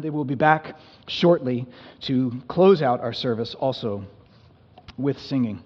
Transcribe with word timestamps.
They 0.00 0.10
will 0.10 0.24
be 0.24 0.34
back 0.34 0.76
shortly 1.06 1.66
to 2.02 2.32
close 2.48 2.82
out 2.82 3.00
our 3.00 3.12
service 3.12 3.54
also 3.54 4.04
with 4.96 5.18
singing. 5.18 5.62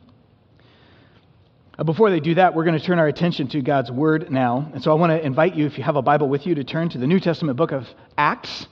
Uh, 1.78 1.84
before 1.84 2.10
they 2.10 2.20
do 2.20 2.34
that, 2.34 2.54
we're 2.54 2.64
going 2.64 2.78
to 2.78 2.84
turn 2.84 2.98
our 2.98 3.08
attention 3.08 3.48
to 3.48 3.62
God's 3.62 3.90
Word 3.90 4.30
now. 4.30 4.70
And 4.74 4.82
so 4.82 4.90
I 4.90 4.94
want 4.94 5.10
to 5.10 5.24
invite 5.24 5.54
you, 5.54 5.66
if 5.66 5.78
you 5.78 5.84
have 5.84 5.96
a 5.96 6.02
Bible 6.02 6.28
with 6.28 6.46
you, 6.46 6.54
to 6.56 6.64
turn 6.64 6.90
to 6.90 6.98
the 6.98 7.06
New 7.06 7.18
Testament 7.18 7.56
book 7.56 7.72
of 7.72 7.86
Acts. 8.18 8.66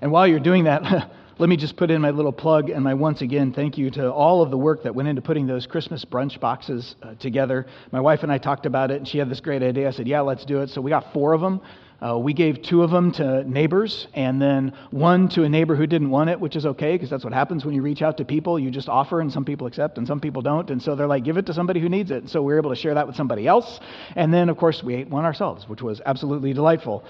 And 0.00 0.10
while 0.10 0.26
you're 0.26 0.40
doing 0.40 0.64
that, 0.64 1.10
let 1.38 1.48
me 1.50 1.58
just 1.58 1.76
put 1.76 1.90
in 1.90 2.00
my 2.00 2.10
little 2.10 2.32
plug 2.32 2.70
and 2.70 2.82
my 2.82 2.94
once 2.94 3.20
again 3.20 3.52
thank 3.52 3.76
you 3.76 3.90
to 3.90 4.10
all 4.10 4.40
of 4.40 4.50
the 4.50 4.56
work 4.56 4.84
that 4.84 4.94
went 4.94 5.08
into 5.08 5.20
putting 5.20 5.46
those 5.46 5.66
Christmas 5.66 6.06
brunch 6.06 6.40
boxes 6.40 6.96
uh, 7.02 7.14
together. 7.16 7.66
My 7.92 8.00
wife 8.00 8.22
and 8.22 8.32
I 8.32 8.38
talked 8.38 8.64
about 8.64 8.90
it, 8.90 8.96
and 8.96 9.06
she 9.06 9.18
had 9.18 9.28
this 9.28 9.40
great 9.40 9.62
idea. 9.62 9.88
I 9.88 9.90
said, 9.90 10.08
Yeah, 10.08 10.22
let's 10.22 10.46
do 10.46 10.62
it. 10.62 10.70
So 10.70 10.80
we 10.80 10.90
got 10.90 11.12
four 11.12 11.34
of 11.34 11.42
them. 11.42 11.60
Uh, 12.00 12.18
we 12.18 12.34
gave 12.34 12.60
two 12.60 12.82
of 12.82 12.90
them 12.90 13.10
to 13.10 13.42
neighbors 13.44 14.06
and 14.12 14.40
then 14.40 14.72
one 14.90 15.28
to 15.30 15.44
a 15.44 15.48
neighbor 15.48 15.74
who 15.74 15.86
didn't 15.86 16.10
want 16.10 16.28
it, 16.28 16.38
which 16.38 16.54
is 16.54 16.66
okay 16.66 16.92
because 16.92 17.08
that's 17.08 17.24
what 17.24 17.32
happens 17.32 17.64
when 17.64 17.74
you 17.74 17.80
reach 17.80 18.02
out 18.02 18.18
to 18.18 18.24
people. 18.24 18.58
You 18.58 18.70
just 18.70 18.88
offer 18.88 19.20
and 19.20 19.32
some 19.32 19.44
people 19.44 19.66
accept 19.66 19.96
and 19.96 20.06
some 20.06 20.20
people 20.20 20.42
don't. 20.42 20.70
And 20.70 20.82
so 20.82 20.94
they're 20.94 21.06
like, 21.06 21.24
give 21.24 21.38
it 21.38 21.46
to 21.46 21.54
somebody 21.54 21.80
who 21.80 21.88
needs 21.88 22.10
it. 22.10 22.18
And 22.18 22.30
so 22.30 22.42
we 22.42 22.52
were 22.52 22.58
able 22.58 22.70
to 22.70 22.76
share 22.76 22.94
that 22.94 23.06
with 23.06 23.16
somebody 23.16 23.46
else. 23.46 23.80
And 24.14 24.32
then, 24.32 24.48
of 24.50 24.58
course, 24.58 24.82
we 24.82 24.94
ate 24.94 25.08
one 25.08 25.24
ourselves, 25.24 25.68
which 25.68 25.80
was 25.80 26.02
absolutely 26.04 26.52
delightful. 26.52 27.04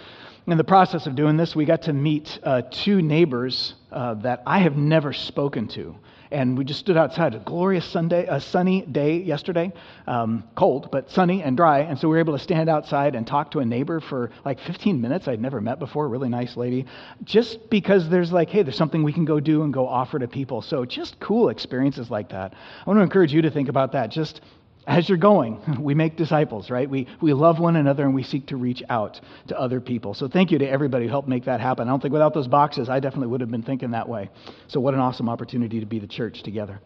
In 0.47 0.57
the 0.57 0.65
process 0.65 1.09
of 1.09 1.17
doing 1.17 1.37
this, 1.37 1.57
we 1.57 1.65
got 1.65 1.83
to 1.83 1.93
meet 1.93 2.39
uh, 2.45 2.63
two 2.71 3.03
neighbors 3.03 3.75
uh, 3.91 4.15
that 4.15 4.45
I 4.47 4.61
have 4.61 4.77
never 4.77 5.13
spoken 5.13 5.67
to 5.69 5.97
and 6.31 6.57
we 6.57 6.65
just 6.65 6.81
stood 6.81 6.97
outside. 6.97 7.35
A 7.35 7.39
glorious 7.39 7.85
Sunday, 7.85 8.27
a 8.27 8.41
sunny 8.41 8.83
day 8.83 9.19
yesterday, 9.19 9.73
um, 10.07 10.45
cold 10.55 10.91
but 10.91 11.11
sunny 11.11 11.43
and 11.43 11.57
dry, 11.57 11.81
and 11.81 11.99
so 11.99 12.09
we 12.09 12.15
were 12.15 12.21
able 12.21 12.37
to 12.37 12.43
stand 12.43 12.69
outside 12.69 13.15
and 13.15 13.27
talk 13.27 13.51
to 13.53 13.61
a 13.61 13.65
neighbor 13.65 14.01
for 14.01 14.31
like 14.45 14.61
15 14.61 15.01
minutes. 15.01 15.29
I'd 15.29 15.41
never 15.41 15.61
met 15.61 15.79
before, 15.79 16.09
really 16.09 16.29
nice 16.29 16.57
lady, 16.57 16.87
just 17.25 17.71
because 17.71 18.09
there's 18.09 18.33
like, 18.33 18.51
hey, 18.51 18.63
there's 18.63 18.77
something 18.77 19.03
we 19.03 19.13
can 19.13 19.25
go 19.25 19.41
do 19.41 19.63
and 19.63 19.73
go 19.73 19.87
offer 19.87 20.19
to 20.19 20.29
people. 20.29 20.63
So 20.63 20.85
just 20.85 21.19
cool 21.21 21.49
experiences 21.49 22.11
like 22.11 22.31
that. 22.31 22.55
I 22.55 22.91
want 22.91 22.99
to 22.99 23.03
encourage 23.03 23.33
you 23.33 23.43
to 23.43 23.51
think 23.51 23.69
about 23.69 23.93
that. 23.93 24.11
Just 24.11 24.41
as 24.87 25.09
you're 25.09 25.19
going, 25.19 25.61
we 25.81 25.95
make 25.95 26.17
disciples, 26.17 26.71
right? 26.71 26.89
We, 26.89 27.09
we 27.21 27.33
love 27.33 27.59
one 27.59 27.77
another 27.77 28.05
and 28.05 28.15
we 28.15 28.23
seek 28.23 28.47
to 28.47 28.57
reach 28.57 28.83
out 28.89 29.21
to 29.49 29.59
other 29.59 29.81
people. 29.81 30.15
So 30.15 30.29
thank 30.29 30.53
you 30.53 30.59
to 30.59 30.69
everybody 30.69 31.07
who 31.07 31.11
helped 31.11 31.29
make 31.29 31.47
that 31.47 31.61
happen. 31.61 31.89
I 31.89 31.91
don't 31.91 32.01
think 32.01 32.13
without 32.13 32.35
those 32.35 32.47
boxes, 32.47 32.89
I 32.89 33.01
definitely 33.01 33.29
would 33.29 33.41
have 33.41 33.51
been 33.51 33.63
thinking 33.63 33.91
that 33.91 34.09
way. 34.09 34.31
So 34.69 34.79
what 34.79 34.95
an 34.95 35.01
awesome 35.01 35.29
opportunity 35.29 35.81
to 35.81 35.87
be 35.87 35.99
the 35.99 36.07
church 36.07 36.43
together. 36.43 36.81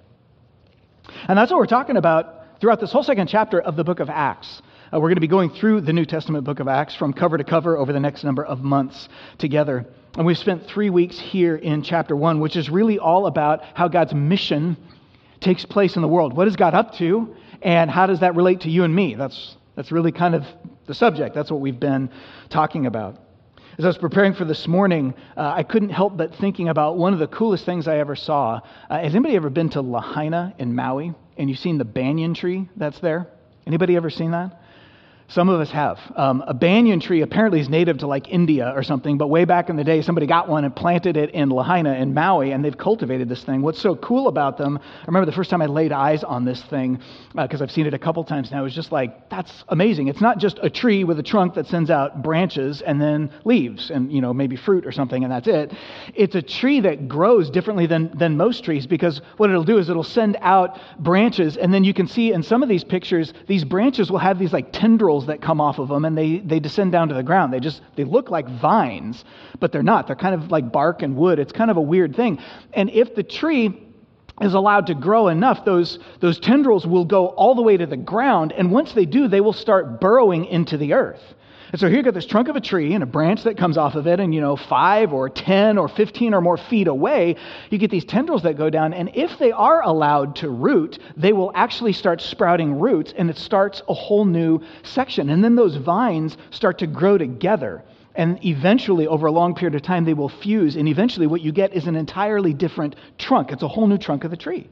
And 1.28 1.36
that's 1.36 1.50
what 1.50 1.58
we're 1.58 1.66
talking 1.66 1.98
about 1.98 2.60
throughout 2.60 2.80
this 2.80 2.90
whole 2.90 3.02
second 3.02 3.26
chapter 3.26 3.60
of 3.60 3.76
the 3.76 3.84
book 3.84 4.00
of 4.00 4.08
Acts. 4.08 4.62
Uh, 4.92 4.98
we're 4.98 5.08
going 5.08 5.16
to 5.16 5.20
be 5.20 5.28
going 5.28 5.50
through 5.50 5.82
the 5.82 5.92
New 5.92 6.06
Testament 6.06 6.44
book 6.44 6.60
of 6.60 6.68
Acts 6.68 6.94
from 6.94 7.12
cover 7.12 7.36
to 7.36 7.44
cover 7.44 7.76
over 7.76 7.92
the 7.92 8.00
next 8.00 8.24
number 8.24 8.44
of 8.44 8.60
months 8.60 9.08
together. 9.38 9.86
And 10.16 10.26
we've 10.26 10.38
spent 10.38 10.66
three 10.66 10.90
weeks 10.90 11.18
here 11.18 11.54
in 11.54 11.82
chapter 11.82 12.16
one, 12.16 12.40
which 12.40 12.56
is 12.56 12.70
really 12.70 12.98
all 12.98 13.26
about 13.26 13.62
how 13.74 13.88
God's 13.88 14.14
mission 14.14 14.76
takes 15.40 15.64
place 15.64 15.96
in 15.96 16.02
the 16.02 16.08
world. 16.08 16.36
What 16.36 16.48
is 16.48 16.56
God 16.56 16.74
up 16.74 16.94
to? 16.94 17.34
And 17.62 17.90
how 17.90 18.06
does 18.06 18.20
that 18.20 18.34
relate 18.36 18.62
to 18.62 18.70
you 18.70 18.84
and 18.84 18.94
me? 18.94 19.14
That's, 19.14 19.56
that's 19.76 19.92
really 19.92 20.12
kind 20.12 20.34
of 20.34 20.44
the 20.86 20.94
subject. 20.94 21.34
That's 21.34 21.50
what 21.50 21.60
we've 21.60 21.78
been 21.78 22.10
talking 22.48 22.86
about. 22.86 23.18
As 23.78 23.84
I 23.84 23.88
was 23.88 23.98
preparing 23.98 24.34
for 24.34 24.44
this 24.44 24.66
morning, 24.66 25.14
uh, 25.36 25.52
I 25.56 25.62
couldn't 25.62 25.90
help 25.90 26.16
but 26.16 26.34
thinking 26.34 26.68
about 26.68 26.98
one 26.98 27.12
of 27.12 27.18
the 27.18 27.28
coolest 27.28 27.64
things 27.64 27.88
I 27.88 27.98
ever 27.98 28.16
saw. 28.16 28.60
Uh, 28.90 28.98
has 28.98 29.14
anybody 29.14 29.36
ever 29.36 29.48
been 29.48 29.70
to 29.70 29.80
Lahaina 29.80 30.54
in 30.58 30.74
Maui 30.74 31.14
and 31.36 31.48
you've 31.48 31.58
seen 31.58 31.78
the 31.78 31.84
banyan 31.84 32.34
tree 32.34 32.68
that's 32.76 33.00
there? 33.00 33.28
Anybody 33.66 33.96
ever 33.96 34.10
seen 34.10 34.32
that? 34.32 34.59
Some 35.30 35.48
of 35.48 35.60
us 35.60 35.70
have. 35.70 36.00
Um, 36.16 36.42
a 36.44 36.52
banyan 36.52 36.98
tree 36.98 37.20
apparently 37.20 37.60
is 37.60 37.68
native 37.68 37.98
to 37.98 38.08
like 38.08 38.28
India 38.28 38.72
or 38.74 38.82
something, 38.82 39.16
but 39.16 39.28
way 39.28 39.44
back 39.44 39.70
in 39.70 39.76
the 39.76 39.84
day, 39.84 40.02
somebody 40.02 40.26
got 40.26 40.48
one 40.48 40.64
and 40.64 40.74
planted 40.74 41.16
it 41.16 41.30
in 41.30 41.50
Lahaina 41.50 41.94
in 41.94 42.12
Maui, 42.12 42.50
and 42.50 42.64
they've 42.64 42.76
cultivated 42.76 43.28
this 43.28 43.44
thing. 43.44 43.62
What's 43.62 43.80
so 43.80 43.94
cool 43.94 44.26
about 44.26 44.58
them, 44.58 44.76
I 44.76 45.06
remember 45.06 45.26
the 45.26 45.36
first 45.36 45.48
time 45.48 45.62
I 45.62 45.66
laid 45.66 45.92
eyes 45.92 46.24
on 46.24 46.44
this 46.44 46.60
thing, 46.64 46.98
because 47.32 47.60
uh, 47.60 47.64
I've 47.64 47.70
seen 47.70 47.86
it 47.86 47.94
a 47.94 47.98
couple 47.98 48.24
times 48.24 48.50
now, 48.50 48.58
it 48.58 48.64
was 48.64 48.74
just 48.74 48.90
like, 48.90 49.30
that's 49.30 49.62
amazing. 49.68 50.08
It's 50.08 50.20
not 50.20 50.38
just 50.38 50.58
a 50.62 50.68
tree 50.68 51.04
with 51.04 51.20
a 51.20 51.22
trunk 51.22 51.54
that 51.54 51.68
sends 51.68 51.90
out 51.90 52.24
branches 52.24 52.82
and 52.82 53.00
then 53.00 53.30
leaves 53.44 53.90
and, 53.90 54.12
you 54.12 54.20
know, 54.20 54.34
maybe 54.34 54.56
fruit 54.56 54.84
or 54.84 54.90
something, 54.90 55.22
and 55.22 55.32
that's 55.32 55.46
it. 55.46 55.72
It's 56.12 56.34
a 56.34 56.42
tree 56.42 56.80
that 56.80 57.06
grows 57.06 57.50
differently 57.50 57.86
than, 57.86 58.10
than 58.18 58.36
most 58.36 58.64
trees, 58.64 58.84
because 58.84 59.20
what 59.36 59.48
it'll 59.48 59.62
do 59.62 59.78
is 59.78 59.88
it'll 59.88 60.02
send 60.02 60.38
out 60.40 60.76
branches, 60.98 61.56
and 61.56 61.72
then 61.72 61.84
you 61.84 61.94
can 61.94 62.08
see 62.08 62.32
in 62.32 62.42
some 62.42 62.64
of 62.64 62.68
these 62.68 62.82
pictures, 62.82 63.32
these 63.46 63.64
branches 63.64 64.10
will 64.10 64.18
have 64.18 64.36
these 64.36 64.52
like 64.52 64.72
tendrils 64.72 65.19
that 65.26 65.40
come 65.40 65.60
off 65.60 65.78
of 65.78 65.88
them 65.88 66.04
and 66.04 66.16
they, 66.16 66.38
they 66.38 66.60
descend 66.60 66.92
down 66.92 67.08
to 67.08 67.14
the 67.14 67.22
ground. 67.22 67.52
They 67.52 67.60
just 67.60 67.80
they 67.96 68.04
look 68.04 68.30
like 68.30 68.48
vines, 68.48 69.24
but 69.58 69.72
they're 69.72 69.82
not. 69.82 70.06
They're 70.06 70.16
kind 70.16 70.34
of 70.34 70.50
like 70.50 70.72
bark 70.72 71.02
and 71.02 71.16
wood. 71.16 71.38
It's 71.38 71.52
kind 71.52 71.70
of 71.70 71.76
a 71.76 71.82
weird 71.82 72.16
thing. 72.16 72.38
And 72.72 72.90
if 72.90 73.14
the 73.14 73.22
tree 73.22 73.86
is 74.40 74.54
allowed 74.54 74.86
to 74.86 74.94
grow 74.94 75.28
enough, 75.28 75.64
those, 75.64 75.98
those 76.20 76.38
tendrils 76.38 76.86
will 76.86 77.04
go 77.04 77.28
all 77.28 77.54
the 77.54 77.62
way 77.62 77.76
to 77.76 77.86
the 77.86 77.96
ground. 77.96 78.52
And 78.52 78.72
once 78.72 78.92
they 78.92 79.04
do, 79.04 79.28
they 79.28 79.40
will 79.40 79.52
start 79.52 80.00
burrowing 80.00 80.46
into 80.46 80.76
the 80.78 80.94
earth. 80.94 81.22
And 81.72 81.78
so 81.78 81.86
here 81.86 81.98
you 81.98 82.02
got 82.02 82.14
this 82.14 82.26
trunk 82.26 82.48
of 82.48 82.56
a 82.56 82.60
tree 82.60 82.94
and 82.94 83.02
a 83.02 83.06
branch 83.06 83.44
that 83.44 83.56
comes 83.56 83.78
off 83.78 83.94
of 83.94 84.06
it, 84.08 84.18
and 84.18 84.34
you 84.34 84.40
know, 84.40 84.56
five 84.56 85.12
or 85.12 85.28
10 85.28 85.78
or 85.78 85.88
15 85.88 86.34
or 86.34 86.40
more 86.40 86.56
feet 86.56 86.88
away, 86.88 87.36
you 87.70 87.78
get 87.78 87.90
these 87.90 88.04
tendrils 88.04 88.42
that 88.42 88.56
go 88.56 88.70
down. 88.70 88.92
And 88.92 89.10
if 89.14 89.38
they 89.38 89.52
are 89.52 89.82
allowed 89.82 90.36
to 90.36 90.50
root, 90.50 90.98
they 91.16 91.32
will 91.32 91.52
actually 91.54 91.92
start 91.92 92.20
sprouting 92.20 92.80
roots, 92.80 93.14
and 93.16 93.30
it 93.30 93.36
starts 93.38 93.82
a 93.88 93.94
whole 93.94 94.24
new 94.24 94.60
section. 94.82 95.30
And 95.30 95.44
then 95.44 95.54
those 95.54 95.76
vines 95.76 96.36
start 96.50 96.78
to 96.78 96.88
grow 96.88 97.18
together. 97.18 97.84
And 98.16 98.44
eventually, 98.44 99.06
over 99.06 99.28
a 99.28 99.32
long 99.32 99.54
period 99.54 99.76
of 99.76 99.82
time, 99.82 100.04
they 100.04 100.14
will 100.14 100.28
fuse. 100.28 100.74
And 100.74 100.88
eventually, 100.88 101.28
what 101.28 101.40
you 101.40 101.52
get 101.52 101.72
is 101.72 101.86
an 101.86 101.94
entirely 101.94 102.52
different 102.52 102.96
trunk. 103.18 103.52
It's 103.52 103.62
a 103.62 103.68
whole 103.68 103.86
new 103.86 103.98
trunk 103.98 104.24
of 104.24 104.32
the 104.32 104.36
tree. 104.36 104.68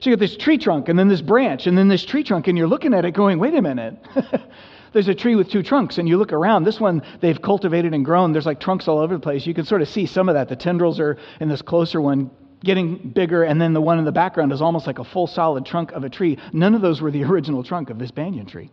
So 0.00 0.10
you 0.10 0.16
get 0.16 0.20
this 0.20 0.36
tree 0.36 0.58
trunk, 0.58 0.90
and 0.90 0.98
then 0.98 1.08
this 1.08 1.22
branch, 1.22 1.66
and 1.66 1.78
then 1.78 1.88
this 1.88 2.04
tree 2.04 2.22
trunk, 2.22 2.46
and 2.46 2.58
you're 2.58 2.66
looking 2.66 2.92
at 2.92 3.06
it 3.06 3.12
going, 3.12 3.38
wait 3.38 3.54
a 3.54 3.62
minute. 3.62 3.96
there's 4.94 5.08
a 5.08 5.14
tree 5.14 5.34
with 5.34 5.50
two 5.50 5.62
trunks, 5.62 5.98
and 5.98 6.08
you 6.08 6.16
look 6.16 6.32
around. 6.32 6.64
This 6.64 6.80
one 6.80 7.02
they've 7.20 7.40
cultivated 7.42 7.92
and 7.92 8.04
grown. 8.04 8.32
There's 8.32 8.46
like 8.46 8.60
trunks 8.60 8.88
all 8.88 8.98
over 8.98 9.12
the 9.12 9.20
place. 9.20 9.44
You 9.44 9.52
can 9.52 9.66
sort 9.66 9.82
of 9.82 9.88
see 9.88 10.06
some 10.06 10.28
of 10.28 10.36
that. 10.36 10.48
The 10.48 10.56
tendrils 10.56 11.00
are 11.00 11.18
in 11.40 11.48
this 11.48 11.60
closer 11.60 12.00
one 12.00 12.30
getting 12.62 12.96
bigger, 13.10 13.42
and 13.42 13.60
then 13.60 13.74
the 13.74 13.80
one 13.80 13.98
in 13.98 14.04
the 14.04 14.12
background 14.12 14.52
is 14.52 14.62
almost 14.62 14.86
like 14.86 15.00
a 15.00 15.04
full 15.04 15.26
solid 15.26 15.66
trunk 15.66 15.92
of 15.92 16.04
a 16.04 16.08
tree. 16.08 16.38
None 16.52 16.74
of 16.74 16.80
those 16.80 17.02
were 17.02 17.10
the 17.10 17.24
original 17.30 17.62
trunk 17.62 17.90
of 17.90 17.98
this 17.98 18.12
banyan 18.12 18.46
tree. 18.46 18.70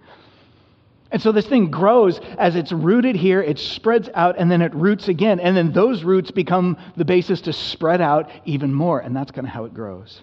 And 1.11 1.21
so 1.21 1.33
this 1.33 1.47
thing 1.47 1.69
grows 1.71 2.19
as 2.37 2.55
it's 2.55 2.71
rooted 2.71 3.17
here, 3.17 3.41
it 3.41 3.59
spreads 3.59 4.07
out, 4.13 4.35
and 4.37 4.49
then 4.49 4.61
it 4.61 4.73
roots 4.73 5.09
again. 5.09 5.41
And 5.41 5.57
then 5.57 5.73
those 5.73 6.03
roots 6.03 6.31
become 6.31 6.77
the 6.95 7.03
basis 7.03 7.41
to 7.41 7.53
spread 7.53 7.99
out 7.99 8.29
even 8.45 8.73
more. 8.73 8.99
And 8.99 9.13
that's 9.13 9.31
kind 9.31 9.45
of 9.45 9.51
how 9.51 9.65
it 9.65 9.73
grows. 9.73 10.21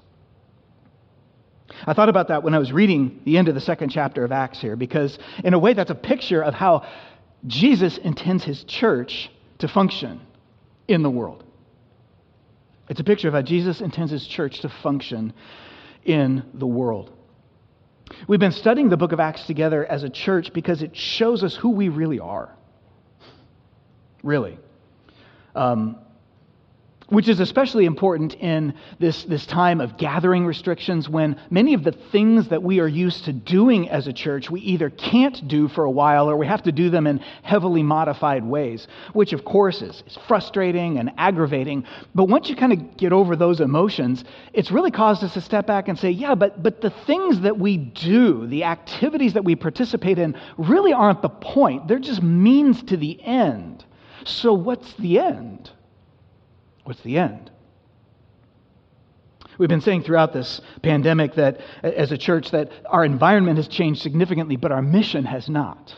I 1.87 1.93
thought 1.93 2.09
about 2.09 2.29
that 2.29 2.43
when 2.43 2.55
I 2.55 2.59
was 2.59 2.73
reading 2.73 3.21
the 3.25 3.39
end 3.39 3.49
of 3.49 3.55
the 3.55 3.61
second 3.61 3.91
chapter 3.91 4.25
of 4.25 4.33
Acts 4.33 4.61
here, 4.61 4.77
because 4.77 5.19
in 5.45 5.55
a 5.55 5.59
way, 5.59 5.75
that's 5.75 5.91
a 5.91 5.95
picture 5.95 6.43
of 6.43 6.55
how 6.55 6.87
Jesus 7.47 7.99
intends 7.99 8.45
his 8.45 8.65
church 8.65 9.31
to 9.59 9.69
function 9.69 10.21
in 10.87 11.03
the 11.03 11.11
world. 11.11 11.45
It's 12.89 13.01
a 13.01 13.05
picture 13.05 13.29
of 13.29 13.35
how 13.35 13.43
Jesus 13.43 13.81
intends 13.81 14.11
his 14.11 14.27
church 14.27 14.61
to 14.61 14.69
function 14.83 15.35
in 16.05 16.43
the 16.55 16.67
world. 16.67 17.13
We've 18.27 18.41
been 18.41 18.53
studying 18.53 18.89
the 18.89 18.97
book 18.97 19.13
of 19.13 19.21
Acts 19.21 19.47
together 19.47 19.85
as 19.85 20.03
a 20.03 20.09
church 20.09 20.53
because 20.55 20.83
it 20.83 20.97
shows 20.97 21.45
us 21.45 21.55
who 21.55 21.71
we 21.71 21.91
really 21.91 22.19
are. 22.19 22.55
Really. 24.23 24.59
Um, 25.55 25.99
which 27.09 27.29
is 27.29 27.41
especially 27.41 27.87
important 27.87 28.35
in 28.35 28.75
this, 28.99 29.25
this 29.25 29.47
time 29.47 29.81
of 29.81 29.97
gathering 29.97 30.45
restrictions 30.45 31.09
when 31.09 31.41
many 31.51 31.75
of 31.75 31.83
the 31.83 31.93
things 31.93 32.49
that 32.49 32.63
we 32.63 32.81
are 32.81 32.89
used 32.89 33.25
to 33.25 33.33
doing 33.33 33.89
as 33.89 34.07
a 34.07 34.13
church 34.13 34.51
we 34.51 34.61
either 34.61 34.91
can't 34.91 35.49
do 35.49 35.69
for 35.69 35.85
a 35.85 35.91
while 35.91 36.29
or 36.29 36.37
we 36.37 36.47
have 36.47 36.63
to 36.63 36.73
do 36.73 36.91
them 36.91 37.07
in 37.07 37.19
heavily 37.43 37.83
modified 37.83 38.45
ways, 38.45 38.87
which 39.15 39.33
of 39.33 39.45
course 39.45 39.81
is, 39.81 40.03
is 40.07 40.19
frustrating 40.27 40.99
and 40.99 41.11
aggravating. 41.17 41.85
But 42.15 42.25
once 42.25 42.51
you 42.51 42.57
kind 42.57 42.73
of 42.73 42.97
get 42.97 43.13
over 43.13 43.37
those 43.37 43.61
emotions, 43.61 44.25
it's 44.53 44.71
really 44.71 44.91
caused 44.91 45.25
us 45.25 45.33
to 45.35 45.41
step 45.41 45.67
back 45.67 45.89
and 45.89 45.99
say, 45.99 46.11
yeah, 46.11 46.35
but, 46.35 46.63
but 46.63 46.83
the 46.83 46.91
things 46.91 47.41
that 47.41 47.59
we 47.59 47.79
do, 47.79 48.47
the 48.47 48.65
activities 48.65 49.33
that 49.33 49.45
we 49.45 49.57
participate 49.57 50.19
in, 50.19 50.37
really 50.59 50.93
aren't 50.93 51.23
the 51.23 51.29
point. 51.29 51.89
They're 51.89 51.99
just 51.99 52.23
means 52.23 52.83
to 52.85 52.97
the 52.97 53.23
end. 53.23 53.85
So 54.25 54.53
what's 54.53 54.93
the 54.95 55.21
end? 55.21 55.71
What's 56.89 57.03
the 57.03 57.19
end? 57.19 57.51
We've 59.59 59.69
been 59.69 59.83
saying 59.83 60.05
throughout 60.05 60.33
this 60.33 60.63
pandemic 60.81 61.35
that 61.35 61.61
as 61.83 62.13
a 62.13 62.17
church 62.17 62.51
that 62.53 62.73
our 62.87 63.05
environment 63.05 63.59
has 63.59 63.69
changed 63.69 64.01
significantly, 64.01 64.57
but 64.57 64.73
our 64.73 64.81
mission 64.81 65.27
has 65.27 65.51
not. 65.51 65.95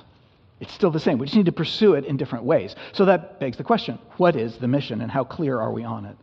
It's 0.58 0.72
still 0.72 0.90
the 0.90 0.98
same. 0.98 1.19
We 1.19 1.26
just 1.26 1.37
need 1.37 1.46
to 1.46 1.52
pursue 1.52 1.94
it 1.94 2.06
in 2.06 2.16
different 2.16 2.44
ways. 2.44 2.75
So 2.90 3.04
that 3.04 3.38
begs 3.38 3.56
the 3.56 3.62
question 3.62 4.00
what 4.16 4.34
is 4.34 4.56
the 4.56 4.66
mission 4.66 5.00
and 5.00 5.12
how 5.12 5.22
clear 5.22 5.60
are 5.60 5.70
we 5.72 5.84
on 5.84 6.06
it? 6.06 6.16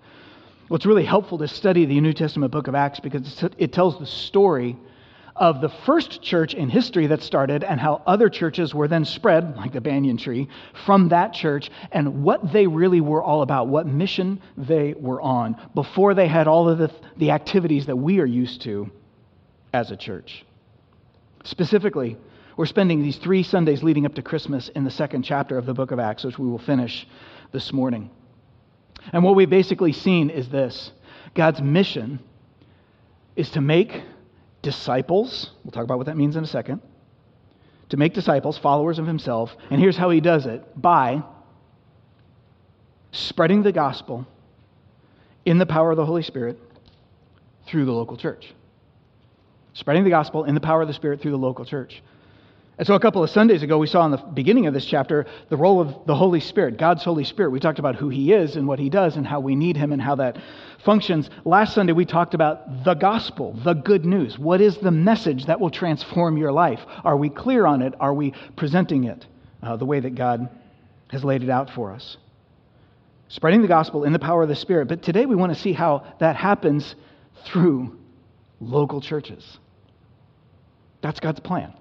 Well, 0.67 0.75
it's 0.75 0.85
really 0.85 1.05
helpful 1.05 1.37
to 1.37 1.47
study 1.47 1.85
the 1.85 2.01
New 2.01 2.11
Testament 2.11 2.51
book 2.51 2.67
of 2.67 2.75
Acts 2.75 2.99
because 2.99 3.41
it 3.57 3.71
tells 3.71 3.97
the 3.99 4.05
story 4.05 4.75
of 5.37 5.61
the 5.61 5.69
first 5.69 6.21
church 6.21 6.53
in 6.53 6.69
history 6.69 7.07
that 7.07 7.21
started 7.21 7.63
and 7.63 7.79
how 7.79 8.01
other 8.05 8.29
churches 8.29 8.73
were 8.73 8.87
then 8.87 9.05
spread, 9.05 9.55
like 9.55 9.73
the 9.73 9.81
banyan 9.81 10.17
tree, 10.17 10.47
from 10.85 11.09
that 11.09 11.33
church 11.33 11.69
and 11.91 12.23
what 12.23 12.51
they 12.51 12.67
really 12.67 13.01
were 13.01 13.21
all 13.21 13.41
about, 13.41 13.67
what 13.67 13.87
mission 13.87 14.41
they 14.57 14.93
were 14.97 15.21
on 15.21 15.55
before 15.75 16.13
they 16.13 16.27
had 16.27 16.47
all 16.47 16.67
of 16.67 16.77
the, 16.77 16.91
the 17.17 17.31
activities 17.31 17.85
that 17.85 17.95
we 17.95 18.19
are 18.19 18.25
used 18.25 18.61
to 18.63 18.89
as 19.73 19.91
a 19.91 19.97
church. 19.97 20.45
Specifically, 21.43 22.17
we're 22.57 22.65
spending 22.65 23.03
these 23.03 23.17
three 23.17 23.43
Sundays 23.43 23.83
leading 23.83 24.05
up 24.05 24.15
to 24.15 24.21
Christmas 24.21 24.69
in 24.69 24.83
the 24.83 24.91
second 24.91 25.23
chapter 25.23 25.57
of 25.57 25.65
the 25.65 25.73
book 25.73 25.91
of 25.91 25.99
Acts, 25.99 26.23
which 26.23 26.39
we 26.39 26.47
will 26.47 26.57
finish 26.57 27.07
this 27.51 27.71
morning. 27.71 28.09
And 29.13 29.23
what 29.23 29.35
we've 29.35 29.49
basically 29.49 29.93
seen 29.93 30.29
is 30.29 30.49
this 30.49 30.91
God's 31.35 31.61
mission 31.61 32.19
is 33.35 33.51
to 33.51 33.61
make 33.61 34.01
disciples. 34.61 35.51
We'll 35.63 35.71
talk 35.71 35.83
about 35.83 35.97
what 35.97 36.07
that 36.07 36.17
means 36.17 36.35
in 36.35 36.43
a 36.43 36.47
second. 36.47 36.81
To 37.89 37.97
make 37.97 38.13
disciples, 38.13 38.57
followers 38.57 38.99
of 38.99 39.07
himself. 39.07 39.55
And 39.69 39.79
here's 39.79 39.97
how 39.97 40.09
he 40.09 40.19
does 40.19 40.45
it 40.45 40.63
by 40.79 41.23
spreading 43.11 43.63
the 43.63 43.71
gospel 43.71 44.27
in 45.45 45.57
the 45.57 45.65
power 45.65 45.91
of 45.91 45.97
the 45.97 46.05
Holy 46.05 46.23
Spirit 46.23 46.59
through 47.67 47.85
the 47.85 47.91
local 47.91 48.17
church. 48.17 48.53
Spreading 49.73 50.03
the 50.03 50.09
gospel 50.09 50.43
in 50.43 50.55
the 50.55 50.61
power 50.61 50.81
of 50.81 50.87
the 50.87 50.93
Spirit 50.93 51.21
through 51.21 51.31
the 51.31 51.37
local 51.37 51.63
church. 51.63 52.01
And 52.77 52.85
so, 52.85 52.93
a 52.93 52.99
couple 52.99 53.23
of 53.23 53.31
Sundays 53.31 53.63
ago, 53.63 53.79
we 53.79 53.87
saw 53.87 54.05
in 54.05 54.11
the 54.11 54.17
beginning 54.17 54.67
of 54.67 54.73
this 54.73 54.85
chapter 54.85 55.25
the 55.49 55.57
role 55.57 55.81
of 55.81 56.05
the 56.05 56.13
Holy 56.13 56.39
Spirit, 56.39 56.77
God's 56.77 57.03
Holy 57.03 57.23
Spirit. 57.23 57.49
We 57.49 57.59
talked 57.59 57.79
about 57.79 57.95
who 57.95 58.09
He 58.09 58.31
is 58.31 58.55
and 58.55 58.67
what 58.67 58.77
He 58.77 58.89
does 58.89 59.15
and 59.15 59.25
how 59.25 59.39
we 59.39 59.55
need 59.55 59.75
Him 59.75 59.91
and 59.91 59.99
how 59.99 60.13
that 60.15 60.37
functions. 60.85 61.27
Last 61.43 61.73
Sunday, 61.73 61.93
we 61.93 62.05
talked 62.05 62.35
about 62.35 62.83
the 62.83 62.93
gospel, 62.93 63.53
the 63.63 63.73
good 63.73 64.05
news. 64.05 64.37
What 64.37 64.61
is 64.61 64.77
the 64.77 64.91
message 64.91 65.47
that 65.47 65.59
will 65.59 65.71
transform 65.71 66.37
your 66.37 66.51
life? 66.51 66.79
Are 67.03 67.17
we 67.17 67.29
clear 67.29 67.65
on 67.65 67.81
it? 67.81 67.95
Are 67.99 68.13
we 68.13 68.33
presenting 68.55 69.05
it 69.05 69.25
uh, 69.63 69.75
the 69.77 69.85
way 69.85 69.99
that 69.99 70.13
God 70.13 70.47
has 71.09 71.23
laid 71.23 71.41
it 71.41 71.49
out 71.49 71.71
for 71.71 71.91
us? 71.91 72.17
Spreading 73.29 73.63
the 73.63 73.67
gospel 73.67 74.03
in 74.03 74.13
the 74.13 74.19
power 74.19 74.43
of 74.43 74.49
the 74.49 74.55
Spirit. 74.55 74.87
But 74.87 75.01
today, 75.01 75.25
we 75.25 75.35
want 75.35 75.51
to 75.51 75.59
see 75.59 75.73
how 75.73 76.05
that 76.19 76.35
happens 76.35 76.93
through 77.45 77.97
local 78.59 79.01
churches. 79.01 79.57
That's 81.01 81.19
God's 81.19 81.39
plan. 81.39 81.73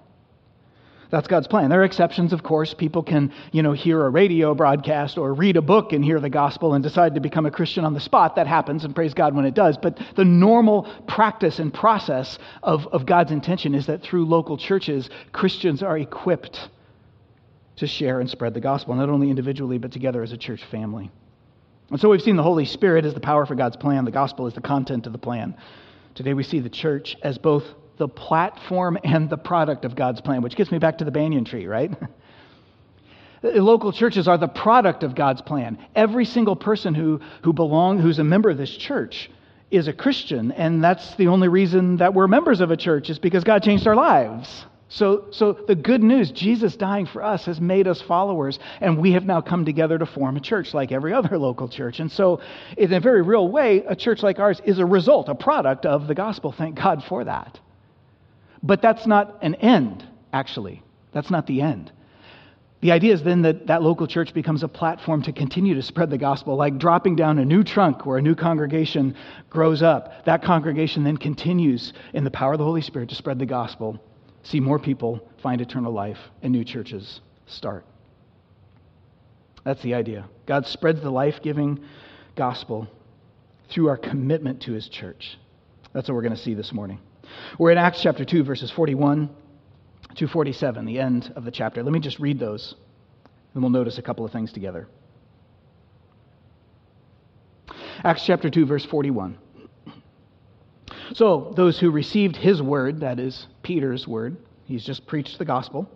That's 1.09 1.27
God's 1.27 1.47
plan. 1.47 1.69
There 1.69 1.81
are 1.81 1.85
exceptions, 1.85 2.33
of 2.33 2.43
course. 2.43 2.73
People 2.73 3.01
can, 3.01 3.31
you 3.53 3.63
know, 3.63 3.71
hear 3.71 4.05
a 4.05 4.09
radio 4.09 4.53
broadcast 4.53 5.17
or 5.17 5.33
read 5.33 5.55
a 5.55 5.61
book 5.61 5.93
and 5.93 6.03
hear 6.03 6.19
the 6.19 6.29
gospel 6.29 6.73
and 6.73 6.83
decide 6.83 7.15
to 7.15 7.21
become 7.21 7.45
a 7.45 7.51
Christian 7.51 7.85
on 7.85 7.93
the 7.93 7.99
spot. 7.99 8.35
That 8.35 8.47
happens, 8.47 8.83
and 8.83 8.93
praise 8.93 9.13
God 9.13 9.33
when 9.33 9.45
it 9.45 9.53
does. 9.53 9.77
But 9.77 9.99
the 10.15 10.25
normal 10.25 10.83
practice 11.07 11.59
and 11.59 11.73
process 11.73 12.37
of, 12.61 12.87
of 12.87 13.05
God's 13.05 13.31
intention 13.31 13.73
is 13.73 13.85
that 13.85 14.03
through 14.03 14.25
local 14.25 14.57
churches, 14.57 15.09
Christians 15.31 15.81
are 15.81 15.97
equipped 15.97 16.69
to 17.77 17.87
share 17.87 18.19
and 18.19 18.29
spread 18.29 18.53
the 18.53 18.59
gospel, 18.59 18.95
not 18.95 19.09
only 19.09 19.29
individually, 19.29 19.77
but 19.77 19.91
together 19.91 20.23
as 20.23 20.33
a 20.33 20.37
church 20.37 20.63
family. 20.65 21.09
And 21.89 22.01
so 22.01 22.09
we've 22.09 22.21
seen 22.21 22.35
the 22.35 22.43
Holy 22.43 22.65
Spirit 22.65 23.05
as 23.05 23.13
the 23.13 23.19
power 23.21 23.45
for 23.45 23.55
God's 23.55 23.77
plan, 23.77 24.03
the 24.03 24.11
gospel 24.11 24.47
is 24.47 24.53
the 24.53 24.61
content 24.61 25.05
of 25.05 25.13
the 25.13 25.19
plan. 25.19 25.55
Today 26.15 26.33
we 26.33 26.43
see 26.43 26.59
the 26.59 26.69
church 26.69 27.15
as 27.21 27.37
both 27.37 27.63
the 27.97 28.07
platform 28.07 28.97
and 29.03 29.29
the 29.29 29.37
product 29.37 29.85
of 29.85 29.95
God's 29.95 30.21
plan, 30.21 30.41
which 30.41 30.55
gets 30.55 30.71
me 30.71 30.79
back 30.79 30.99
to 30.99 31.05
the 31.05 31.11
banyan 31.11 31.45
tree, 31.45 31.67
right? 31.67 31.91
Local 33.43 33.91
churches 33.91 34.27
are 34.27 34.37
the 34.37 34.47
product 34.47 35.03
of 35.03 35.15
God's 35.15 35.41
plan. 35.41 35.77
Every 35.95 36.25
single 36.25 36.55
person 36.55 36.95
who, 36.95 37.19
who 37.43 37.53
belong, 37.53 37.99
who's 37.99 38.19
a 38.19 38.23
member 38.23 38.49
of 38.49 38.57
this 38.57 38.75
church 38.75 39.29
is 39.69 39.87
a 39.87 39.93
Christian, 39.93 40.51
and 40.51 40.83
that's 40.83 41.15
the 41.15 41.27
only 41.27 41.47
reason 41.47 41.97
that 41.97 42.13
we're 42.13 42.27
members 42.27 42.61
of 42.61 42.71
a 42.71 42.77
church 42.77 43.09
is 43.09 43.19
because 43.19 43.43
God 43.43 43.63
changed 43.63 43.85
our 43.85 43.95
lives. 43.95 44.65
So, 44.89 45.25
so 45.31 45.51
the 45.51 45.75
good 45.75 46.01
news, 46.01 46.31
Jesus 46.31 46.77
dying 46.77 47.05
for 47.05 47.21
us, 47.21 47.45
has 47.45 47.59
made 47.59 47.87
us 47.87 48.01
followers, 48.01 48.57
and 48.79 48.97
we 48.97 49.11
have 49.11 49.25
now 49.25 49.41
come 49.41 49.65
together 49.65 49.97
to 49.97 50.05
form 50.05 50.37
a 50.37 50.39
church 50.39 50.73
like 50.73 50.93
every 50.93 51.13
other 51.13 51.37
local 51.37 51.67
church. 51.67 51.99
And 51.99 52.09
so, 52.09 52.39
in 52.77 52.93
a 52.93 52.99
very 53.01 53.21
real 53.21 53.49
way, 53.49 53.83
a 53.85 53.95
church 53.95 54.23
like 54.23 54.39
ours 54.39 54.61
is 54.63 54.79
a 54.79 54.85
result, 54.85 55.27
a 55.27 55.35
product 55.35 55.85
of 55.85 56.07
the 56.07 56.15
gospel. 56.15 56.53
Thank 56.53 56.75
God 56.75 57.03
for 57.03 57.25
that. 57.25 57.59
But 58.63 58.81
that's 58.81 59.05
not 59.07 59.37
an 59.41 59.55
end, 59.55 60.05
actually. 60.33 60.83
That's 61.11 61.29
not 61.29 61.47
the 61.47 61.61
end. 61.61 61.91
The 62.79 62.91
idea 62.91 63.13
is 63.13 63.23
then 63.23 63.41
that 63.41 63.67
that 63.67 63.81
local 63.81 64.05
church 64.05 64.33
becomes 64.33 64.61
a 64.61 64.67
platform 64.67 65.23
to 65.23 65.31
continue 65.31 65.73
to 65.73 65.81
spread 65.81 66.11
the 66.11 66.17
gospel, 66.17 66.55
like 66.55 66.77
dropping 66.77 67.15
down 67.15 67.39
a 67.39 67.45
new 67.45 67.63
trunk 67.63 68.05
where 68.05 68.17
a 68.17 68.21
new 68.21 68.35
congregation 68.35 69.15
grows 69.49 69.81
up. 69.81 70.25
That 70.25 70.43
congregation 70.43 71.03
then 71.03 71.17
continues 71.17 71.93
in 72.13 72.23
the 72.23 72.31
power 72.31 72.53
of 72.53 72.59
the 72.59 72.65
Holy 72.65 72.81
Spirit 72.81 73.09
to 73.09 73.15
spread 73.15 73.39
the 73.39 73.47
gospel, 73.47 73.99
see 74.43 74.59
more 74.59 74.77
people 74.77 75.27
find 75.41 75.59
eternal 75.59 75.91
life, 75.91 76.19
and 76.43 76.53
new 76.53 76.63
churches 76.63 77.21
start. 77.47 77.83
That's 79.63 79.81
the 79.81 79.95
idea. 79.95 80.29
God 80.45 80.67
spreads 80.67 81.01
the 81.01 81.09
life 81.09 81.41
giving 81.41 81.79
gospel 82.35 82.87
through 83.69 83.89
our 83.89 83.97
commitment 83.97 84.61
to 84.61 84.73
his 84.73 84.87
church. 84.87 85.37
That's 85.93 86.07
what 86.07 86.15
we're 86.15 86.21
going 86.21 86.35
to 86.35 86.41
see 86.41 86.53
this 86.53 86.71
morning. 86.71 86.99
We're 87.57 87.71
in 87.71 87.77
Acts 87.77 88.01
chapter 88.01 88.25
2, 88.25 88.43
verses 88.43 88.71
41 88.71 89.29
to 90.15 90.27
47, 90.27 90.85
the 90.85 90.99
end 90.99 91.31
of 91.35 91.43
the 91.43 91.51
chapter. 91.51 91.83
Let 91.83 91.91
me 91.91 91.99
just 91.99 92.19
read 92.19 92.39
those, 92.39 92.75
and 93.53 93.63
we'll 93.63 93.71
notice 93.71 93.97
a 93.97 94.01
couple 94.01 94.25
of 94.25 94.31
things 94.31 94.51
together. 94.51 94.87
Acts 98.03 98.25
chapter 98.25 98.49
2, 98.49 98.65
verse 98.65 98.85
41. 98.85 99.37
So, 101.13 101.53
those 101.55 101.79
who 101.79 101.89
received 101.89 102.35
his 102.35 102.61
word, 102.61 102.99
that 102.99 103.19
is 103.19 103.47
Peter's 103.63 104.07
word, 104.07 104.37
he's 104.65 104.85
just 104.85 105.07
preached 105.07 105.39
the 105.39 105.45
gospel, 105.45 105.89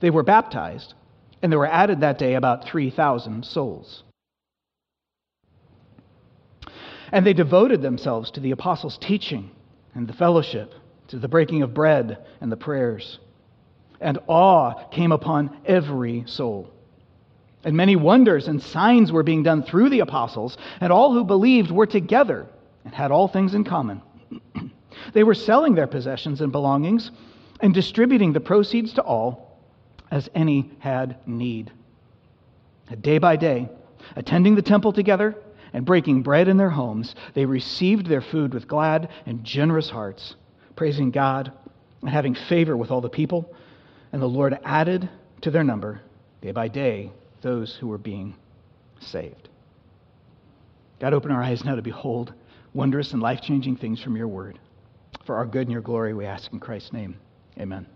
they 0.00 0.10
were 0.10 0.22
baptized, 0.22 0.94
and 1.42 1.52
there 1.52 1.58
were 1.58 1.66
added 1.66 2.00
that 2.00 2.18
day 2.18 2.34
about 2.34 2.64
3,000 2.64 3.44
souls. 3.44 4.02
And 7.12 7.24
they 7.24 7.32
devoted 7.32 7.80
themselves 7.80 8.30
to 8.32 8.40
the 8.40 8.50
apostles' 8.50 8.98
teaching 8.98 9.50
and 9.94 10.06
the 10.06 10.12
fellowship, 10.12 10.74
to 11.08 11.18
the 11.18 11.28
breaking 11.28 11.62
of 11.62 11.74
bread 11.74 12.18
and 12.40 12.52
the 12.52 12.56
prayers. 12.56 13.18
And 14.00 14.18
awe 14.26 14.74
came 14.90 15.12
upon 15.12 15.56
every 15.66 16.24
soul. 16.26 16.70
And 17.64 17.76
many 17.76 17.96
wonders 17.96 18.46
and 18.46 18.62
signs 18.62 19.10
were 19.10 19.22
being 19.22 19.42
done 19.42 19.62
through 19.62 19.88
the 19.88 20.00
apostles, 20.00 20.56
and 20.80 20.92
all 20.92 21.12
who 21.12 21.24
believed 21.24 21.70
were 21.70 21.86
together 21.86 22.46
and 22.84 22.94
had 22.94 23.10
all 23.10 23.26
things 23.26 23.54
in 23.54 23.64
common. 23.64 24.00
they 25.12 25.24
were 25.24 25.34
selling 25.34 25.74
their 25.74 25.86
possessions 25.86 26.40
and 26.40 26.52
belongings 26.52 27.10
and 27.60 27.74
distributing 27.74 28.32
the 28.32 28.40
proceeds 28.40 28.92
to 28.94 29.02
all 29.02 29.58
as 30.10 30.30
any 30.34 30.70
had 30.78 31.16
need. 31.26 31.72
Day 33.00 33.18
by 33.18 33.36
day, 33.36 33.68
attending 34.16 34.54
the 34.54 34.62
temple 34.62 34.92
together 34.92 35.36
and 35.72 35.84
breaking 35.84 36.22
bread 36.22 36.48
in 36.48 36.56
their 36.56 36.70
homes, 36.70 37.14
they 37.34 37.44
received 37.44 38.06
their 38.06 38.20
food 38.20 38.54
with 38.54 38.68
glad 38.68 39.08
and 39.26 39.44
generous 39.44 39.90
hearts, 39.90 40.36
praising 40.76 41.10
God 41.10 41.52
and 42.00 42.10
having 42.10 42.34
favor 42.34 42.76
with 42.76 42.90
all 42.90 43.00
the 43.00 43.08
people. 43.08 43.54
And 44.12 44.22
the 44.22 44.26
Lord 44.26 44.58
added 44.64 45.08
to 45.42 45.50
their 45.50 45.64
number, 45.64 46.00
day 46.40 46.52
by 46.52 46.68
day, 46.68 47.12
those 47.42 47.74
who 47.76 47.88
were 47.88 47.98
being 47.98 48.34
saved. 49.00 49.48
God, 51.00 51.14
open 51.14 51.30
our 51.30 51.42
eyes 51.42 51.64
now 51.64 51.76
to 51.76 51.82
behold 51.82 52.32
wondrous 52.74 53.12
and 53.12 53.22
life 53.22 53.40
changing 53.40 53.76
things 53.76 54.00
from 54.00 54.16
your 54.16 54.28
word. 54.28 54.58
For 55.24 55.36
our 55.36 55.46
good 55.46 55.62
and 55.62 55.72
your 55.72 55.82
glory, 55.82 56.14
we 56.14 56.26
ask 56.26 56.52
in 56.52 56.60
Christ's 56.60 56.92
name. 56.92 57.16
Amen. 57.58 57.86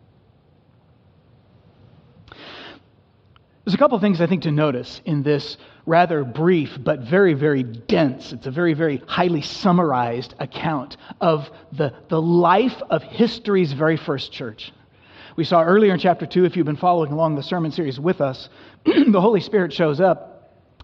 There's 3.65 3.75
a 3.75 3.79
couple 3.79 3.99
things 4.01 4.21
I 4.21 4.27
think 4.27 4.43
to 4.43 4.51
notice 4.51 5.01
in 5.05 5.23
this 5.23 5.57
rather 5.87 6.25
brief 6.25 6.79
but 6.83 7.01
very, 7.01 7.35
very 7.35 7.63
dense, 7.63 8.33
it's 8.33 8.47
a 8.47 8.51
very, 8.51 8.75
very 8.75 9.01
highly 9.07 9.41
summarized 9.41 10.35
account 10.41 10.97
of 11.21 11.49
the, 11.73 11.95
the 12.09 12.21
life 12.21 12.81
of 12.91 13.05
history's 13.05 13.73
very 13.73 13.97
first 13.97 14.33
church. 14.33 14.73
We 15.37 15.45
saw 15.45 15.63
earlier 15.63 15.95
in 15.95 16.01
chapter 16.01 16.27
2, 16.27 16.45
if 16.45 16.57
you've 16.57 16.67
been 16.67 16.77
following 16.77 17.13
along 17.13 17.37
the 17.37 17.43
sermon 17.43 17.71
series 17.71 18.01
with 18.01 18.21
us, 18.21 18.49
the 18.85 19.21
Holy 19.21 19.41
Spirit 19.41 19.73
shows 19.73 20.01
up 20.01 20.33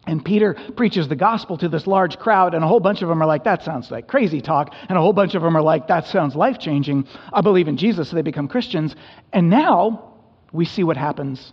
and 0.06 0.24
Peter 0.24 0.54
preaches 0.76 1.08
the 1.08 1.16
gospel 1.16 1.58
to 1.58 1.68
this 1.68 1.86
large 1.86 2.18
crowd, 2.18 2.54
and 2.54 2.64
a 2.64 2.66
whole 2.66 2.80
bunch 2.80 3.02
of 3.02 3.08
them 3.08 3.22
are 3.22 3.26
like, 3.26 3.44
that 3.44 3.62
sounds 3.62 3.90
like 3.90 4.06
crazy 4.06 4.40
talk. 4.40 4.72
And 4.88 4.96
a 4.96 5.00
whole 5.02 5.12
bunch 5.12 5.34
of 5.34 5.42
them 5.42 5.54
are 5.54 5.62
like, 5.62 5.88
that 5.88 6.06
sounds 6.06 6.34
life 6.34 6.58
changing. 6.58 7.06
I 7.30 7.42
believe 7.42 7.68
in 7.68 7.76
Jesus, 7.76 8.08
so 8.08 8.16
they 8.16 8.22
become 8.22 8.48
Christians. 8.48 8.96
And 9.34 9.50
now 9.50 10.14
we 10.50 10.64
see 10.64 10.82
what 10.82 10.96
happens 10.96 11.52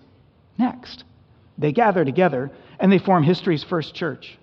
next. 0.58 1.04
They 1.58 1.72
gather 1.72 2.04
together 2.04 2.52
and 2.80 2.92
they 2.92 2.98
form 2.98 3.24
history's 3.24 3.64
first 3.64 3.94
church. 3.94 4.38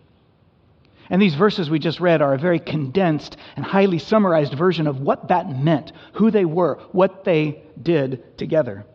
And 1.10 1.20
these 1.20 1.34
verses 1.34 1.68
we 1.68 1.78
just 1.78 2.00
read 2.00 2.22
are 2.22 2.34
a 2.34 2.38
very 2.38 2.58
condensed 2.58 3.36
and 3.56 3.64
highly 3.64 3.98
summarized 3.98 4.54
version 4.54 4.86
of 4.86 5.00
what 5.00 5.28
that 5.28 5.50
meant, 5.50 5.92
who 6.14 6.30
they 6.30 6.44
were, 6.44 6.80
what 6.92 7.24
they 7.24 7.62
did 7.80 8.38
together. 8.38 8.86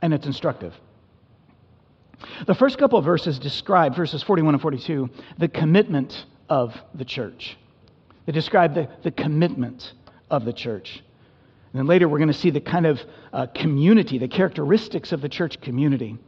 And 0.00 0.14
it's 0.14 0.26
instructive. 0.26 0.74
The 2.46 2.54
first 2.54 2.78
couple 2.78 2.98
of 2.98 3.04
verses 3.04 3.38
describe, 3.38 3.94
verses 3.94 4.22
41 4.22 4.54
and 4.54 4.62
42, 4.62 5.10
the 5.38 5.48
commitment 5.48 6.24
of 6.48 6.74
the 6.94 7.04
church. 7.04 7.56
They 8.26 8.32
describe 8.32 8.74
the, 8.74 8.88
the 9.02 9.10
commitment 9.10 9.92
of 10.30 10.44
the 10.44 10.52
church. 10.52 11.02
And 11.72 11.80
then 11.80 11.86
later, 11.86 12.08
we're 12.08 12.18
going 12.18 12.28
to 12.28 12.34
see 12.34 12.50
the 12.50 12.60
kind 12.60 12.86
of 12.86 13.00
uh, 13.32 13.46
community, 13.54 14.18
the 14.18 14.28
characteristics 14.28 15.12
of 15.12 15.20
the 15.20 15.28
church 15.28 15.60
community. 15.60 16.18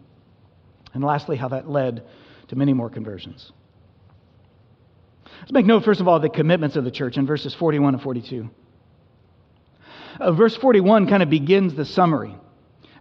And 0.94 1.04
lastly, 1.04 1.37
how 1.37 1.49
that 1.49 1.68
led 1.68 2.04
to 2.49 2.56
many 2.56 2.73
more 2.73 2.90
conversions. 2.90 3.52
Let's 5.40 5.52
make 5.52 5.66
note, 5.66 5.85
first 5.85 6.00
of 6.00 6.09
all, 6.09 6.20
the 6.20 6.28
commitments 6.28 6.76
of 6.76 6.85
the 6.85 6.90
church 6.90 7.16
in 7.16 7.26
verses 7.26 7.54
41 7.54 7.94
and 7.94 8.02
42. 8.02 8.50
Uh, 10.18 10.32
verse 10.32 10.56
41 10.56 11.06
kind 11.09 11.23
of 11.23 11.30
begins 11.30 11.75
the 11.75 11.85
summary. 11.85 12.35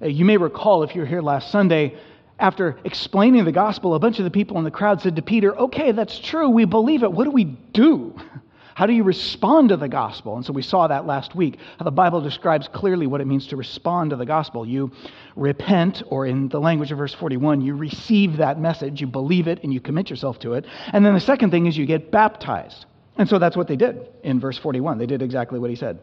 Uh, 0.01 0.08
you 0.08 0.24
may 0.24 0.38
recall, 0.38 0.84
if 0.84 0.96
you 0.96 1.01
were 1.01 1.08
here 1.08 1.22
last 1.22 1.51
Sunday, 1.51 1.98
after 2.39 2.79
explaining 2.86 3.43
the 3.43 3.51
gospel, 3.51 3.96
a 3.96 4.00
bunch 4.00 4.19
of 4.19 4.25
the 4.25 4.31
people 4.31 4.58
in 4.58 4.63
the 4.63 4.72
crowd 4.72 5.01
said 5.01 5.15
to 5.17 5.22
Peter, 5.22 5.58
Okay, 5.58 5.91
that's 5.91 6.17
true. 6.19 6.50
We 6.50 6.65
believe 6.65 7.03
it. 7.03 7.12
What 7.12 7.25
do 7.25 7.31
we 7.31 7.43
do? 7.43 8.15
How 8.79 8.86
do 8.86 8.93
you 8.93 9.03
respond 9.03 9.67
to 9.69 9.75
the 9.75 9.89
gospel? 9.89 10.38
And 10.38 10.45
so 10.45 10.53
we 10.53 10.62
saw 10.62 10.88
that 10.88 11.05
last 11.05 11.36
week, 11.36 11.57
how 11.77 11.83
the 11.83 11.91
Bible 11.91 12.21
describes 12.21 12.69
clearly 12.69 13.07
what 13.07 13.19
it 13.19 13.27
means 13.27 13.45
to 13.48 13.57
respond 13.57 14.12
to 14.12 14.15
the 14.15 14.25
gospel. 14.25 14.65
You 14.65 14.93
repent, 15.36 16.01
or 16.07 16.25
in 16.25 16.48
the 16.48 16.62
language 16.62 16.89
of 16.93 16.98
verse 16.98 17.13
41, 17.13 17.59
you 17.59 17.75
receive 17.75 18.38
that 18.38 18.57
message, 18.57 19.01
you 19.01 19.07
believe 19.07 19.50
it, 19.50 19.59
and 19.63 19.74
you 19.74 19.81
commit 19.81 20.09
yourself 20.09 20.39
to 20.39 20.53
it. 20.53 20.65
And 20.93 21.05
then 21.05 21.13
the 21.13 21.19
second 21.19 21.51
thing 21.51 21.65
is 21.65 21.77
you 21.77 21.86
get 21.86 22.09
baptized. 22.09 22.86
And 23.17 23.27
so 23.27 23.38
that's 23.38 23.57
what 23.57 23.67
they 23.67 23.75
did 23.75 24.07
in 24.24 24.39
verse 24.39 24.57
41. 24.57 24.98
They 24.98 25.07
did 25.07 25.21
exactly 25.21 25.59
what 25.59 25.69
he 25.69 25.75
said. 25.75 26.00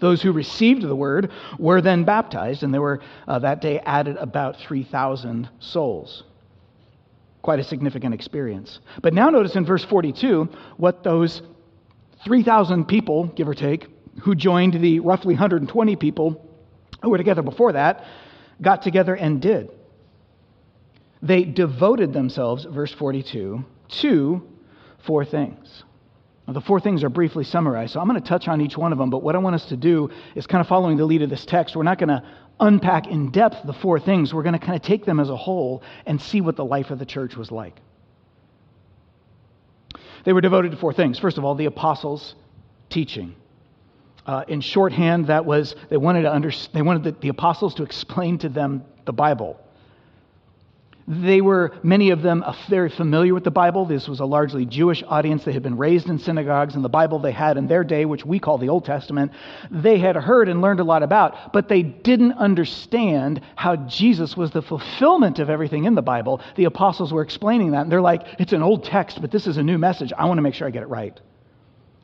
Those 0.00 0.20
who 0.20 0.32
received 0.32 0.82
the 0.82 0.96
word 0.96 1.30
were 1.56 1.80
then 1.80 2.02
baptized, 2.02 2.64
and 2.64 2.74
there 2.74 2.82
were 2.82 3.00
uh, 3.28 3.38
that 3.38 3.60
day 3.60 3.78
added 3.78 4.16
about 4.16 4.56
3,000 4.56 5.48
souls 5.60 6.24
quite 7.48 7.60
a 7.60 7.64
significant 7.64 8.12
experience. 8.12 8.78
But 9.00 9.14
now 9.14 9.30
notice 9.30 9.56
in 9.56 9.64
verse 9.64 9.82
42 9.82 10.50
what 10.76 11.02
those 11.02 11.40
3,000 12.26 12.84
people, 12.84 13.24
give 13.24 13.48
or 13.48 13.54
take, 13.54 13.86
who 14.20 14.34
joined 14.34 14.74
the 14.74 15.00
roughly 15.00 15.32
120 15.32 15.96
people 15.96 16.46
who 17.00 17.08
were 17.08 17.16
together 17.16 17.40
before 17.40 17.72
that, 17.72 18.04
got 18.60 18.82
together 18.82 19.14
and 19.14 19.40
did. 19.40 19.70
They 21.22 21.44
devoted 21.44 22.12
themselves, 22.12 22.66
verse 22.66 22.92
42, 22.92 23.64
to 24.02 24.42
four 25.06 25.24
things. 25.24 25.84
Now, 26.46 26.52
the 26.52 26.60
four 26.60 26.80
things 26.80 27.02
are 27.02 27.08
briefly 27.08 27.44
summarized, 27.44 27.94
so 27.94 28.00
I'm 28.00 28.08
going 28.08 28.20
to 28.20 28.28
touch 28.28 28.46
on 28.46 28.60
each 28.60 28.76
one 28.76 28.92
of 28.92 28.98
them, 28.98 29.08
but 29.08 29.22
what 29.22 29.34
I 29.34 29.38
want 29.38 29.54
us 29.54 29.64
to 29.70 29.76
do 29.78 30.10
is 30.34 30.46
kind 30.46 30.60
of 30.60 30.68
following 30.68 30.98
the 30.98 31.06
lead 31.06 31.22
of 31.22 31.30
this 31.30 31.46
text. 31.46 31.74
We're 31.74 31.82
not 31.82 31.96
going 31.96 32.10
to 32.10 32.22
unpack 32.60 33.06
in 33.06 33.30
depth 33.30 33.64
the 33.64 33.72
four 33.72 34.00
things. 34.00 34.34
We're 34.34 34.42
going 34.42 34.58
to 34.58 34.64
kind 34.64 34.76
of 34.76 34.82
take 34.82 35.04
them 35.04 35.20
as 35.20 35.30
a 35.30 35.36
whole 35.36 35.82
and 36.06 36.20
see 36.20 36.40
what 36.40 36.56
the 36.56 36.64
life 36.64 36.90
of 36.90 36.98
the 36.98 37.06
church 37.06 37.36
was 37.36 37.50
like. 37.50 37.80
They 40.24 40.32
were 40.32 40.40
devoted 40.40 40.72
to 40.72 40.76
four 40.76 40.92
things. 40.92 41.18
First 41.18 41.38
of 41.38 41.44
all, 41.44 41.54
the 41.54 41.66
apostles' 41.66 42.34
teaching. 42.90 43.34
Uh, 44.26 44.44
in 44.46 44.60
shorthand, 44.60 45.28
that 45.28 45.46
was 45.46 45.74
they 45.88 45.96
wanted 45.96 46.22
to 46.22 46.32
under, 46.32 46.52
they 46.74 46.82
wanted 46.82 47.04
the, 47.04 47.12
the 47.12 47.28
apostles 47.28 47.74
to 47.76 47.82
explain 47.82 48.38
to 48.38 48.48
them 48.48 48.84
the 49.06 49.12
Bible. 49.12 49.58
They 51.10 51.40
were, 51.40 51.72
many 51.82 52.10
of 52.10 52.20
them, 52.20 52.44
very 52.68 52.90
familiar 52.90 53.32
with 53.32 53.42
the 53.42 53.50
Bible. 53.50 53.86
This 53.86 54.06
was 54.06 54.20
a 54.20 54.26
largely 54.26 54.66
Jewish 54.66 55.02
audience. 55.08 55.42
They 55.42 55.54
had 55.54 55.62
been 55.62 55.78
raised 55.78 56.10
in 56.10 56.18
synagogues, 56.18 56.74
and 56.74 56.84
the 56.84 56.90
Bible 56.90 57.18
they 57.18 57.32
had 57.32 57.56
in 57.56 57.66
their 57.66 57.82
day, 57.82 58.04
which 58.04 58.26
we 58.26 58.38
call 58.38 58.58
the 58.58 58.68
Old 58.68 58.84
Testament, 58.84 59.32
they 59.70 59.98
had 59.98 60.16
heard 60.16 60.50
and 60.50 60.60
learned 60.60 60.80
a 60.80 60.84
lot 60.84 61.02
about, 61.02 61.54
but 61.54 61.66
they 61.66 61.82
didn't 61.82 62.32
understand 62.32 63.40
how 63.56 63.76
Jesus 63.76 64.36
was 64.36 64.50
the 64.50 64.60
fulfillment 64.60 65.38
of 65.38 65.48
everything 65.48 65.84
in 65.84 65.94
the 65.94 66.02
Bible. 66.02 66.42
The 66.56 66.66
apostles 66.66 67.10
were 67.10 67.22
explaining 67.22 67.70
that, 67.70 67.82
and 67.82 67.90
they're 67.90 68.02
like, 68.02 68.26
it's 68.38 68.52
an 68.52 68.62
old 68.62 68.84
text, 68.84 69.22
but 69.22 69.30
this 69.30 69.46
is 69.46 69.56
a 69.56 69.62
new 69.62 69.78
message. 69.78 70.12
I 70.12 70.26
want 70.26 70.36
to 70.36 70.42
make 70.42 70.52
sure 70.52 70.68
I 70.68 70.70
get 70.70 70.82
it 70.82 70.90
right. 70.90 71.18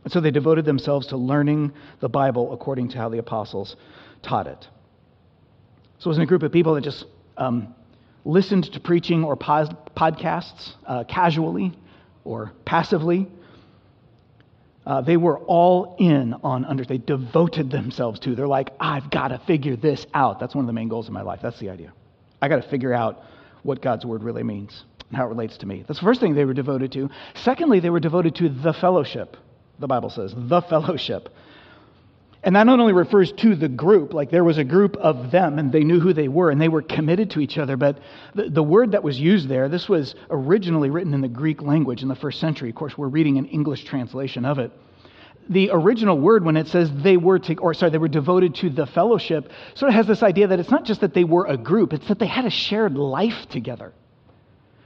And 0.05 0.11
so 0.11 0.21
they 0.21 0.31
devoted 0.31 0.65
themselves 0.65 1.09
to 1.09 1.19
learning 1.19 1.75
the 2.01 2.09
Bible 2.09 2.55
according 2.55 2.89
to 2.91 2.99
how 2.99 3.11
the 3.11 3.19
apostles 3.19 3.77
taught 4.23 4.47
it. 4.47 4.67
So 5.99 6.09
it 6.09 6.09
wasn't 6.09 6.25
a 6.25 6.27
group 6.27 6.43
of 6.43 6.53
people 6.53 6.73
that 6.75 6.85
just 6.85 7.05
um, 7.37 7.75
listened 8.25 8.65
to 8.73 8.81
preaching 8.81 9.25
or 9.25 9.37
podcasts 9.37 10.73
uh, 10.87 11.05
casually 11.05 11.77
or 12.25 12.53
passively. 12.65 13.29
Uh, 14.87 15.01
they 15.01 15.17
were 15.17 15.39
all 15.39 15.97
in 15.99 16.35
on 16.43 16.65
under. 16.65 16.85
They 16.85 16.99
devoted 16.99 17.71
themselves 17.71 18.21
to. 18.21 18.35
They're 18.35 18.47
like, 18.47 18.71
I've 18.79 19.11
got 19.11 19.29
to 19.29 19.39
figure 19.47 19.77
this 19.77 20.07
out. 20.13 20.41
That's 20.41 20.55
one 20.55 20.65
of 20.65 20.67
the 20.67 20.75
main 20.75 20.89
goals 20.89 21.07
of 21.07 21.15
my 21.15 21.23
life. 21.23 21.41
That's 21.43 21.59
the 21.59 21.71
idea. 21.71 21.93
I 22.43 22.49
got 22.49 22.63
to 22.63 22.69
figure 22.69 22.93
out 22.93 23.23
what 23.63 23.81
God's 23.81 24.05
word 24.05 24.23
really 24.23 24.43
means 24.43 24.85
and 25.09 25.17
how 25.17 25.25
it 25.25 25.29
relates 25.29 25.57
to 25.59 25.67
me. 25.67 25.85
That's 25.87 26.01
the 26.01 26.05
first 26.05 26.21
thing 26.21 26.35
they 26.35 26.45
were 26.45 26.55
devoted 26.55 26.93
to. 26.93 27.09
Secondly, 27.35 27.81
they 27.81 27.89
were 27.91 28.01
devoted 28.01 28.35
to 28.37 28.51
the 28.51 28.75
fellowship. 28.75 29.37
The 29.79 29.87
Bible 29.87 30.11
says 30.11 30.35
the 30.37 30.61
fellowship. 30.61 31.31
And 32.45 32.55
that 32.57 32.65
not 32.65 32.79
only 32.79 32.93
refers 32.93 33.33
to 33.33 33.55
the 33.55 33.71
group, 33.71 34.13
like 34.13 34.31
there 34.31 34.45
was 34.45 34.59
a 34.59 34.65
group 34.65 34.97
of 34.97 35.31
them 35.31 35.59
and 35.59 35.73
they 35.73 35.83
knew 35.83 35.99
who 35.99 36.13
they 36.13 36.29
were 36.29 36.51
and 36.51 36.61
they 36.61 36.69
were 36.69 36.83
committed 36.83 37.31
to 37.31 37.41
each 37.41 37.57
other, 37.57 37.79
but 37.79 37.99
the, 38.35 38.51
the, 38.51 38.63
word 38.63 38.93
that 38.93 39.03
was 39.03 39.19
used 39.19 39.49
there, 39.49 39.71
this 39.71 39.89
was 39.89 40.15
originally 40.29 40.91
written 40.91 41.15
in 41.15 41.23
the 41.23 41.29
Greek 41.29 41.63
language 41.63 42.03
in 42.03 42.09
the 42.09 42.15
first 42.15 42.41
century. 42.41 42.69
Of 42.69 42.75
course, 42.75 42.99
we're 42.99 43.09
reading 43.09 43.39
an 43.39 43.47
English 43.47 43.85
translation 43.85 44.45
of 44.45 44.59
it. 44.59 44.71
The 45.49 45.71
original 45.73 46.19
word, 46.19 46.45
when 46.45 46.59
it 46.59 46.69
says 46.69 46.91
they 46.93 47.17
were 47.17 47.39
to, 47.39 47.57
or 47.57 47.73
sorry, 47.73 47.93
they 47.93 47.99
were 47.99 48.09
devoted 48.09 48.55
to 48.57 48.69
the 48.69 48.87
fellowship, 48.87 49.51
sort 49.73 49.89
of 49.89 49.95
has 49.95 50.07
this 50.07 50.23
idea 50.23 50.47
that 50.49 50.61
it's 50.61 50.71
not 50.71 50.85
just 50.85 51.01
that 51.01 51.15
they 51.15 51.25
were 51.25 51.47
a 51.47 51.57
group, 51.57 51.95
it's 51.95 52.09
that 52.09 52.19
they 52.19 52.27
had 52.27 52.45
a 52.45 52.51
shared 52.51 52.99
life 52.99 53.49
together. 53.49 53.95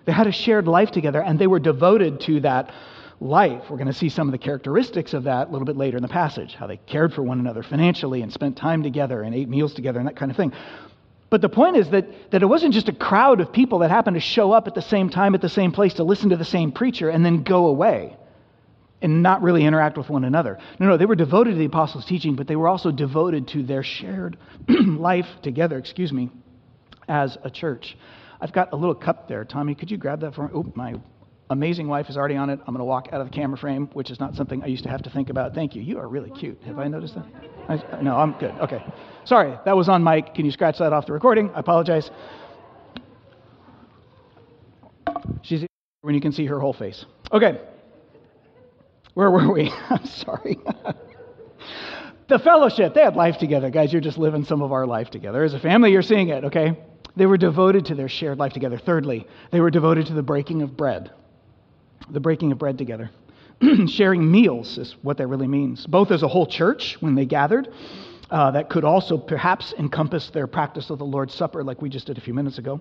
They 0.04 0.12
had 0.12 0.28
a 0.28 0.32
shared 0.32 0.68
life 0.68 0.92
together 0.92 1.20
and 1.20 1.40
they 1.40 1.48
were 1.48 1.58
devoted 1.58 2.20
to 2.20 2.40
that 2.40 2.70
life. 3.20 3.64
We're 3.68 3.76
going 3.76 3.88
to 3.88 3.92
see 3.92 4.08
some 4.08 4.28
of 4.28 4.32
the 4.32 4.38
characteristics 4.38 5.12
of 5.12 5.24
that 5.24 5.48
a 5.48 5.50
little 5.50 5.66
bit 5.66 5.76
later 5.76 5.96
in 5.96 6.02
the 6.02 6.08
passage 6.08 6.54
how 6.54 6.66
they 6.66 6.76
cared 6.76 7.12
for 7.12 7.22
one 7.22 7.40
another 7.40 7.62
financially 7.62 8.22
and 8.22 8.32
spent 8.32 8.56
time 8.56 8.82
together 8.82 9.22
and 9.22 9.34
ate 9.34 9.48
meals 9.48 9.74
together 9.74 9.98
and 9.98 10.08
that 10.08 10.16
kind 10.16 10.30
of 10.30 10.36
thing. 10.36 10.52
But 11.30 11.42
the 11.42 11.48
point 11.48 11.76
is 11.76 11.90
that, 11.90 12.30
that 12.30 12.42
it 12.42 12.46
wasn't 12.46 12.72
just 12.72 12.88
a 12.88 12.92
crowd 12.92 13.40
of 13.40 13.52
people 13.52 13.80
that 13.80 13.90
happened 13.90 14.14
to 14.14 14.20
show 14.20 14.52
up 14.52 14.66
at 14.66 14.74
the 14.74 14.82
same 14.82 15.10
time 15.10 15.34
at 15.34 15.40
the 15.42 15.48
same 15.48 15.72
place 15.72 15.94
to 15.94 16.04
listen 16.04 16.30
to 16.30 16.36
the 16.36 16.44
same 16.44 16.72
preacher 16.72 17.10
and 17.10 17.24
then 17.24 17.42
go 17.42 17.66
away 17.66 18.16
and 19.02 19.22
not 19.22 19.42
really 19.42 19.64
interact 19.64 19.96
with 19.98 20.08
one 20.08 20.24
another. 20.24 20.58
No, 20.78 20.86
no, 20.86 20.96
they 20.96 21.06
were 21.06 21.14
devoted 21.14 21.52
to 21.52 21.56
the 21.56 21.66
apostles' 21.66 22.04
teaching, 22.04 22.34
but 22.34 22.46
they 22.46 22.56
were 22.56 22.68
also 22.68 22.90
devoted 22.90 23.48
to 23.48 23.62
their 23.62 23.82
shared 23.82 24.38
life 24.68 25.28
together, 25.42 25.78
excuse 25.78 26.12
me, 26.12 26.30
as 27.08 27.36
a 27.44 27.50
church. 27.50 27.96
I've 28.40 28.52
got 28.52 28.72
a 28.72 28.76
little 28.76 28.94
cup 28.94 29.28
there. 29.28 29.44
Tommy, 29.44 29.74
could 29.74 29.90
you 29.90 29.98
grab 29.98 30.20
that 30.20 30.34
for 30.34 30.44
me? 30.44 30.50
Oh, 30.54 30.72
my 30.74 30.94
amazing 31.50 31.88
wife 31.88 32.08
is 32.10 32.16
already 32.16 32.36
on 32.36 32.50
it. 32.50 32.60
I'm 32.60 32.74
going 32.74 32.78
to 32.78 32.84
walk 32.84 33.08
out 33.12 33.20
of 33.20 33.30
the 33.30 33.34
camera 33.34 33.56
frame, 33.56 33.88
which 33.92 34.10
is 34.10 34.20
not 34.20 34.34
something 34.34 34.62
I 34.62 34.66
used 34.66 34.84
to 34.84 34.90
have 34.90 35.02
to 35.02 35.10
think 35.10 35.30
about. 35.30 35.54
Thank 35.54 35.74
you. 35.74 35.82
You 35.82 35.98
are 35.98 36.08
really 36.08 36.30
cute. 36.30 36.60
Have 36.64 36.78
I 36.78 36.88
noticed 36.88 37.14
that? 37.14 37.26
I, 37.68 38.02
no, 38.02 38.16
I'm 38.16 38.32
good. 38.32 38.52
Okay. 38.60 38.84
Sorry, 39.24 39.58
that 39.64 39.76
was 39.76 39.88
on 39.88 40.04
mic. 40.04 40.34
Can 40.34 40.44
you 40.44 40.52
scratch 40.52 40.78
that 40.78 40.92
off 40.92 41.06
the 41.06 41.12
recording? 41.12 41.50
I 41.54 41.60
apologize. 41.60 42.10
She's 45.42 45.64
when 46.02 46.14
you 46.14 46.20
can 46.20 46.32
see 46.32 46.46
her 46.46 46.60
whole 46.60 46.72
face. 46.72 47.04
Okay. 47.32 47.60
Where 49.14 49.30
were 49.30 49.52
we? 49.52 49.70
I'm 49.90 50.04
sorry. 50.06 50.58
the 52.28 52.38
fellowship, 52.38 52.94
they 52.94 53.02
had 53.02 53.16
life 53.16 53.38
together. 53.38 53.70
Guys, 53.70 53.92
you're 53.92 54.02
just 54.02 54.18
living 54.18 54.44
some 54.44 54.62
of 54.62 54.72
our 54.72 54.86
life 54.86 55.10
together. 55.10 55.42
As 55.44 55.54
a 55.54 55.60
family, 55.60 55.92
you're 55.92 56.02
seeing 56.02 56.28
it, 56.28 56.44
okay? 56.44 56.78
They 57.16 57.26
were 57.26 57.36
devoted 57.36 57.86
to 57.86 57.94
their 57.94 58.08
shared 58.08 58.38
life 58.38 58.52
together. 58.52 58.78
Thirdly, 58.78 59.26
they 59.50 59.60
were 59.60 59.70
devoted 59.70 60.06
to 60.06 60.14
the 60.14 60.22
breaking 60.22 60.62
of 60.62 60.76
bread 60.76 61.10
the 62.10 62.20
breaking 62.20 62.52
of 62.52 62.58
bread 62.58 62.78
together. 62.78 63.10
Sharing 63.88 64.30
meals 64.30 64.78
is 64.78 64.96
what 65.02 65.16
that 65.18 65.26
really 65.26 65.48
means, 65.48 65.86
both 65.86 66.10
as 66.10 66.22
a 66.22 66.28
whole 66.28 66.46
church 66.46 66.96
when 67.00 67.14
they 67.14 67.24
gathered. 67.24 67.68
Uh, 68.30 68.50
that 68.50 68.68
could 68.68 68.84
also 68.84 69.16
perhaps 69.16 69.72
encompass 69.78 70.30
their 70.30 70.46
practice 70.46 70.90
of 70.90 70.98
the 70.98 71.04
Lord's 71.04 71.34
Supper, 71.34 71.64
like 71.64 71.80
we 71.80 71.88
just 71.88 72.06
did 72.06 72.18
a 72.18 72.20
few 72.20 72.34
minutes 72.34 72.58
ago. 72.58 72.80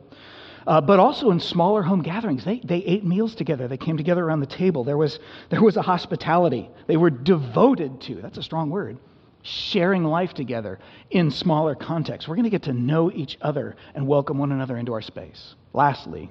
Uh, 0.67 0.81
but 0.81 0.99
also 0.99 1.31
in 1.31 1.39
smaller 1.39 1.81
home 1.81 2.01
gatherings, 2.01 2.43
they, 2.43 2.59
they 2.59 2.79
ate 2.79 3.05
meals 3.05 3.33
together. 3.33 3.69
They 3.69 3.77
came 3.77 3.95
together 3.95 4.25
around 4.25 4.41
the 4.41 4.45
table. 4.45 4.83
There 4.83 4.97
was, 4.97 5.19
there 5.49 5.61
was 5.61 5.77
a 5.77 5.81
hospitality. 5.81 6.69
They 6.87 6.97
were 6.97 7.09
devoted 7.09 8.01
to, 8.01 8.15
that's 8.15 8.37
a 8.37 8.43
strong 8.43 8.69
word, 8.69 8.97
sharing 9.43 10.03
life 10.03 10.33
together 10.33 10.79
in 11.09 11.31
smaller 11.31 11.73
contexts. 11.73 12.27
We're 12.27 12.35
going 12.35 12.43
to 12.43 12.49
get 12.49 12.63
to 12.63 12.73
know 12.73 13.09
each 13.09 13.37
other 13.41 13.77
and 13.95 14.05
welcome 14.05 14.37
one 14.37 14.51
another 14.51 14.75
into 14.75 14.91
our 14.91 15.01
space. 15.01 15.55
Lastly, 15.71 16.29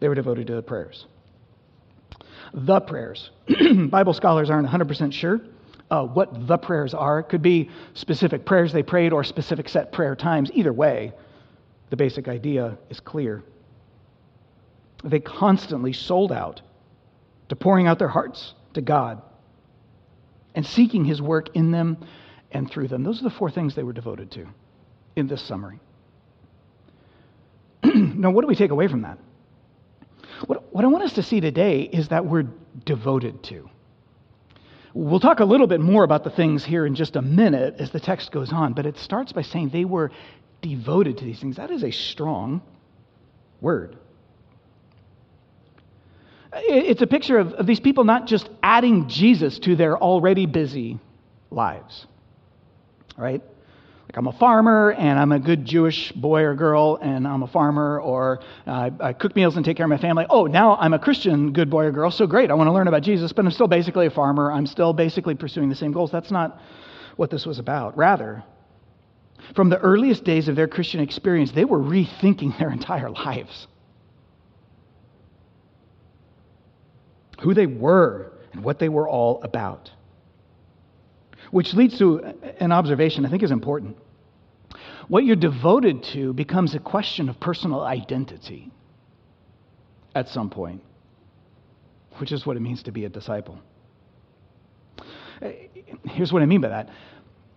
they 0.00 0.08
were 0.08 0.14
devoted 0.14 0.46
to 0.46 0.54
the 0.54 0.62
prayers 0.62 1.04
the 2.52 2.80
prayers. 2.80 3.30
Bible 3.90 4.12
scholars 4.12 4.50
aren't 4.50 4.68
100% 4.68 5.12
sure 5.12 5.40
uh, 5.90 6.04
what 6.04 6.46
the 6.46 6.58
prayers 6.58 6.94
are. 6.94 7.20
It 7.20 7.24
could 7.24 7.42
be 7.42 7.70
specific 7.94 8.44
prayers 8.44 8.72
they 8.72 8.82
prayed 8.82 9.12
or 9.12 9.24
specific 9.24 9.68
set 9.68 9.92
prayer 9.92 10.14
times. 10.14 10.50
Either 10.52 10.72
way, 10.72 11.12
the 11.90 11.96
basic 11.96 12.28
idea 12.28 12.78
is 12.90 13.00
clear. 13.00 13.42
They 15.04 15.20
constantly 15.20 15.92
sold 15.92 16.32
out 16.32 16.60
to 17.48 17.56
pouring 17.56 17.86
out 17.86 17.98
their 17.98 18.08
hearts 18.08 18.54
to 18.74 18.80
God 18.80 19.22
and 20.54 20.66
seeking 20.66 21.04
His 21.04 21.22
work 21.22 21.54
in 21.54 21.70
them 21.70 22.04
and 22.50 22.70
through 22.70 22.88
them. 22.88 23.04
Those 23.04 23.20
are 23.20 23.24
the 23.24 23.30
four 23.30 23.50
things 23.50 23.74
they 23.74 23.82
were 23.82 23.92
devoted 23.92 24.30
to 24.32 24.46
in 25.16 25.28
this 25.28 25.42
summary. 25.42 25.80
now, 27.84 28.30
what 28.30 28.42
do 28.42 28.48
we 28.48 28.56
take 28.56 28.70
away 28.70 28.88
from 28.88 29.02
that? 29.02 29.18
What, 30.46 30.72
what 30.72 30.84
I 30.84 30.88
want 30.88 31.04
us 31.04 31.14
to 31.14 31.22
see 31.22 31.40
today 31.40 31.82
is 31.82 32.08
that 32.08 32.24
we're 32.24 32.46
devoted 32.84 33.42
to. 33.44 33.68
We'll 34.94 35.20
talk 35.20 35.40
a 35.40 35.44
little 35.44 35.66
bit 35.66 35.80
more 35.80 36.04
about 36.04 36.24
the 36.24 36.30
things 36.30 36.64
here 36.64 36.86
in 36.86 36.94
just 36.94 37.16
a 37.16 37.22
minute 37.22 37.76
as 37.78 37.90
the 37.90 38.00
text 38.00 38.32
goes 38.32 38.52
on, 38.52 38.72
but 38.72 38.86
it 38.86 38.96
starts 38.96 39.32
by 39.32 39.42
saying 39.42 39.70
they 39.70 39.84
were 39.84 40.10
devoted 40.62 41.18
to 41.18 41.24
these 41.24 41.40
things. 41.40 41.56
That 41.56 41.70
is 41.70 41.84
a 41.84 41.90
strong 41.90 42.62
word. 43.60 43.96
It's 46.52 47.02
a 47.02 47.06
picture 47.06 47.38
of, 47.38 47.52
of 47.54 47.66
these 47.66 47.80
people 47.80 48.04
not 48.04 48.26
just 48.26 48.48
adding 48.62 49.08
Jesus 49.08 49.58
to 49.60 49.76
their 49.76 49.98
already 49.98 50.46
busy 50.46 50.98
lives, 51.50 52.06
right? 53.16 53.42
Like, 54.08 54.16
I'm 54.16 54.26
a 54.26 54.32
farmer 54.32 54.92
and 54.92 55.18
I'm 55.18 55.32
a 55.32 55.38
good 55.38 55.66
Jewish 55.66 56.12
boy 56.12 56.40
or 56.40 56.54
girl 56.54 56.98
and 57.02 57.28
I'm 57.28 57.42
a 57.42 57.46
farmer, 57.46 58.00
or 58.00 58.40
uh, 58.66 58.88
I 59.00 59.12
cook 59.12 59.36
meals 59.36 59.56
and 59.56 59.64
take 59.66 59.76
care 59.76 59.84
of 59.84 59.90
my 59.90 59.98
family. 59.98 60.24
Oh, 60.30 60.46
now 60.46 60.76
I'm 60.76 60.94
a 60.94 60.98
Christian 60.98 61.52
good 61.52 61.68
boy 61.68 61.84
or 61.84 61.92
girl, 61.92 62.10
so 62.10 62.26
great. 62.26 62.50
I 62.50 62.54
want 62.54 62.68
to 62.68 62.72
learn 62.72 62.88
about 62.88 63.02
Jesus, 63.02 63.34
but 63.34 63.44
I'm 63.44 63.50
still 63.50 63.68
basically 63.68 64.06
a 64.06 64.10
farmer. 64.10 64.50
I'm 64.50 64.66
still 64.66 64.94
basically 64.94 65.34
pursuing 65.34 65.68
the 65.68 65.74
same 65.74 65.92
goals. 65.92 66.10
That's 66.10 66.30
not 66.30 66.58
what 67.16 67.30
this 67.30 67.44
was 67.44 67.58
about. 67.58 67.98
Rather, 67.98 68.42
from 69.54 69.68
the 69.68 69.78
earliest 69.78 70.24
days 70.24 70.48
of 70.48 70.56
their 70.56 70.68
Christian 70.68 71.00
experience, 71.00 71.52
they 71.52 71.66
were 71.66 71.78
rethinking 71.78 72.58
their 72.58 72.70
entire 72.72 73.10
lives. 73.10 73.66
Who 77.42 77.52
they 77.52 77.66
were 77.66 78.32
and 78.54 78.64
what 78.64 78.78
they 78.78 78.88
were 78.88 79.06
all 79.06 79.42
about. 79.42 79.90
Which 81.50 81.74
leads 81.74 81.98
to 81.98 82.34
an 82.60 82.72
observation 82.72 83.24
I 83.24 83.30
think 83.30 83.42
is 83.42 83.50
important. 83.50 83.96
What 85.08 85.24
you're 85.24 85.36
devoted 85.36 86.02
to 86.14 86.32
becomes 86.34 86.74
a 86.74 86.78
question 86.78 87.28
of 87.28 87.40
personal 87.40 87.80
identity 87.80 88.70
at 90.14 90.28
some 90.28 90.50
point, 90.50 90.82
which 92.18 92.32
is 92.32 92.44
what 92.44 92.56
it 92.56 92.60
means 92.60 92.82
to 92.84 92.92
be 92.92 93.04
a 93.06 93.08
disciple. 93.08 93.58
Here's 96.04 96.32
what 96.32 96.42
I 96.42 96.46
mean 96.46 96.60
by 96.60 96.68
that 96.68 96.90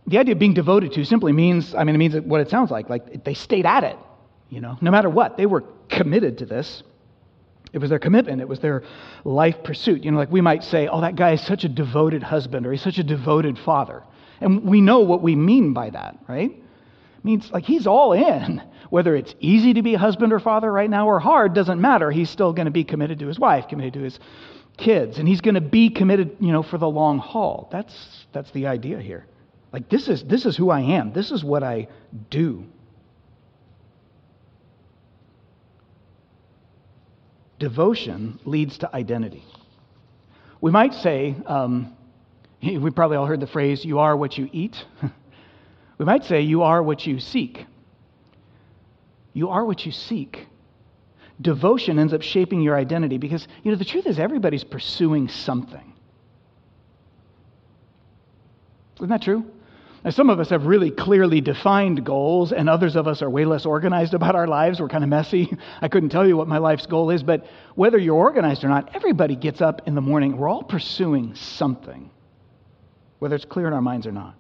the 0.07 0.17
idea 0.17 0.33
of 0.33 0.39
being 0.39 0.53
devoted 0.53 0.93
to 0.93 1.05
simply 1.05 1.31
means, 1.31 1.75
I 1.75 1.83
mean, 1.83 1.95
it 1.95 1.97
means 1.97 2.15
what 2.21 2.41
it 2.41 2.49
sounds 2.49 2.71
like. 2.71 2.89
Like 2.89 3.23
they 3.23 3.33
stayed 3.33 3.65
at 3.65 3.83
it, 3.83 3.97
you 4.49 4.61
know, 4.61 4.77
no 4.81 4.91
matter 4.91 5.09
what. 5.09 5.37
They 5.37 5.45
were 5.45 5.63
committed 5.89 6.39
to 6.39 6.45
this. 6.45 6.83
It 7.73 7.79
was 7.79 7.89
their 7.89 7.99
commitment, 7.99 8.41
it 8.41 8.47
was 8.47 8.59
their 8.59 8.83
life 9.23 9.63
pursuit. 9.63 10.03
You 10.03 10.11
know, 10.11 10.17
like 10.17 10.31
we 10.31 10.41
might 10.41 10.63
say, 10.63 10.87
oh, 10.87 11.01
that 11.01 11.15
guy 11.15 11.33
is 11.33 11.41
such 11.41 11.63
a 11.63 11.69
devoted 11.69 12.23
husband 12.23 12.65
or 12.65 12.71
he's 12.71 12.81
such 12.81 12.97
a 12.97 13.03
devoted 13.03 13.57
father. 13.57 14.03
And 14.41 14.63
we 14.63 14.81
know 14.81 14.99
what 14.99 15.21
we 15.21 15.35
mean 15.35 15.73
by 15.73 15.89
that, 15.91 16.17
right? 16.27 16.51
It 16.51 17.25
means 17.25 17.51
like 17.51 17.63
he's 17.63 17.87
all 17.87 18.13
in. 18.13 18.61
Whether 18.89 19.15
it's 19.15 19.33
easy 19.39 19.75
to 19.75 19.81
be 19.81 19.93
a 19.93 19.97
husband 19.99 20.33
or 20.33 20.39
father 20.39 20.69
right 20.69 20.89
now 20.89 21.07
or 21.07 21.19
hard 21.19 21.53
doesn't 21.53 21.79
matter. 21.79 22.11
He's 22.11 22.29
still 22.29 22.51
going 22.51 22.65
to 22.65 22.71
be 22.71 22.83
committed 22.83 23.19
to 23.19 23.27
his 23.27 23.39
wife, 23.39 23.69
committed 23.69 23.93
to 23.93 24.01
his 24.01 24.19
kids, 24.77 25.17
and 25.17 25.27
he's 25.27 25.39
going 25.39 25.55
to 25.55 25.61
be 25.61 25.89
committed, 25.89 26.35
you 26.41 26.51
know, 26.51 26.63
for 26.63 26.77
the 26.77 26.89
long 26.89 27.19
haul. 27.19 27.69
That's 27.71 28.25
that's 28.33 28.51
the 28.51 28.67
idea 28.67 28.99
here. 28.99 29.27
Like, 29.71 29.89
this 29.89 30.07
is, 30.09 30.23
this 30.23 30.45
is 30.45 30.57
who 30.57 30.69
I 30.69 30.81
am, 30.81 31.13
this 31.13 31.31
is 31.31 31.43
what 31.43 31.63
I 31.63 31.87
do. 32.29 32.65
Devotion 37.61 38.39
leads 38.43 38.79
to 38.79 38.95
identity. 38.95 39.45
We 40.61 40.71
might 40.71 40.95
say, 40.95 41.35
um, 41.45 41.95
we 42.63 42.89
probably 42.89 43.17
all 43.17 43.27
heard 43.27 43.39
the 43.39 43.45
phrase, 43.45 43.85
you 43.85 43.99
are 43.99 44.17
what 44.17 44.35
you 44.35 44.49
eat. 44.51 44.83
we 45.99 46.05
might 46.05 46.25
say, 46.25 46.41
you 46.41 46.63
are 46.63 46.81
what 46.81 47.05
you 47.05 47.19
seek. 47.19 47.67
You 49.33 49.49
are 49.49 49.63
what 49.63 49.85
you 49.85 49.91
seek. 49.91 50.47
Devotion 51.39 51.99
ends 51.99 52.13
up 52.13 52.23
shaping 52.23 52.61
your 52.61 52.75
identity 52.75 53.19
because, 53.19 53.47
you 53.61 53.69
know, 53.69 53.77
the 53.77 53.85
truth 53.85 54.07
is 54.07 54.17
everybody's 54.17 54.63
pursuing 54.63 55.27
something. 55.27 55.93
Isn't 58.95 59.09
that 59.09 59.21
true? 59.21 59.45
Now, 60.03 60.09
some 60.09 60.31
of 60.31 60.39
us 60.39 60.49
have 60.49 60.65
really 60.65 60.89
clearly 60.89 61.41
defined 61.41 62.03
goals, 62.03 62.51
and 62.51 62.67
others 62.67 62.95
of 62.95 63.07
us 63.07 63.21
are 63.21 63.29
way 63.29 63.45
less 63.45 63.67
organized 63.67 64.15
about 64.15 64.35
our 64.35 64.47
lives. 64.47 64.79
We're 64.79 64.87
kind 64.87 65.03
of 65.03 65.11
messy. 65.11 65.55
I 65.81 65.89
couldn't 65.89 66.09
tell 66.09 66.27
you 66.27 66.35
what 66.35 66.47
my 66.47 66.57
life's 66.57 66.87
goal 66.87 67.11
is, 67.11 67.21
but 67.21 67.45
whether 67.75 67.99
you're 67.99 68.15
organized 68.15 68.63
or 68.63 68.69
not, 68.69 68.95
everybody 68.95 69.35
gets 69.35 69.61
up 69.61 69.83
in 69.87 69.93
the 69.93 70.01
morning. 70.01 70.37
We're 70.37 70.49
all 70.49 70.63
pursuing 70.63 71.35
something, 71.35 72.09
whether 73.19 73.35
it's 73.35 73.45
clear 73.45 73.67
in 73.67 73.73
our 73.73 73.81
minds 73.81 74.07
or 74.07 74.11
not. 74.11 74.35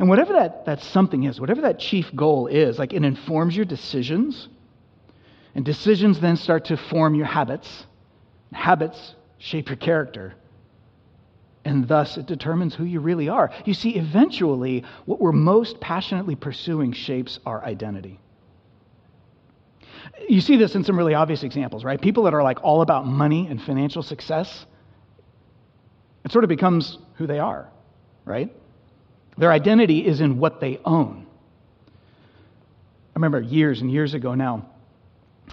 And 0.00 0.08
whatever 0.08 0.32
that, 0.32 0.64
that 0.66 0.80
something 0.80 1.22
is, 1.22 1.40
whatever 1.40 1.60
that 1.62 1.78
chief 1.78 2.12
goal 2.16 2.48
is, 2.48 2.76
like 2.76 2.92
it 2.92 3.04
informs 3.04 3.54
your 3.54 3.66
decisions, 3.66 4.48
and 5.54 5.64
decisions 5.64 6.20
then 6.20 6.36
start 6.36 6.64
to 6.66 6.76
form 6.76 7.14
your 7.14 7.26
habits. 7.26 7.86
Habits 8.52 9.14
shape 9.38 9.68
your 9.68 9.76
character 9.76 10.34
and 11.64 11.88
thus 11.88 12.16
it 12.16 12.26
determines 12.26 12.74
who 12.74 12.84
you 12.84 13.00
really 13.00 13.28
are. 13.28 13.50
You 13.64 13.74
see, 13.74 13.96
eventually, 13.96 14.84
what 15.06 15.20
we're 15.20 15.32
most 15.32 15.80
passionately 15.80 16.36
pursuing 16.36 16.92
shapes 16.92 17.40
our 17.46 17.64
identity. 17.64 18.20
You 20.28 20.40
see 20.40 20.56
this 20.56 20.74
in 20.74 20.84
some 20.84 20.96
really 20.98 21.14
obvious 21.14 21.42
examples, 21.42 21.84
right? 21.84 22.00
People 22.00 22.24
that 22.24 22.34
are 22.34 22.42
like 22.42 22.62
all 22.62 22.82
about 22.82 23.06
money 23.06 23.46
and 23.48 23.60
financial 23.60 24.02
success, 24.02 24.66
it 26.24 26.32
sort 26.32 26.44
of 26.44 26.48
becomes 26.48 26.98
who 27.14 27.26
they 27.26 27.38
are, 27.38 27.70
right? 28.24 28.52
Their 29.38 29.50
identity 29.50 30.06
is 30.06 30.20
in 30.20 30.38
what 30.38 30.60
they 30.60 30.78
own. 30.84 31.26
I 31.88 33.16
remember 33.16 33.40
years 33.40 33.80
and 33.80 33.90
years 33.90 34.14
ago 34.14 34.34
now, 34.34 34.66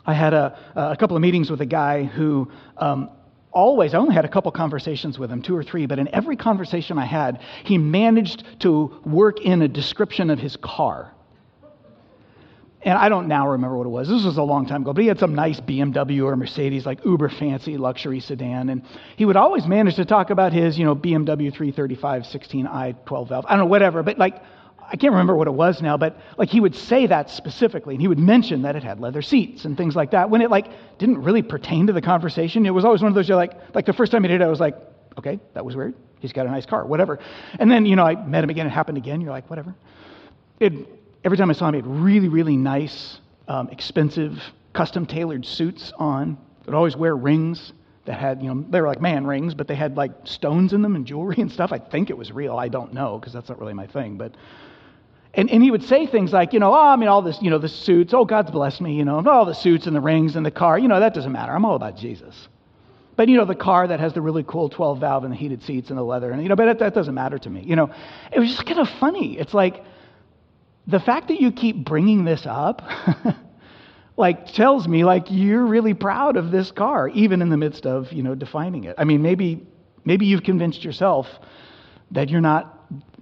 I 0.06 0.14
had 0.14 0.34
a, 0.34 0.58
a 0.76 0.98
couple 0.98 1.16
of 1.16 1.22
meetings 1.22 1.50
with 1.50 1.62
a 1.62 1.66
guy 1.66 2.04
who 2.04 2.52
um, 2.78 3.10
always, 3.52 3.94
I 3.94 3.98
only 3.98 4.16
had 4.16 4.26
a 4.26 4.30
couple 4.30 4.52
conversations 4.52 5.20
with 5.20 5.32
him, 5.32 5.42
two 5.42 5.56
or 5.56 5.64
three, 5.64 5.86
but 5.86 6.00
in 6.00 6.14
every 6.14 6.36
conversation 6.36 6.98
I 6.98 7.06
had, 7.06 7.42
he 7.64 7.78
managed 7.78 8.44
to 8.62 9.00
work 9.06 9.42
in 9.42 9.62
a 9.62 9.68
description 9.68 10.30
of 10.30 10.40
his 10.40 10.58
car. 10.58 11.14
And 12.84 12.98
I 12.98 13.10
don't 13.10 13.28
now 13.28 13.50
remember 13.50 13.78
what 13.78 13.86
it 13.86 13.92
was. 13.92 14.08
This 14.08 14.24
was 14.24 14.38
a 14.38 14.44
long 14.44 14.66
time 14.66 14.82
ago, 14.82 14.94
but 14.94 15.02
he 15.02 15.08
had 15.08 15.20
some 15.20 15.36
nice 15.36 15.60
BMW 15.60 16.24
or 16.26 16.36
Mercedes, 16.36 16.84
like 16.84 17.06
uber 17.06 17.30
fancy 17.30 17.78
luxury 17.78 18.20
sedan. 18.20 18.70
And 18.70 18.84
he 19.18 19.26
would 19.26 19.36
always 19.36 19.68
manage 19.68 19.96
to 19.98 20.06
talk 20.06 20.32
about 20.32 20.52
his, 20.52 20.80
you 20.80 20.86
know, 20.86 20.96
BMW 20.96 21.54
335 21.54 22.24
16i 22.24 23.06
12 23.06 23.30
valve. 23.30 23.46
I 23.48 23.52
don't 23.52 23.60
know, 23.60 23.66
whatever. 23.68 24.02
But 24.02 24.18
like, 24.18 24.42
I 24.92 24.98
can't 24.98 25.14
remember 25.14 25.36
what 25.36 25.48
it 25.48 25.54
was 25.54 25.82
now, 25.82 25.96
but 25.96 26.18
like 26.38 26.50
he 26.50 26.60
would 26.60 26.76
say 26.76 27.08
that 27.08 27.30
specifically, 27.30 27.96
and 27.96 28.02
he 28.02 28.10
would 28.10 28.20
mention 28.20 28.64
that 28.64 28.76
it 28.76 28.84
had 28.84 29.00
leather 29.00 29.22
seats 29.22 29.64
and 29.64 29.78
things 29.78 29.96
like 29.96 30.12
that 30.12 30.30
when 30.30 30.42
it 30.42 30.52
like 30.52 30.68
didn't 30.98 31.24
really 31.24 31.42
pertain 31.42 31.88
to 31.88 31.94
the 31.94 32.02
conversation. 32.02 32.66
It 32.66 32.72
was 32.72 32.84
always 32.84 33.02
one 33.02 33.08
of 33.08 33.16
those 33.16 33.30
you're 33.30 33.38
like, 33.38 33.54
like 33.74 33.86
the 33.86 33.94
first 33.94 34.12
time 34.12 34.24
he 34.24 34.28
did 34.28 34.42
it, 34.42 34.44
I 34.44 34.50
was 34.50 34.60
like, 34.60 34.76
okay, 35.18 35.40
that 35.54 35.64
was 35.64 35.78
weird. 35.78 35.94
He's 36.20 36.34
got 36.34 36.46
a 36.46 36.52
nice 36.52 36.66
car, 36.66 36.86
whatever. 36.86 37.20
And 37.58 37.72
then 37.72 37.86
you 37.86 37.96
know 37.96 38.04
I 38.04 38.16
met 38.16 38.44
him 38.44 38.50
again. 38.50 38.68
It 38.68 38.72
happened 38.72 38.98
again. 38.98 39.22
You're 39.22 39.32
like, 39.32 39.50
whatever. 39.50 39.74
It, 40.60 40.74
every 41.24 41.38
time 41.38 41.50
I 41.50 41.54
saw 41.54 41.70
him, 41.70 41.76
he 41.76 41.80
had 41.80 41.88
really, 41.88 42.28
really 42.28 42.58
nice, 42.58 43.22
um, 43.48 43.70
expensive, 43.70 44.44
custom 44.74 45.06
tailored 45.06 45.46
suits 45.46 45.94
on. 45.98 46.38
He'd 46.66 46.74
always 46.74 46.98
wear 46.98 47.16
rings 47.16 47.72
that 48.06 48.20
had, 48.20 48.44
you 48.44 48.54
know, 48.54 48.66
they 48.70 48.82
were 48.82 48.88
like 48.88 49.02
man 49.02 49.26
rings, 49.26 49.54
but 49.54 49.70
they 49.70 49.76
had 49.76 49.96
like 49.96 50.12
stones 50.26 50.74
in 50.74 50.82
them 50.82 50.98
and 50.98 51.06
jewelry 51.06 51.38
and 51.38 51.50
stuff. 51.50 51.72
I 51.72 51.80
think 51.80 52.10
it 52.10 52.18
was 52.18 52.32
real. 52.34 52.58
I 52.58 52.68
don't 52.68 52.94
know 52.94 53.18
because 53.18 53.32
that's 53.32 53.48
not 53.48 53.58
really 53.58 53.74
my 53.74 53.88
thing, 53.88 54.18
but 54.18 54.36
and, 55.34 55.50
and 55.50 55.64
he 55.64 55.72
would 55.72 55.84
say 55.84 56.06
things 56.06 56.34
like, 56.34 56.52
you 56.52 56.60
know, 56.60 56.74
oh, 56.74 56.88
I 56.88 56.96
mean, 56.98 57.08
all 57.08 57.22
this, 57.22 57.42
you 57.42 57.50
know, 57.50 57.58
the 57.58 57.70
suits, 57.70 58.14
oh, 58.14 58.26
God's 58.26 58.52
blessed 58.52 58.82
me, 58.82 58.96
you 58.96 59.06
know, 59.06 59.24
all 59.26 59.46
the 59.46 59.56
suits 59.56 59.88
and 59.88 59.96
the 59.96 60.02
rings 60.02 60.36
and 60.36 60.46
the 60.46 60.52
car, 60.52 60.78
you 60.78 60.90
know, 60.90 61.00
that 61.00 61.14
doesn't 61.14 61.32
matter. 61.32 61.54
I'm 61.54 61.64
all 61.64 61.76
about 61.76 61.96
Jesus. 61.96 62.50
But, 63.16 63.30
you 63.30 63.38
know, 63.38 63.46
the 63.46 63.56
car 63.56 63.88
that 63.88 64.00
has 64.00 64.14
the 64.14 64.22
really 64.22 64.44
cool 64.44 64.68
12 64.68 65.00
valve 65.00 65.24
and 65.24 65.32
the 65.32 65.38
heated 65.38 65.64
seats 65.64 65.90
and 65.90 65.98
the 65.98 66.04
leather, 66.04 66.32
and, 66.32 66.42
you 66.44 66.50
know, 66.50 66.56
but 66.56 66.66
that, 66.66 66.80
that 66.80 66.94
doesn't 66.94 67.14
matter 67.14 67.38
to 67.38 67.50
me. 67.50 67.64
You 67.66 67.76
know, 67.76 67.92
it 68.32 68.40
was 68.40 68.50
just 68.50 68.66
kind 68.66 68.80
of 68.80 68.90
funny. 69.00 69.38
It's 69.38 69.54
like 69.54 69.84
the 70.88 71.00
fact 71.00 71.30
that 71.30 71.40
you 71.40 71.52
keep 71.52 71.86
bringing 71.86 72.26
this 72.26 72.46
up, 72.46 72.82
like, 74.18 74.48
tells 74.48 74.88
me, 74.88 75.06
like, 75.06 75.28
you're 75.30 75.66
really 75.66 75.94
proud 75.94 76.36
of 76.36 76.52
this 76.52 76.72
car, 76.72 77.08
even 77.10 77.42
in 77.42 77.50
the 77.50 77.58
midst 77.58 77.86
of, 77.86 78.12
you 78.12 78.24
know, 78.24 78.36
defining 78.36 78.84
it. 78.84 78.96
I 78.98 79.06
mean, 79.06 79.22
maybe, 79.22 79.66
maybe 80.04 80.26
you've 80.26 80.44
convinced 80.44 80.84
yourself 80.84 81.28
that 82.12 82.30
you're 82.30 82.42
not 82.42 82.81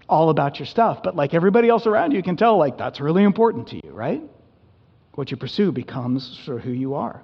all 0.10 0.30
about 0.30 0.60
your 0.60 0.66
stuff. 0.66 1.04
But 1.04 1.16
like 1.16 1.34
everybody 1.34 1.70
else 1.70 1.86
around 1.86 2.12
you, 2.12 2.24
can 2.24 2.36
tell, 2.36 2.58
like, 2.58 2.78
that's 2.78 3.00
really 3.00 3.24
important 3.24 3.68
to 3.70 3.76
you, 3.78 3.92
right? 3.92 4.22
What 5.14 5.32
you 5.32 5.38
pursue 5.38 5.72
becomes 5.72 6.40
sort 6.44 6.58
of 6.58 6.64
who 6.64 6.72
you 6.72 6.96
are. 6.96 7.22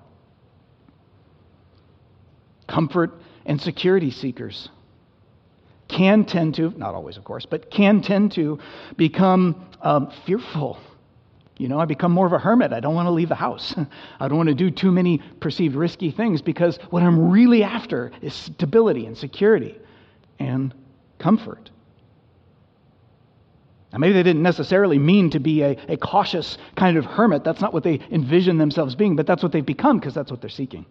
Comfort 2.67 3.13
and 3.45 3.59
security 3.59 4.11
seekers 4.11 4.69
can 5.87 6.25
tend 6.25 6.55
to, 6.55 6.73
not 6.77 6.95
always, 6.95 7.17
of 7.17 7.23
course, 7.23 7.45
but 7.45 7.69
can 7.69 8.01
tend 8.01 8.31
to 8.33 8.59
become 8.97 9.67
um, 9.81 10.11
fearful. 10.25 10.79
You 11.57 11.67
know, 11.67 11.79
I 11.79 11.85
become 11.85 12.11
more 12.11 12.25
of 12.25 12.33
a 12.33 12.39
hermit. 12.39 12.73
I 12.73 12.79
don't 12.79 12.95
want 12.95 13.05
to 13.07 13.11
leave 13.11 13.29
the 13.29 13.35
house. 13.35 13.73
I 14.19 14.27
don't 14.27 14.37
want 14.37 14.49
to 14.49 14.55
do 14.55 14.71
too 14.71 14.91
many 14.91 15.19
perceived 15.39 15.75
risky 15.75 16.11
things 16.11 16.41
because 16.41 16.77
what 16.89 17.01
I'm 17.03 17.29
really 17.29 17.63
after 17.63 18.11
is 18.21 18.33
stability 18.33 19.05
and 19.05 19.17
security 19.17 19.77
and 20.39 20.73
comfort. 21.19 21.69
Now, 23.95 23.99
maybe 23.99 24.11
they 24.11 24.23
didn't 24.23 24.43
necessarily 24.43 24.99
mean 24.99 25.29
to 25.29 25.39
be 25.39 25.61
a, 25.61 25.77
a 25.87 25.95
cautious 25.95 26.57
kind 26.75 26.97
of 26.97 27.05
hermit. 27.05 27.45
That's 27.45 27.61
not 27.61 27.73
what 27.73 27.83
they 27.83 28.01
envision 28.11 28.57
themselves 28.57 28.93
being, 28.93 29.15
but 29.15 29.25
that's 29.25 29.41
what 29.41 29.53
they've 29.53 29.65
become 29.65 29.99
because 29.99 30.13
that's 30.13 30.29
what 30.29 30.41
they're 30.41 30.49
seeking. 30.49 30.85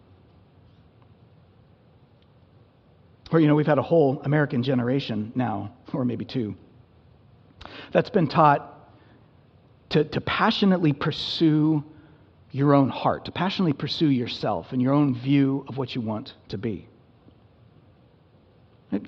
Or, 3.31 3.39
you 3.39 3.45
know, 3.45 3.53
we've 3.53 3.67
had 3.67 3.77
a 3.77 3.83
whole 3.83 4.23
American 4.23 4.63
generation 4.63 5.33
now, 5.35 5.75
or 5.93 6.03
maybe 6.03 6.25
two, 6.25 6.55
that's 7.91 8.09
been 8.09 8.27
taught 8.27 8.73
to, 9.89 10.03
to 10.05 10.19
passionately 10.21 10.91
pursue 10.91 11.83
your 12.49 12.73
own 12.73 12.89
heart, 12.89 13.25
to 13.25 13.31
passionately 13.31 13.73
pursue 13.73 14.09
yourself 14.09 14.71
and 14.71 14.81
your 14.81 14.93
own 14.93 15.13
view 15.13 15.63
of 15.67 15.77
what 15.77 15.93
you 15.93 16.01
want 16.01 16.33
to 16.49 16.57
be. 16.57 16.87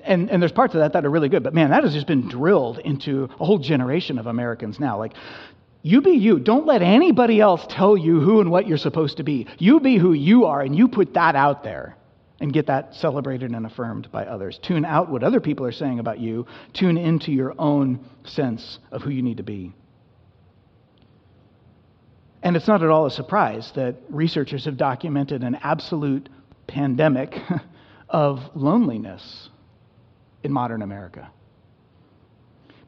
And, 0.04 0.30
and 0.30 0.42
there's 0.42 0.52
parts 0.52 0.74
of 0.74 0.80
that 0.80 0.92
that 0.92 1.04
are 1.04 1.10
really 1.10 1.28
good, 1.28 1.42
but 1.42 1.54
man, 1.54 1.70
that 1.70 1.84
has 1.84 1.92
just 1.92 2.06
been 2.06 2.28
drilled 2.28 2.78
into 2.78 3.24
a 3.38 3.44
whole 3.44 3.58
generation 3.58 4.18
of 4.18 4.26
Americans 4.26 4.80
now. 4.80 4.98
Like, 4.98 5.14
you 5.82 6.00
be 6.00 6.12
you. 6.12 6.38
Don't 6.40 6.66
let 6.66 6.82
anybody 6.82 7.40
else 7.40 7.64
tell 7.68 7.96
you 7.96 8.20
who 8.20 8.40
and 8.40 8.50
what 8.50 8.66
you're 8.66 8.78
supposed 8.78 9.18
to 9.18 9.22
be. 9.22 9.46
You 9.58 9.80
be 9.80 9.96
who 9.96 10.12
you 10.12 10.46
are, 10.46 10.60
and 10.60 10.74
you 10.74 10.88
put 10.88 11.14
that 11.14 11.36
out 11.36 11.62
there 11.62 11.96
and 12.40 12.52
get 12.52 12.66
that 12.66 12.94
celebrated 12.94 13.50
and 13.52 13.66
affirmed 13.66 14.10
by 14.12 14.24
others. 14.24 14.58
Tune 14.62 14.84
out 14.84 15.10
what 15.10 15.22
other 15.22 15.40
people 15.40 15.66
are 15.66 15.72
saying 15.72 15.98
about 15.98 16.18
you, 16.20 16.46
tune 16.72 16.96
into 16.96 17.32
your 17.32 17.54
own 17.58 18.04
sense 18.24 18.78
of 18.92 19.02
who 19.02 19.10
you 19.10 19.22
need 19.22 19.38
to 19.38 19.42
be. 19.42 19.72
And 22.42 22.56
it's 22.56 22.68
not 22.68 22.82
at 22.82 22.90
all 22.90 23.06
a 23.06 23.10
surprise 23.10 23.72
that 23.74 23.96
researchers 24.08 24.64
have 24.64 24.76
documented 24.76 25.42
an 25.42 25.56
absolute 25.56 26.28
pandemic 26.68 27.34
of 28.08 28.38
loneliness 28.54 29.50
in 30.42 30.52
modern 30.52 30.82
America. 30.82 31.30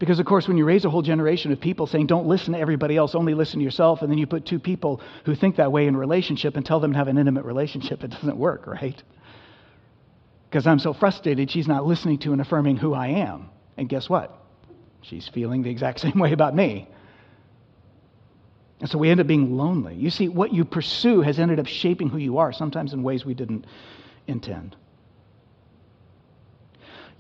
Because, 0.01 0.19
of 0.19 0.25
course, 0.25 0.49
when 0.49 0.57
you 0.57 0.65
raise 0.65 0.87
a 0.87 0.91
whole 0.91 1.03
generation 1.03 1.53
of 1.53 1.61
people 1.61 1.87
saying, 1.87 2.07
don't 2.07 2.27
listen 2.27 2.55
to 2.55 2.59
everybody 2.59 2.97
else, 2.97 3.15
only 3.15 3.35
listen 3.35 3.59
to 3.59 3.65
yourself, 3.65 4.01
and 4.01 4.11
then 4.11 4.17
you 4.17 4.27
put 4.27 4.47
two 4.47 4.59
people 4.59 5.03
who 5.27 5.35
think 5.35 5.57
that 5.57 5.71
way 5.73 5.87
in 5.87 5.95
relationship 5.95 6.57
and 6.57 6.65
tell 6.65 6.81
them 6.81 6.93
to 6.93 6.99
have 6.99 7.09
an 7.09 7.19
intimate 7.19 7.45
relationship, 7.45 8.03
it 8.05 8.09
doesn't 8.09 8.37
work, 8.37 8.67
right? 8.67 9.01
Because 10.49 10.67
I'm 10.67 10.79
so 10.79 10.95
frustrated, 10.95 11.51
she's 11.51 11.69
not 11.69 11.85
listening 11.85 12.19
to 12.21 12.33
and 12.33 12.41
affirming 12.41 12.79
who 12.79 12.95
I 12.95 13.09
am. 13.09 13.51
And 13.77 13.91
guess 13.91 14.09
what? 14.09 14.37
She's 15.03 15.29
feeling 15.29 15.63
the 15.63 15.71
exact 15.71 16.01
same 16.07 16.19
way 16.19 16.33
about 16.33 16.57
me. 16.57 16.89
And 18.81 18.89
so 18.89 18.97
we 18.97 19.11
end 19.11 19.21
up 19.21 19.27
being 19.27 19.59
lonely. 19.59 19.95
You 19.97 20.09
see, 20.09 20.29
what 20.29 20.55
you 20.55 20.65
pursue 20.65 21.21
has 21.21 21.39
ended 21.39 21.61
up 21.61 21.67
shaping 21.67 22.09
who 22.09 22.17
you 22.17 22.39
are, 22.39 22.53
sometimes 22.53 22.95
in 22.95 23.03
ways 23.03 23.27
we 23.27 23.35
didn't 23.35 23.67
intend. 24.27 24.77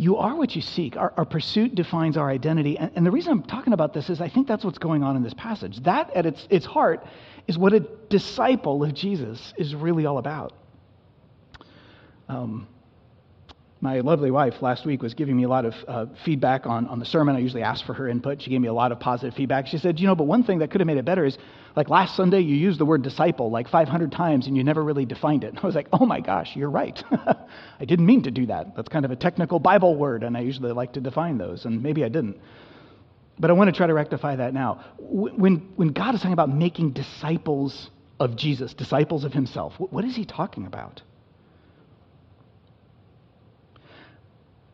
You 0.00 0.16
are 0.16 0.34
what 0.34 0.56
you 0.56 0.62
seek. 0.62 0.96
Our, 0.96 1.12
our 1.18 1.26
pursuit 1.26 1.74
defines 1.74 2.16
our 2.16 2.30
identity. 2.30 2.78
And, 2.78 2.90
and, 2.94 3.04
the 3.04 3.10
reason 3.10 3.32
I'm 3.32 3.42
talking 3.42 3.74
about 3.74 3.92
this 3.92 4.08
is 4.08 4.18
I 4.18 4.30
think 4.30 4.48
that's 4.48 4.64
what's 4.64 4.78
going 4.78 5.02
on 5.02 5.14
in 5.14 5.22
this 5.22 5.34
passage. 5.34 5.78
That, 5.80 6.10
at 6.16 6.24
its, 6.24 6.46
its 6.48 6.64
heart, 6.64 7.04
is 7.46 7.58
what 7.58 7.74
a 7.74 7.80
disciple 7.80 8.82
of 8.82 8.94
Jesus 8.94 9.52
is 9.58 9.74
really 9.74 10.06
all 10.06 10.16
about. 10.16 10.54
Um, 12.30 12.66
my 13.82 14.00
lovely 14.00 14.30
wife 14.30 14.62
last 14.62 14.86
week 14.86 15.02
was 15.02 15.12
giving 15.12 15.36
me 15.36 15.42
a 15.42 15.50
lot 15.50 15.66
of 15.66 15.74
uh, 15.86 16.06
feedback 16.24 16.64
on, 16.64 16.86
on 16.86 16.98
the 16.98 17.04
sermon. 17.04 17.36
I 17.36 17.40
usually 17.40 17.62
ask 17.62 17.84
for 17.84 17.92
her 17.92 18.08
input. 18.08 18.40
She 18.40 18.48
gave 18.48 18.62
me 18.62 18.68
a 18.68 18.72
lot 18.72 18.92
of 18.92 19.00
positive 19.00 19.34
feedback. 19.34 19.66
She 19.66 19.76
said, 19.76 20.00
You 20.00 20.06
know, 20.06 20.14
but 20.14 20.24
one 20.24 20.44
thing 20.44 20.60
that 20.60 20.70
could 20.70 20.80
have 20.80 20.86
made 20.86 20.96
it 20.96 21.04
better 21.04 21.26
is 21.26 21.36
like 21.76 21.88
last 21.88 22.16
Sunday, 22.16 22.40
you 22.40 22.56
used 22.56 22.78
the 22.78 22.84
word 22.84 23.02
disciple 23.02 23.50
like 23.50 23.68
500 23.68 24.10
times 24.12 24.46
and 24.46 24.56
you 24.56 24.64
never 24.64 24.82
really 24.82 25.04
defined 25.04 25.44
it. 25.44 25.54
I 25.62 25.66
was 25.66 25.74
like, 25.74 25.88
Oh 25.92 26.06
my 26.06 26.20
gosh, 26.20 26.56
you're 26.56 26.70
right. 26.70 27.02
I 27.10 27.84
didn't 27.84 28.06
mean 28.06 28.22
to 28.24 28.30
do 28.30 28.46
that. 28.46 28.76
That's 28.76 28.88
kind 28.88 29.04
of 29.04 29.10
a 29.10 29.16
technical 29.16 29.58
Bible 29.58 29.96
word, 29.96 30.22
and 30.22 30.36
I 30.36 30.40
usually 30.40 30.72
like 30.72 30.94
to 30.94 31.00
define 31.00 31.38
those, 31.38 31.64
and 31.64 31.82
maybe 31.82 32.04
I 32.04 32.08
didn't. 32.08 32.38
But 33.38 33.50
I 33.50 33.54
want 33.54 33.68
to 33.68 33.72
try 33.72 33.86
to 33.86 33.94
rectify 33.94 34.36
that 34.36 34.52
now. 34.52 34.84
When, 34.98 35.72
when 35.76 35.88
God 35.88 36.14
is 36.14 36.20
talking 36.20 36.34
about 36.34 36.54
making 36.54 36.90
disciples 36.90 37.90
of 38.18 38.36
Jesus, 38.36 38.74
disciples 38.74 39.24
of 39.24 39.32
Himself, 39.32 39.74
what 39.78 40.04
is 40.04 40.14
He 40.14 40.26
talking 40.26 40.66
about? 40.66 41.00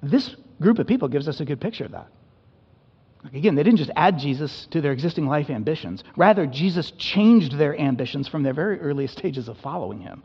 This 0.02 0.34
group 0.60 0.78
of 0.80 0.86
people 0.86 1.08
gives 1.08 1.28
us 1.28 1.40
a 1.40 1.44
good 1.44 1.60
picture 1.60 1.84
of 1.84 1.92
that. 1.92 2.08
Again, 3.32 3.54
they 3.54 3.62
didn't 3.62 3.78
just 3.78 3.90
add 3.96 4.18
Jesus 4.18 4.66
to 4.70 4.80
their 4.80 4.92
existing 4.92 5.26
life 5.26 5.50
ambitions. 5.50 6.04
Rather, 6.16 6.46
Jesus 6.46 6.92
changed 6.92 7.58
their 7.58 7.78
ambitions 7.78 8.28
from 8.28 8.42
their 8.42 8.54
very 8.54 8.78
earliest 8.80 9.16
stages 9.16 9.48
of 9.48 9.58
following 9.58 10.00
him. 10.00 10.22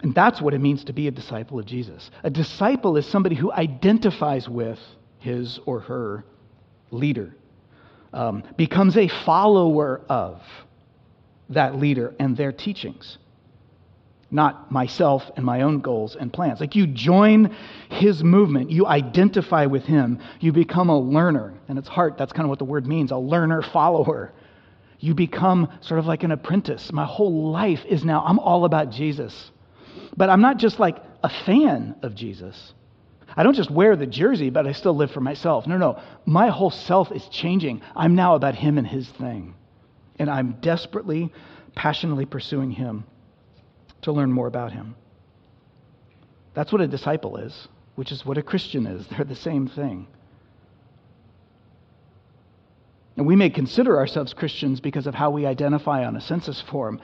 And 0.00 0.14
that's 0.14 0.40
what 0.40 0.54
it 0.54 0.60
means 0.60 0.84
to 0.84 0.92
be 0.92 1.08
a 1.08 1.10
disciple 1.10 1.58
of 1.58 1.66
Jesus. 1.66 2.10
A 2.22 2.30
disciple 2.30 2.96
is 2.96 3.06
somebody 3.06 3.34
who 3.34 3.52
identifies 3.52 4.48
with 4.48 4.78
his 5.18 5.58
or 5.66 5.80
her 5.80 6.24
leader, 6.90 7.34
um, 8.12 8.42
becomes 8.56 8.96
a 8.96 9.08
follower 9.08 10.00
of 10.08 10.42
that 11.50 11.76
leader 11.76 12.14
and 12.18 12.36
their 12.36 12.52
teachings 12.52 13.18
not 14.30 14.72
myself 14.72 15.30
and 15.36 15.44
my 15.44 15.62
own 15.62 15.80
goals 15.80 16.16
and 16.16 16.32
plans. 16.32 16.60
Like 16.60 16.74
you 16.74 16.86
join 16.86 17.54
his 17.90 18.24
movement, 18.24 18.70
you 18.70 18.86
identify 18.86 19.66
with 19.66 19.84
him, 19.84 20.18
you 20.40 20.52
become 20.52 20.88
a 20.88 20.98
learner. 20.98 21.54
And 21.68 21.78
it's 21.78 21.88
heart, 21.88 22.18
that's 22.18 22.32
kind 22.32 22.44
of 22.44 22.50
what 22.50 22.58
the 22.58 22.64
word 22.64 22.86
means 22.86 23.10
a 23.12 23.16
learner 23.16 23.62
follower. 23.62 24.32
You 24.98 25.14
become 25.14 25.68
sort 25.80 26.00
of 26.00 26.06
like 26.06 26.22
an 26.22 26.32
apprentice. 26.32 26.90
My 26.90 27.04
whole 27.04 27.50
life 27.50 27.84
is 27.86 28.04
now, 28.04 28.24
I'm 28.24 28.38
all 28.38 28.64
about 28.64 28.90
Jesus. 28.90 29.52
But 30.16 30.30
I'm 30.30 30.40
not 30.40 30.56
just 30.56 30.80
like 30.80 30.96
a 31.22 31.28
fan 31.28 31.96
of 32.02 32.14
Jesus. 32.14 32.72
I 33.36 33.42
don't 33.42 33.54
just 33.54 33.70
wear 33.70 33.96
the 33.96 34.06
jersey, 34.06 34.50
but 34.50 34.66
I 34.66 34.72
still 34.72 34.96
live 34.96 35.10
for 35.10 35.20
myself. 35.20 35.66
No, 35.66 35.76
no. 35.76 36.00
My 36.24 36.48
whole 36.48 36.70
self 36.70 37.12
is 37.12 37.28
changing. 37.28 37.82
I'm 37.94 38.14
now 38.14 38.34
about 38.34 38.54
him 38.54 38.78
and 38.78 38.86
his 38.86 39.08
thing. 39.08 39.54
And 40.18 40.30
I'm 40.30 40.52
desperately, 40.62 41.32
passionately 41.74 42.24
pursuing 42.24 42.70
him 42.70 43.04
to 44.02 44.12
learn 44.12 44.32
more 44.32 44.46
about 44.46 44.72
him. 44.72 44.94
That's 46.54 46.72
what 46.72 46.80
a 46.80 46.88
disciple 46.88 47.36
is, 47.36 47.68
which 47.96 48.12
is 48.12 48.24
what 48.24 48.38
a 48.38 48.42
Christian 48.42 48.86
is. 48.86 49.06
They're 49.10 49.24
the 49.24 49.36
same 49.36 49.68
thing. 49.68 50.06
And 53.16 53.26
we 53.26 53.36
may 53.36 53.50
consider 53.50 53.96
ourselves 53.96 54.34
Christians 54.34 54.80
because 54.80 55.06
of 55.06 55.14
how 55.14 55.30
we 55.30 55.46
identify 55.46 56.04
on 56.04 56.16
a 56.16 56.20
census 56.20 56.62
form. 56.70 57.00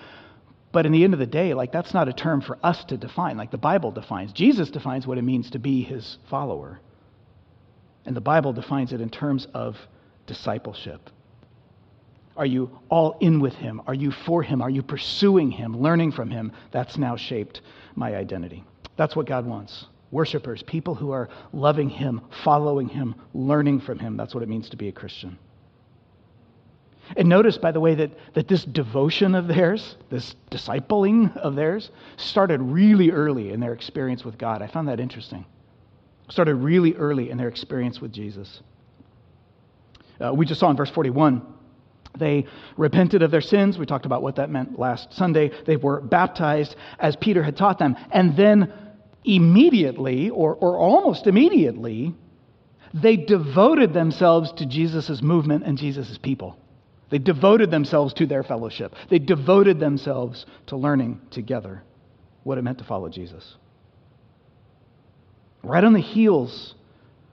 But 0.70 0.87
in 0.87 0.92
the 0.92 1.05
end 1.05 1.14
of 1.14 1.20
the 1.20 1.26
day, 1.26 1.55
like 1.55 1.72
that's 1.72 1.94
not 1.94 2.09
a 2.09 2.12
term 2.12 2.40
for 2.40 2.59
us 2.62 2.85
to 2.85 2.96
define, 2.96 3.37
like 3.37 3.50
the 3.50 3.59
Bible 3.59 3.90
defines. 3.90 4.33
Jesus 4.33 4.70
defines 4.70 5.07
what 5.07 5.18
it 5.18 5.22
means 5.22 5.50
to 5.50 5.59
be 5.59 5.83
his 5.83 6.18
follower. 6.28 6.81
And 8.05 8.16
the 8.16 8.20
Bible 8.20 8.52
defines 8.52 8.92
it 8.92 9.00
in 9.00 9.11
terms 9.11 9.46
of 9.55 9.76
discipleship. 10.26 11.11
Are 12.37 12.47
you 12.47 12.79
all 12.88 13.16
in 13.21 13.40
with 13.40 13.55
Him? 13.55 13.83
Are 13.87 13.95
you 13.95 14.11
for 14.11 14.42
Him? 14.42 14.62
Are 14.62 14.71
you 14.71 14.83
pursuing 14.83 15.51
Him, 15.51 15.79
learning 15.79 16.12
from 16.12 16.31
Him? 16.31 16.53
That's 16.71 16.97
now 16.97 17.16
shaped 17.16 17.61
my 17.95 18.16
identity. 18.16 18.64
That's 18.97 19.14
what 19.14 19.27
God 19.27 19.47
wants. 19.47 19.87
Worshippers, 20.11 20.62
people 20.62 20.95
who 20.95 21.11
are 21.11 21.29
loving 21.53 21.88
Him, 21.88 22.21
following 22.42 22.88
Him, 22.88 23.14
learning 23.35 23.81
from 23.81 23.99
Him. 23.99 24.16
That's 24.16 24.35
what 24.35 24.42
it 24.42 24.49
means 24.49 24.68
to 24.71 24.77
be 24.77 24.88
a 24.88 24.92
Christian. 24.92 25.38
And 27.16 27.29
notice, 27.29 27.59
by 27.59 27.73
the 27.73 27.81
way, 27.81 27.95
that, 27.97 28.11
that 28.35 28.49
this 28.49 28.64
devotion 28.64 29.35
of 29.35 29.49
theirs, 29.49 29.97
this 30.09 30.35
discipling 30.51 31.37
of 31.37 31.55
theirs, 31.55 31.90
started 32.16 32.61
really 32.62 33.11
early 33.11 33.51
in 33.51 33.61
their 33.61 33.73
experience 33.73 34.25
with 34.25 34.38
God. 34.38 34.62
I 34.62 34.66
found 34.66 34.88
that 34.88 35.01
interesting. 35.01 35.45
Started 36.29 36.55
really 36.55 36.95
early 36.95 37.29
in 37.29 37.37
their 37.37 37.49
experience 37.49 38.01
with 38.01 38.12
Jesus. 38.12 38.62
Uh, 40.21 40.33
we 40.33 40.47
just 40.47 40.61
saw 40.61 40.71
in 40.71 40.77
verse 40.77 40.90
41 40.90 41.42
they 42.18 42.46
repented 42.77 43.22
of 43.22 43.31
their 43.31 43.40
sins. 43.40 43.79
We 43.79 43.87
talked 43.87 44.07
about 44.07 44.22
what 44.22 44.37
that 44.37 44.51
meant 44.51 44.79
last 44.79 45.12
Sunday. 45.14 45.51
They 45.66 45.77
were 45.77 46.01
baptized 46.01 46.77
as 46.98 47.16
Peter 47.16 47.42
had 47.42 47.57
taught 47.57 47.79
them. 47.79 47.96
And 48.11 48.37
then 48.37 48.72
immediately, 49.25 50.31
or, 50.31 50.55
or 50.55 50.77
almost 50.77 51.27
immediately, 51.27 52.14
they 52.92 53.16
devoted 53.16 53.94
themselves 53.94 54.53
to 54.53 54.66
Jesus' 54.66 55.22
movement 55.22 55.64
and 55.64 55.79
Jesus' 55.79 56.18
people. 56.18 56.59
They 57.11 57.18
devoted 57.18 57.70
themselves 57.70 58.14
to 58.14 58.27
their 58.27 58.42
fellowship. 58.42 58.94
They 59.11 59.18
devoted 59.18 59.79
themselves 59.81 60.46
to 60.66 60.77
learning 60.77 61.20
together 61.31 61.83
what 62.42 62.59
it 62.59 62.62
meant 62.62 62.79
to 62.79 62.85
follow 62.85 63.09
Jesus. 63.09 63.57
Right 65.62 65.85
on 65.85 65.92
the 65.92 66.01
heels 66.01 66.75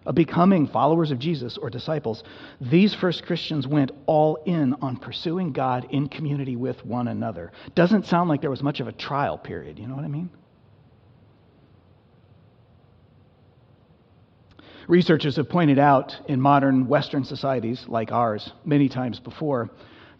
of 0.09 0.15
becoming 0.15 0.65
followers 0.65 1.11
of 1.11 1.19
Jesus 1.19 1.55
or 1.55 1.69
disciples, 1.69 2.23
these 2.59 2.95
first 2.95 3.27
Christians 3.27 3.67
went 3.67 3.91
all 4.07 4.37
in 4.43 4.73
on 4.81 4.97
pursuing 4.97 5.53
God 5.53 5.85
in 5.91 6.09
community 6.09 6.55
with 6.55 6.83
one 6.83 7.07
another. 7.07 7.51
Doesn't 7.75 8.07
sound 8.07 8.27
like 8.27 8.41
there 8.41 8.49
was 8.49 8.63
much 8.63 8.79
of 8.79 8.87
a 8.87 8.91
trial 8.91 9.37
period, 9.37 9.77
you 9.77 9.85
know 9.85 9.93
what 9.93 10.03
I 10.03 10.07
mean? 10.07 10.31
Researchers 14.87 15.35
have 15.35 15.47
pointed 15.47 15.77
out 15.77 16.17
in 16.27 16.41
modern 16.41 16.87
Western 16.87 17.23
societies 17.23 17.85
like 17.87 18.11
ours 18.11 18.51
many 18.65 18.89
times 18.89 19.19
before 19.19 19.69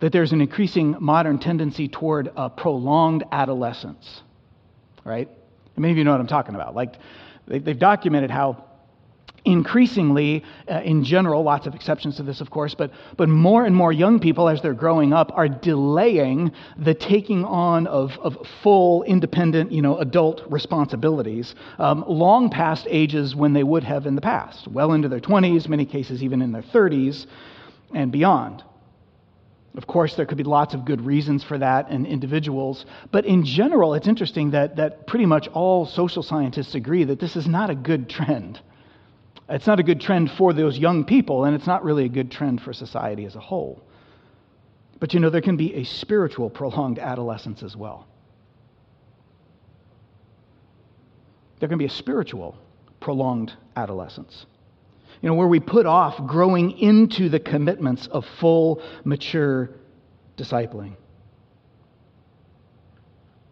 that 0.02 0.12
there's 0.12 0.34
an 0.34 0.42
increasing 0.42 0.98
modern 1.00 1.40
tendency 1.40 1.88
toward 1.88 2.32
a 2.38 2.48
prolonged 2.48 3.24
adolescence, 3.32 4.22
right? 5.04 5.28
many 5.78 5.94
of 5.94 5.98
you 5.98 6.04
know 6.04 6.12
what 6.12 6.20
I'm 6.20 6.28
talking 6.28 6.54
about. 6.54 6.76
Like, 6.76 6.96
they've 7.48 7.80
documented 7.80 8.30
how 8.30 8.69
increasingly, 9.50 10.44
uh, 10.70 10.82
in 10.82 11.04
general, 11.04 11.44
lots 11.44 11.68
of 11.68 11.76
exceptions 11.76 12.18
to 12.18 12.24
this, 12.24 12.42
of 12.42 12.50
course, 12.50 12.76
but, 12.76 12.92
but 13.18 13.28
more 13.28 13.66
and 13.66 13.76
more 13.76 13.92
young 13.92 14.20
people, 14.20 14.48
as 14.48 14.62
they're 14.62 14.74
growing 14.74 15.12
up, 15.12 15.32
are 15.36 15.48
delaying 15.48 16.52
the 16.78 16.94
taking 16.94 17.44
on 17.44 17.88
of, 17.88 18.18
of 18.20 18.38
full, 18.62 19.04
independent, 19.04 19.72
you 19.72 19.82
know, 19.82 19.98
adult 19.98 20.44
responsibilities 20.50 21.56
um, 21.80 22.04
long 22.08 22.50
past 22.50 22.88
ages 22.90 23.36
when 23.36 23.54
they 23.54 23.64
would 23.64 23.84
have 23.84 24.06
in 24.06 24.16
the 24.16 24.22
past, 24.22 24.68
well 24.68 24.94
into 24.94 25.10
their 25.10 25.20
20s, 25.20 25.68
many 25.68 25.86
cases 25.86 26.24
even 26.24 26.42
in 26.42 26.52
their 26.52 26.62
30s 26.64 27.26
and 27.94 28.12
beyond. 28.12 28.64
Of 29.76 29.88
course, 29.88 30.16
there 30.16 30.26
could 30.26 30.38
be 30.38 30.44
lots 30.44 30.74
of 30.74 30.84
good 30.84 31.02
reasons 31.02 31.44
for 31.44 31.58
that 31.58 31.90
in 31.90 32.06
individuals, 32.06 32.86
but 33.12 33.26
in 33.26 33.46
general, 33.46 33.94
it's 33.94 34.08
interesting 34.08 34.52
that, 34.52 34.76
that 34.78 35.08
pretty 35.08 35.26
much 35.26 35.48
all 35.50 35.86
social 35.86 36.24
scientists 36.24 36.76
agree 36.76 37.04
that 37.04 37.20
this 37.20 37.36
is 37.36 37.48
not 37.48 37.70
a 37.70 37.76
good 37.76 38.10
trend. 38.10 38.60
It's 39.50 39.66
not 39.66 39.80
a 39.80 39.84
good 39.84 40.00
trend 40.00 40.32
for 40.32 40.54
those 40.54 40.78
young 40.78 41.04
people, 41.04 41.46
and 41.46 41.56
it's 41.56 41.66
not 41.66 41.84
really 41.84 42.06
a 42.06 42.10
good 42.10 42.32
trend 42.32 42.62
for 42.62 42.72
society 42.72 43.26
as 43.26 43.36
a 43.36 43.40
whole. 43.40 43.84
But 45.00 45.14
you 45.14 45.20
know, 45.20 45.30
there 45.30 45.42
can 45.42 45.58
be 45.58 45.74
a 45.76 45.84
spiritual 45.84 46.50
prolonged 46.50 47.00
adolescence 47.00 47.64
as 47.64 47.76
well. 47.76 48.08
There 51.60 51.68
can 51.68 51.78
be 51.78 51.86
a 51.86 51.90
spiritual 51.90 52.58
prolonged 53.00 53.54
adolescence. 53.76 54.46
You 55.22 55.30
know, 55.30 55.36
where 55.36 55.48
we 55.48 55.60
put 55.60 55.86
off 55.86 56.26
growing 56.28 56.78
into 56.80 57.28
the 57.28 57.40
commitments 57.40 58.08
of 58.08 58.26
full, 58.40 58.82
mature 59.04 59.72
discipling. 60.38 60.96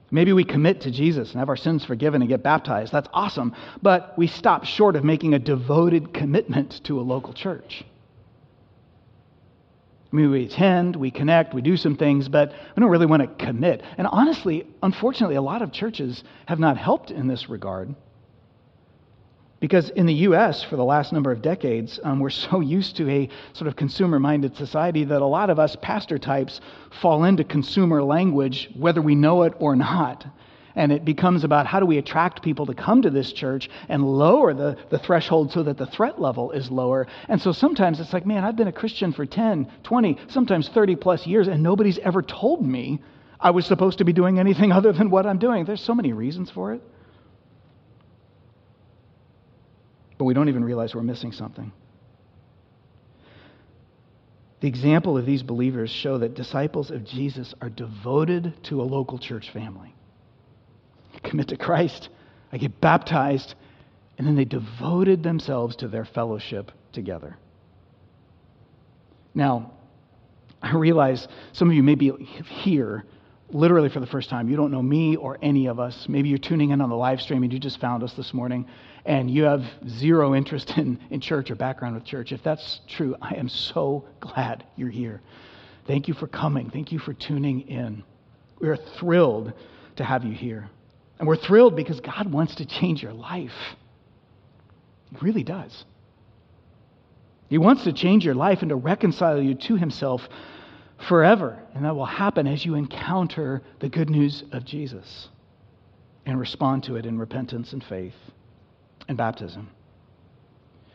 Maybe 0.09 0.31
we 0.31 0.45
commit 0.45 0.81
to 0.81 0.91
Jesus 0.91 1.31
and 1.31 1.39
have 1.39 1.49
our 1.49 1.57
sins 1.57 1.83
forgiven 1.83 2.21
and 2.21 2.29
get 2.29 2.41
baptized. 2.41 2.93
That's 2.93 3.09
awesome. 3.13 3.53
But 3.81 4.17
we 4.17 4.27
stop 4.27 4.63
short 4.63 4.95
of 4.95 5.03
making 5.03 5.33
a 5.33 5.39
devoted 5.39 6.13
commitment 6.13 6.81
to 6.85 6.99
a 6.99 7.01
local 7.01 7.33
church. 7.33 7.83
I 10.11 10.15
mean, 10.15 10.31
we 10.31 10.45
attend, 10.45 10.95
we 10.95 11.11
connect, 11.11 11.53
we 11.53 11.61
do 11.61 11.75
some 11.75 11.97
things, 11.97 12.29
but 12.29 12.53
we 12.75 12.79
don't 12.79 12.89
really 12.89 13.05
want 13.05 13.23
to 13.23 13.45
commit. 13.45 13.83
And 13.97 14.07
honestly, 14.07 14.65
unfortunately, 14.81 15.35
a 15.35 15.41
lot 15.41 15.61
of 15.61 15.73
churches 15.73 16.23
have 16.45 16.59
not 16.59 16.77
helped 16.77 17.11
in 17.11 17.27
this 17.27 17.49
regard. 17.49 17.93
Because 19.59 19.89
in 19.89 20.05
the 20.05 20.13
US, 20.13 20.63
for 20.63 20.75
the 20.75 20.85
last 20.85 21.11
number 21.11 21.31
of 21.31 21.41
decades, 21.41 21.99
um, 22.03 22.19
we're 22.19 22.29
so 22.29 22.59
used 22.77 22.95
to 22.97 23.09
a 23.09 23.29
sort 23.53 23.67
of 23.67 23.75
consumer 23.75 24.19
minded 24.19 24.55
society 24.55 25.03
that 25.05 25.21
a 25.21 25.25
lot 25.25 25.49
of 25.49 25.59
us 25.59 25.75
pastor 25.81 26.19
types 26.19 26.61
fall 27.01 27.23
into 27.23 27.43
consumer 27.43 28.03
language, 28.03 28.69
whether 28.75 29.01
we 29.01 29.15
know 29.15 29.43
it 29.43 29.53
or 29.59 29.75
not. 29.75 30.25
And 30.75 30.91
it 30.91 31.03
becomes 31.03 31.43
about 31.43 31.65
how 31.65 31.79
do 31.79 31.87
we 31.87 31.97
attract 31.97 32.43
people 32.43 32.67
to 32.67 32.75
come 32.75 33.01
to 33.01 33.09
this 33.09 33.33
church 33.33 33.67
and 33.89 34.05
lower 34.05 34.53
the, 34.53 34.77
the 34.89 34.99
threshold 34.99 35.51
so 35.51 35.63
that 35.63 35.77
the 35.77 35.87
threat 35.87 36.21
level 36.21 36.51
is 36.51 36.69
lower. 36.69 37.07
And 37.27 37.41
so 37.41 37.51
sometimes 37.51 37.99
it's 37.99 38.13
like, 38.13 38.27
man, 38.27 38.43
I've 38.43 38.55
been 38.55 38.67
a 38.67 38.71
Christian 38.71 39.11
for 39.11 39.25
10, 39.25 39.71
20, 39.81 40.17
sometimes 40.27 40.69
30 40.69 40.95
plus 40.97 41.25
years, 41.25 41.47
and 41.47 41.63
nobody's 41.63 41.97
ever 41.97 42.21
told 42.21 42.63
me 42.63 43.01
I 43.39 43.49
was 43.49 43.65
supposed 43.65 43.97
to 43.97 44.03
be 44.03 44.13
doing 44.13 44.37
anything 44.37 44.71
other 44.71 44.93
than 44.93 45.09
what 45.09 45.25
I'm 45.25 45.39
doing. 45.39 45.65
There's 45.65 45.81
so 45.81 45.95
many 45.95 46.13
reasons 46.13 46.51
for 46.51 46.73
it. 46.73 46.81
But 50.17 50.25
we 50.25 50.33
don't 50.33 50.49
even 50.49 50.63
realize 50.63 50.95
we're 50.95 51.01
missing 51.01 51.31
something. 51.31 51.71
The 54.59 54.67
example 54.67 55.17
of 55.17 55.25
these 55.25 55.43
believers 55.43 55.91
show 55.91 56.17
that 56.17 56.33
disciples 56.33 56.89
of 56.89 57.05
Jesus 57.05 57.53
are 57.61 57.69
devoted 57.69 58.53
to 58.63 58.81
a 58.81 58.83
local 58.83 59.19
church 59.19 59.51
family. 59.51 59.93
They 61.13 61.29
commit 61.29 61.49
to 61.49 61.57
Christ, 61.57 62.09
I 62.51 62.57
get 62.57 62.81
baptized, 62.81 63.53
and 64.17 64.25
then 64.25 64.35
they 64.35 64.45
devoted 64.45 65.21
themselves 65.21 65.75
to 65.77 65.87
their 65.87 66.05
fellowship 66.05 66.71
together. 66.91 67.37
Now, 69.35 69.73
I 70.61 70.73
realize 70.73 71.27
some 71.53 71.69
of 71.69 71.75
you 71.75 71.83
may 71.83 71.93
be 71.93 72.11
here 72.63 73.05
literally 73.49 73.89
for 73.89 73.99
the 73.99 74.07
first 74.07 74.29
time. 74.29 74.49
You 74.49 74.55
don't 74.55 74.71
know 74.71 74.81
me 74.81 75.15
or 75.15 75.37
any 75.41 75.67
of 75.67 75.79
us. 75.79 76.07
Maybe 76.09 76.29
you're 76.29 76.39
tuning 76.39 76.71
in 76.71 76.81
on 76.81 76.89
the 76.89 76.95
live 76.95 77.21
stream 77.21 77.43
and 77.43 77.53
you 77.53 77.59
just 77.59 77.79
found 77.79 78.03
us 78.03 78.13
this 78.13 78.33
morning 78.33 78.65
and 79.07 79.31
you 79.31 79.45
have 79.45 79.63
zero 79.87 80.35
interest 80.35 80.73
in, 80.77 80.99
in 81.09 81.21
church 81.21 81.49
or 81.49 81.55
background 81.55 81.95
with 81.95 82.03
church. 82.03 82.31
If 82.31 82.43
that's 82.43 82.81
true, 82.87 83.15
I 83.19 83.35
am 83.35 83.49
so 83.49 84.05
glad 84.19 84.65
you're 84.75 84.89
here. 84.89 85.21
Thank 85.87 86.09
you 86.09 86.13
for 86.13 86.27
coming. 86.27 86.69
Thank 86.69 86.91
you 86.91 86.99
for 86.99 87.13
tuning 87.13 87.61
in. 87.61 88.03
We 88.59 88.67
are 88.67 88.75
thrilled 88.75 89.53
to 89.95 90.03
have 90.03 90.25
you 90.25 90.33
here. 90.33 90.69
And 91.17 91.27
we're 91.27 91.37
thrilled 91.37 91.75
because 91.75 92.01
God 92.01 92.31
wants 92.31 92.55
to 92.55 92.65
change 92.65 93.01
your 93.01 93.13
life. 93.13 93.55
He 95.09 95.17
really 95.21 95.43
does. 95.43 95.85
He 97.47 97.57
wants 97.57 97.85
to 97.85 97.93
change 97.93 98.25
your 98.25 98.35
life 98.35 98.61
and 98.61 98.69
to 98.69 98.75
reconcile 98.75 99.41
you 99.41 99.55
to 99.55 99.77
Himself 99.77 100.27
forever. 101.07 101.57
And 101.73 101.85
that 101.85 101.95
will 101.95 102.05
happen 102.05 102.45
as 102.45 102.65
you 102.65 102.75
encounter 102.75 103.61
the 103.79 103.87
good 103.87 104.09
news 104.09 104.43
of 104.51 104.65
Jesus 104.65 105.29
and 106.25 106.37
respond 106.37 106.83
to 106.83 106.97
it 106.97 107.05
in 107.05 107.17
repentance 107.17 107.71
and 107.71 107.81
faith 107.81 108.13
and 109.07 109.17
baptism. 109.17 109.69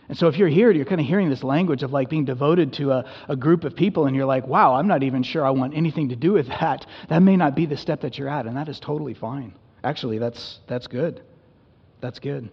And 0.08 0.18
so, 0.18 0.28
if 0.28 0.36
you're 0.36 0.48
here, 0.48 0.70
you're 0.70 0.84
kind 0.84 1.00
of 1.00 1.06
hearing 1.06 1.30
this 1.30 1.42
language 1.42 1.82
of 1.82 1.92
like 1.92 2.10
being 2.10 2.24
devoted 2.24 2.74
to 2.74 2.90
a, 2.90 3.10
a 3.28 3.36
group 3.36 3.64
of 3.64 3.74
people, 3.74 4.06
and 4.06 4.14
you're 4.14 4.26
like, 4.26 4.46
wow, 4.46 4.74
I'm 4.74 4.88
not 4.88 5.02
even 5.02 5.22
sure 5.22 5.46
I 5.46 5.50
want 5.50 5.74
anything 5.74 6.10
to 6.10 6.16
do 6.16 6.32
with 6.32 6.48
that. 6.48 6.84
That 7.08 7.22
may 7.22 7.36
not 7.36 7.54
be 7.54 7.66
the 7.66 7.76
step 7.76 8.02
that 8.02 8.18
you're 8.18 8.28
at, 8.28 8.46
and 8.46 8.56
that 8.56 8.68
is 8.68 8.78
totally 8.78 9.14
fine. 9.14 9.54
Actually, 9.84 10.18
that's, 10.18 10.60
that's 10.66 10.86
good. 10.86 11.22
That's 12.00 12.18
good. 12.18 12.50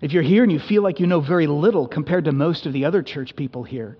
If 0.00 0.12
you're 0.12 0.22
here 0.22 0.42
and 0.42 0.50
you 0.50 0.58
feel 0.58 0.82
like 0.82 0.98
you 0.98 1.06
know 1.06 1.20
very 1.20 1.46
little 1.46 1.86
compared 1.86 2.24
to 2.24 2.32
most 2.32 2.66
of 2.66 2.72
the 2.72 2.84
other 2.84 3.02
church 3.02 3.36
people 3.36 3.64
here, 3.64 3.98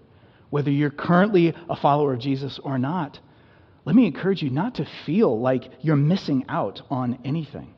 whether 0.50 0.70
you're 0.70 0.90
currently 0.90 1.54
a 1.68 1.76
follower 1.76 2.14
of 2.14 2.20
Jesus 2.20 2.59
or 2.62 2.78
not, 2.78 3.18
let 3.85 3.94
me 3.94 4.06
encourage 4.06 4.42
you 4.42 4.50
not 4.50 4.74
to 4.76 4.87
feel 5.06 5.38
like 5.38 5.70
you're 5.80 5.96
missing 5.96 6.44
out 6.48 6.83
on 6.90 7.18
anything. 7.24 7.74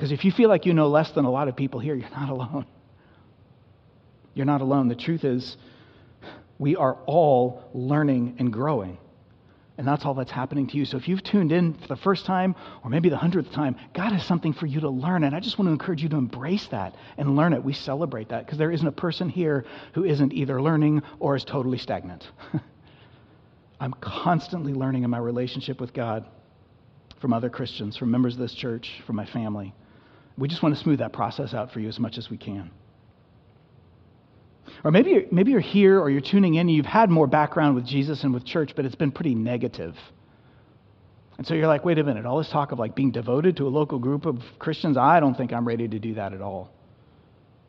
Because 0.00 0.12
if 0.12 0.24
you 0.24 0.32
feel 0.32 0.48
like 0.48 0.64
you 0.64 0.72
know 0.72 0.88
less 0.88 1.10
than 1.10 1.26
a 1.26 1.30
lot 1.30 1.48
of 1.48 1.56
people 1.56 1.78
here, 1.78 1.94
you're 2.00 2.08
not 2.08 2.30
alone. 2.30 2.64
You're 4.32 4.46
not 4.46 4.62
alone. 4.62 4.88
The 4.88 4.94
truth 4.94 5.24
is, 5.24 5.58
we 6.58 6.74
are 6.74 6.94
all 7.04 7.68
learning 7.74 8.36
and 8.38 8.50
growing. 8.50 8.96
And 9.76 9.86
that's 9.86 10.06
all 10.06 10.14
that's 10.14 10.30
happening 10.30 10.68
to 10.68 10.78
you. 10.78 10.86
So 10.86 10.96
if 10.96 11.06
you've 11.06 11.22
tuned 11.22 11.52
in 11.52 11.74
for 11.74 11.86
the 11.86 11.96
first 11.96 12.24
time 12.24 12.54
or 12.82 12.88
maybe 12.88 13.10
the 13.10 13.18
hundredth 13.18 13.52
time, 13.52 13.76
God 13.92 14.12
has 14.12 14.24
something 14.24 14.54
for 14.54 14.64
you 14.64 14.80
to 14.80 14.88
learn. 14.88 15.22
And 15.22 15.36
I 15.36 15.40
just 15.40 15.58
want 15.58 15.68
to 15.68 15.72
encourage 15.72 16.02
you 16.02 16.08
to 16.08 16.16
embrace 16.16 16.66
that 16.68 16.94
and 17.18 17.36
learn 17.36 17.52
it. 17.52 17.62
We 17.62 17.74
celebrate 17.74 18.30
that 18.30 18.46
because 18.46 18.56
there 18.56 18.70
isn't 18.70 18.86
a 18.86 18.92
person 18.92 19.28
here 19.28 19.66
who 19.92 20.04
isn't 20.04 20.32
either 20.32 20.62
learning 20.62 21.02
or 21.18 21.36
is 21.36 21.44
totally 21.44 21.76
stagnant. 21.76 22.26
I'm 23.80 23.92
constantly 24.00 24.72
learning 24.72 25.04
in 25.04 25.10
my 25.10 25.18
relationship 25.18 25.78
with 25.78 25.92
God 25.92 26.24
from 27.20 27.34
other 27.34 27.50
Christians, 27.50 27.98
from 27.98 28.10
members 28.10 28.32
of 28.32 28.40
this 28.40 28.54
church, 28.54 29.02
from 29.06 29.16
my 29.16 29.26
family. 29.26 29.74
We 30.38 30.48
just 30.48 30.62
want 30.62 30.74
to 30.74 30.80
smooth 30.80 31.00
that 31.00 31.12
process 31.12 31.54
out 31.54 31.72
for 31.72 31.80
you 31.80 31.88
as 31.88 31.98
much 31.98 32.18
as 32.18 32.30
we 32.30 32.38
can. 32.38 32.70
Or 34.84 34.90
maybe 34.90 35.10
you're, 35.10 35.22
maybe 35.30 35.50
you're 35.50 35.60
here 35.60 36.00
or 36.00 36.10
you're 36.10 36.20
tuning 36.20 36.54
in 36.54 36.60
and 36.60 36.70
you've 36.70 36.86
had 36.86 37.10
more 37.10 37.26
background 37.26 37.74
with 37.74 37.84
Jesus 37.84 38.24
and 38.24 38.32
with 38.32 38.44
church, 38.44 38.72
but 38.74 38.84
it's 38.84 38.94
been 38.94 39.12
pretty 39.12 39.34
negative. 39.34 39.94
And 41.36 41.46
so 41.46 41.54
you're 41.54 41.66
like, 41.66 41.84
wait 41.84 41.98
a 41.98 42.04
minute, 42.04 42.26
all 42.26 42.38
this 42.38 42.50
talk 42.50 42.72
of 42.72 42.78
like 42.78 42.94
being 42.94 43.10
devoted 43.10 43.56
to 43.58 43.66
a 43.66 43.68
local 43.68 43.98
group 43.98 44.26
of 44.26 44.38
Christians, 44.58 44.96
I 44.96 45.20
don't 45.20 45.34
think 45.34 45.52
I'm 45.52 45.66
ready 45.66 45.88
to 45.88 45.98
do 45.98 46.14
that 46.14 46.32
at 46.32 46.40
all. 46.40 46.70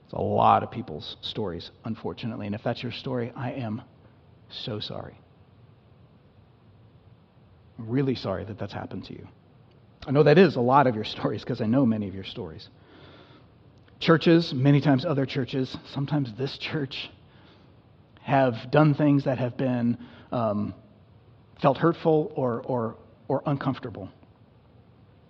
It's 0.05 0.13
a 0.13 0.21
lot 0.21 0.61
of 0.61 0.71
people's 0.71 1.17
stories, 1.21 1.71
unfortunately. 1.85 2.45
And 2.45 2.55
if 2.55 2.63
that's 2.63 2.83
your 2.83 2.91
story, 2.91 3.31
I 3.35 3.51
am 3.53 3.81
so 4.49 4.79
sorry. 4.79 5.17
I'm 7.79 7.89
really 7.89 8.15
sorry 8.15 8.43
that 8.45 8.59
that's 8.59 8.73
happened 8.73 9.05
to 9.05 9.13
you. 9.13 9.27
I 10.05 10.11
know 10.11 10.23
that 10.23 10.37
is 10.37 10.55
a 10.55 10.61
lot 10.61 10.87
of 10.87 10.95
your 10.95 11.03
stories 11.03 11.41
because 11.41 11.61
I 11.61 11.65
know 11.65 11.85
many 11.85 12.07
of 12.07 12.15
your 12.15 12.23
stories 12.23 12.69
churches, 14.01 14.51
many 14.53 14.81
times 14.81 15.05
other 15.05 15.25
churches, 15.25 15.77
sometimes 15.93 16.33
this 16.37 16.57
church, 16.57 17.09
have 18.21 18.71
done 18.71 18.93
things 18.93 19.23
that 19.23 19.37
have 19.37 19.55
been 19.55 19.97
um, 20.31 20.73
felt 21.61 21.77
hurtful 21.77 22.31
or, 22.35 22.61
or, 22.65 22.95
or 23.27 23.43
uncomfortable. 23.45 24.09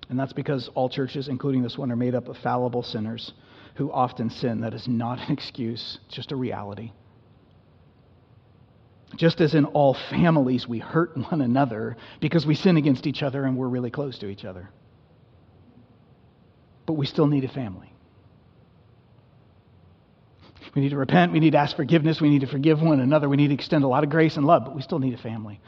And 0.10 0.20
that's 0.20 0.34
because 0.34 0.70
all 0.74 0.90
churches, 0.90 1.28
including 1.28 1.62
this 1.62 1.78
one, 1.78 1.92
are 1.92 1.96
made 1.96 2.16
up 2.16 2.28
of 2.28 2.38
fallible 2.38 2.84
sinners 2.84 3.34
who 3.76 3.92
often 3.92 4.30
sin. 4.30 4.62
That 4.62 4.74
is 4.74 4.88
not 4.88 5.20
an 5.20 5.32
excuse, 5.32 6.00
it's 6.06 6.16
just 6.16 6.32
a 6.32 6.36
reality. 6.36 6.92
Just 9.16 9.42
as 9.42 9.54
in 9.54 9.66
all 9.66 9.94
families, 10.10 10.68
we 10.68 10.80
hurt 10.80 11.16
one 11.32 11.42
another 11.42 11.98
because 12.20 12.46
we 12.46 12.56
sin 12.56 12.78
against 12.78 13.08
each 13.08 13.24
other 13.24 13.44
and 13.44 13.58
we're 13.58 13.68
really 13.68 13.92
close 13.92 14.20
to 14.20 14.28
each 14.28 14.46
other. 14.46 14.70
But 16.86 16.94
we 16.94 17.06
still 17.06 17.28
need 17.28 17.44
a 17.44 17.50
family. 17.50 17.94
We 20.76 20.82
need 20.82 20.90
to 20.90 20.98
repent. 20.98 21.34
We 21.34 21.40
need 21.40 21.52
to 21.52 21.58
ask 21.58 21.76
forgiveness. 21.76 22.22
We 22.22 22.30
need 22.30 22.42
to 22.42 22.48
forgive 22.48 22.82
one 22.82 23.00
another. 23.02 23.28
We 23.28 23.38
need 23.38 23.50
to 23.50 23.54
extend 23.54 23.84
a 23.84 23.88
lot 23.88 24.04
of 24.04 24.10
grace 24.10 24.38
and 24.38 24.46
love, 24.46 24.64
but 24.66 24.76
we 24.76 24.82
still 24.82 25.00
need 25.00 25.14
a 25.14 25.22
family. 25.22 25.60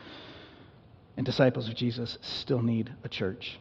And 1.18 1.26
disciples 1.26 1.68
of 1.68 1.76
Jesus 1.76 2.18
still 2.22 2.62
need 2.62 2.92
a 3.04 3.10
church. 3.10 3.60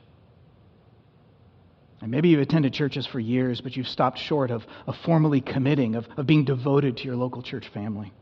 And 2.01 2.11
maybe 2.11 2.29
you've 2.29 2.41
attended 2.41 2.73
churches 2.73 3.07
for 3.07 3.21
years, 3.21 3.61
but 3.61 3.77
you've 3.77 3.89
stopped 3.89 4.19
short 4.19 4.51
of, 4.51 4.63
of 4.87 4.97
formally 5.05 5.41
committing, 5.41 5.95
of, 5.95 6.07
of 6.17 6.27
being 6.27 6.45
devoted 6.45 6.97
to 6.99 7.05
your 7.05 7.17
local 7.17 7.43
church 7.43 7.69
family. 7.73 8.13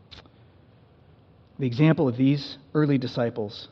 The 1.60 1.66
example 1.66 2.08
of 2.08 2.16
these 2.16 2.56
early 2.72 2.96
disciples 2.96 3.68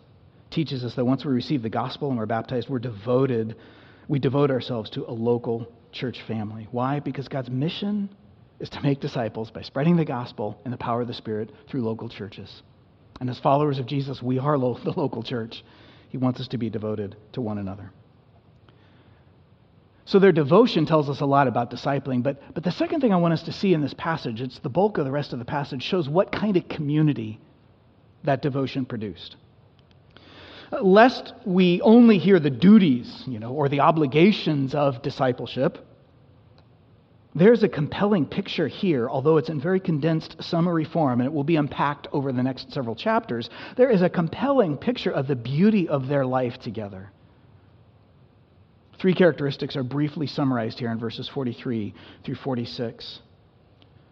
teaches 0.51 0.85
us 0.85 0.95
that 0.97 1.07
once 1.07 1.25
we 1.25 1.33
receive 1.33 1.63
the 1.63 1.71
gospel 1.71 2.11
and 2.11 2.19
we're 2.19 2.27
baptized, 2.27 2.69
we're 2.69 2.79
devoted, 2.79 3.57
we 4.09 4.19
devote 4.19 4.51
ourselves 4.51 4.91
to 4.91 5.07
a 5.09 5.13
local 5.13 5.67
church 5.91 6.21
family. 6.27 6.69
Why? 6.71 7.01
Because 7.01 7.29
God's 7.29 7.49
mission 7.49 8.11
is 8.61 8.69
to 8.71 8.83
make 8.83 9.01
disciples 9.01 9.51
by 9.51 9.63
spreading 9.63 9.97
the 9.97 10.05
gospel 10.05 10.61
and 10.65 10.73
the 10.73 10.77
power 10.77 11.01
of 11.01 11.09
the 11.09 11.15
Spirit 11.15 11.51
through 11.67 11.81
local 11.81 12.11
churches. 12.11 12.63
And 13.21 13.31
as 13.31 13.39
followers 13.39 13.79
of 13.79 13.87
Jesus, 13.87 14.23
we 14.23 14.39
are 14.39 14.59
lo- 14.59 14.79
the 14.85 14.93
local 14.93 15.23
church. 15.23 15.65
He 16.11 16.19
wants 16.19 16.41
us 16.41 16.49
to 16.49 16.59
be 16.59 16.69
devoted 16.69 17.17
to 17.33 17.41
one 17.41 17.57
another. 17.57 17.91
So 20.05 20.19
their 20.19 20.33
devotion 20.33 20.85
tells 20.85 21.09
us 21.09 21.23
a 21.23 21.27
lot 21.27 21.49
about 21.49 21.71
discipling. 21.71 22.23
But, 22.23 22.53
but 22.53 22.65
the 22.65 22.71
second 22.71 23.01
thing 23.01 23.15
I 23.15 23.17
want 23.17 23.33
us 23.33 23.45
to 23.45 23.53
see 23.53 23.73
in 23.73 23.81
this 23.81 23.95
passage, 23.95 24.43
it's 24.43 24.59
the 24.59 24.69
bulk 24.69 24.99
of 24.99 25.07
the 25.07 25.11
rest 25.11 25.33
of 25.33 25.39
the 25.39 25.47
passage, 25.47 25.83
shows 25.83 26.07
what 26.07 26.31
kind 26.31 26.59
of 26.59 26.69
community 26.69 27.41
that 28.25 28.43
devotion 28.43 28.85
produced. 28.85 29.37
Lest 30.83 31.33
we 31.47 31.81
only 31.81 32.19
hear 32.19 32.39
the 32.39 32.51
duties, 32.51 33.25
you 33.27 33.39
know, 33.39 33.53
or 33.53 33.69
the 33.69 33.81
obligations 33.81 34.75
of 34.75 35.01
discipleship, 35.03 35.79
there's 37.35 37.63
a 37.63 37.69
compelling 37.69 38.27
picture 38.27 38.69
here, 38.69 39.09
although 39.09 39.37
it's 39.37 39.49
in 39.49 39.61
very 39.61 39.81
condensed 39.81 40.43
summary 40.43 40.85
form, 40.85 41.21
and 41.21 41.27
it 41.27 41.33
will 41.33 41.45
be 41.45 41.57
unpacked 41.57 42.09
over 42.13 42.33
the 42.33 42.43
next 42.43 42.73
several 42.73 42.97
chapters. 42.97 43.49
There 43.77 43.91
is 43.91 44.03
a 44.03 44.09
compelling 44.09 44.77
picture 44.77 45.11
of 45.11 45.29
the 45.29 45.37
beauty 45.37 45.89
of 45.89 46.09
their 46.09 46.27
life 46.27 46.59
together. 46.59 47.11
Three 48.99 49.15
characteristics 49.15 49.77
are 49.77 49.85
briefly 49.85 50.27
summarized 50.27 50.81
here 50.81 50.91
in 50.91 50.99
verses 50.99 51.29
43 51.29 51.95
through 52.25 52.35
46. 52.35 53.21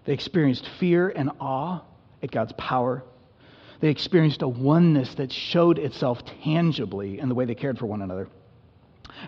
They 0.04 0.12
experienced 0.12 0.68
fear 0.78 1.08
and 1.08 1.30
awe 1.40 1.82
at 2.22 2.30
God's 2.30 2.52
power. 2.52 3.02
They 3.80 3.88
experienced 3.88 4.42
a 4.42 4.48
oneness 4.48 5.14
that 5.16 5.32
showed 5.32 5.78
itself 5.78 6.22
tangibly 6.42 7.18
in 7.18 7.28
the 7.28 7.34
way 7.34 7.44
they 7.44 7.54
cared 7.54 7.78
for 7.78 7.86
one 7.86 8.02
another. 8.02 8.28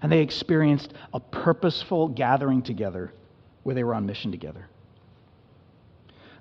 And 0.03 0.11
they 0.11 0.21
experienced 0.21 0.93
a 1.13 1.21
purposeful 1.21 2.09
gathering 2.09 2.63
together 2.63 3.13
where 3.63 3.75
they 3.75 3.85
were 3.85 3.95
on 3.95 4.07
mission 4.07 4.31
together. 4.31 4.69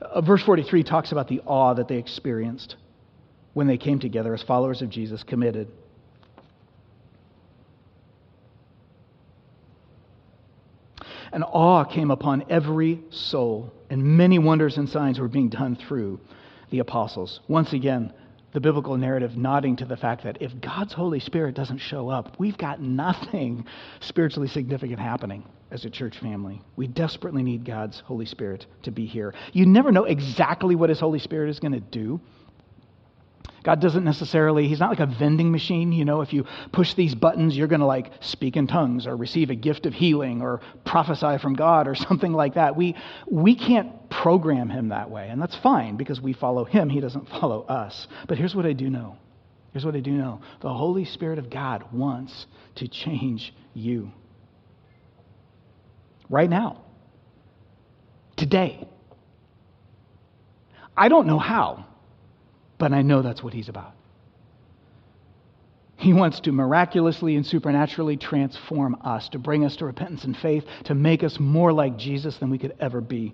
Uh, 0.02 0.22
verse 0.22 0.43
43 0.43 0.84
talks 0.84 1.12
about 1.12 1.28
the 1.28 1.41
awe 1.46 1.74
that 1.74 1.88
they 1.88 1.98
experienced 1.98 2.76
when 3.54 3.67
they 3.67 3.78
came 3.78 4.00
together 4.00 4.34
as 4.34 4.43
followers 4.43 4.82
of 4.82 4.89
Jesus, 4.89 5.24
committed 5.24 5.67
and 11.32 11.43
awe 11.43 11.84
came 11.84 12.12
upon 12.12 12.43
every 12.50 13.00
soul, 13.10 13.72
and 13.89 14.04
many 14.04 14.39
wonders 14.39 14.78
and 14.78 14.89
signs 14.89 15.20
were 15.20 15.28
being 15.28 15.50
done 15.50 15.76
through 15.76 16.20
the 16.70 16.80
apostles. 16.80 17.40
Once 17.48 17.74
again, 17.74 18.14
the 18.54 18.62
biblical 18.62 18.98
narrative 18.98 19.38
nodding 19.38 19.76
to 19.76 19.86
the 19.86 19.98
fact 19.98 20.24
that 20.24 20.42
if 20.42 20.60
God's 20.62 20.94
Holy 20.94 21.20
Spirit 21.20 21.56
doesn't 21.56 21.80
show 21.80 22.10
up, 22.10 22.40
we've 22.40 22.58
got 22.58 22.82
nothing 22.82 23.66
spiritually 24.00 24.48
significant 24.48 25.00
happening 25.00 25.44
as 25.70 25.86
a 25.86 25.90
church 25.90 26.18
family. 26.20 26.62
We 26.76 26.88
desperately 26.88 27.44
need 27.44 27.66
God's 27.66 28.00
Holy 28.00 28.26
Spirit 28.26 28.66
to 28.84 28.92
be 28.92 29.06
here. 29.06 29.34
You 29.54 29.66
never 29.66 29.92
know 29.92 30.06
exactly 30.06 30.76
what 30.76 30.90
His 30.90 31.00
Holy 31.00 31.20
Spirit 31.20 31.50
is 31.50 31.60
going 31.60 31.74
to 31.74 31.80
do. 31.80 32.22
God 33.68 33.82
doesn't 33.82 34.06
necessarily, 34.06 34.70
He's 34.70 34.80
not 34.80 34.92
like 34.92 35.02
a 35.02 35.06
vending 35.06 35.52
machine. 35.52 35.92
You 35.92 36.06
know, 36.06 36.22
if 36.22 36.32
you 36.32 36.46
push 36.72 36.94
these 36.94 37.14
buttons, 37.14 37.58
you're 37.58 37.68
going 37.68 37.82
to 37.82 37.86
like 37.86 38.14
speak 38.22 38.56
in 38.56 38.66
tongues 38.66 39.06
or 39.06 39.18
receive 39.18 39.50
a 39.50 39.56
gift 39.56 39.86
of 39.86 39.94
healing 39.94 40.42
or 40.42 40.62
prophesy 40.86 41.38
from 41.38 41.54
God 41.54 41.86
or 41.86 41.94
something 42.08 42.32
like 42.32 42.54
that. 42.54 42.78
We, 42.78 42.96
we 43.30 43.56
can't 43.56 44.10
program 44.10 44.70
Him 44.70 44.88
that 44.88 45.10
way. 45.10 45.28
And 45.28 45.42
that's 45.42 45.58
fine 45.58 45.98
because 45.98 46.22
we 46.22 46.32
follow 46.32 46.64
Him, 46.64 46.90
He 46.90 47.02
doesn't 47.02 47.28
follow 47.42 47.64
us. 47.64 48.08
But 48.30 48.38
here's 48.38 48.56
what 48.56 48.66
I 48.66 48.72
do 48.72 48.90
know. 48.90 49.18
Here's 49.74 49.84
what 49.84 49.98
I 49.98 50.00
do 50.00 50.12
know 50.12 50.40
the 50.62 50.74
Holy 50.74 51.04
Spirit 51.04 51.38
of 51.38 51.50
God 51.50 51.92
wants 51.92 52.46
to 52.76 52.88
change 52.88 53.54
you. 53.74 54.14
Right 56.30 56.50
now. 56.50 56.86
Today. 58.38 58.88
I 60.96 61.10
don't 61.10 61.28
know 61.28 61.38
how 61.38 61.86
but 62.78 62.94
I 62.94 63.02
know 63.02 63.22
that's 63.22 63.44
what 63.44 63.54
he's 63.54 63.70
about. 63.70 63.94
He 65.96 66.13
wants 66.13 66.40
to 66.42 66.52
miraculously 66.52 67.36
and 67.36 67.46
supernaturally 67.46 68.18
transform 68.18 68.98
us, 69.04 69.30
to 69.30 69.40
bring 69.40 69.66
us 69.66 69.76
to 69.78 69.86
repentance 69.86 70.26
and 70.26 70.38
faith, 70.38 70.63
to 70.86 70.94
make 70.94 71.24
us 71.24 71.40
more 71.40 71.74
like 71.74 71.98
Jesus 71.98 72.38
than 72.38 72.52
we 72.52 72.60
could 72.60 72.76
ever 72.80 73.02
be 73.02 73.34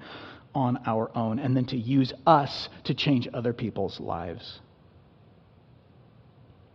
on 0.56 0.80
our 0.86 1.12
own, 1.16 1.40
and 1.40 1.58
then 1.58 1.66
to 1.66 1.78
use 1.78 2.14
us 2.26 2.70
to 2.86 2.94
change 2.94 3.28
other 3.34 3.52
people's 3.52 4.00
lives. 4.00 4.62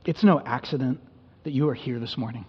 It's 0.05 0.23
no 0.23 0.41
accident 0.41 1.01
that 1.45 1.53
you 1.53 1.69
are 1.69 1.75
here 1.75 1.99
this 1.99 2.19
morning 2.19 2.45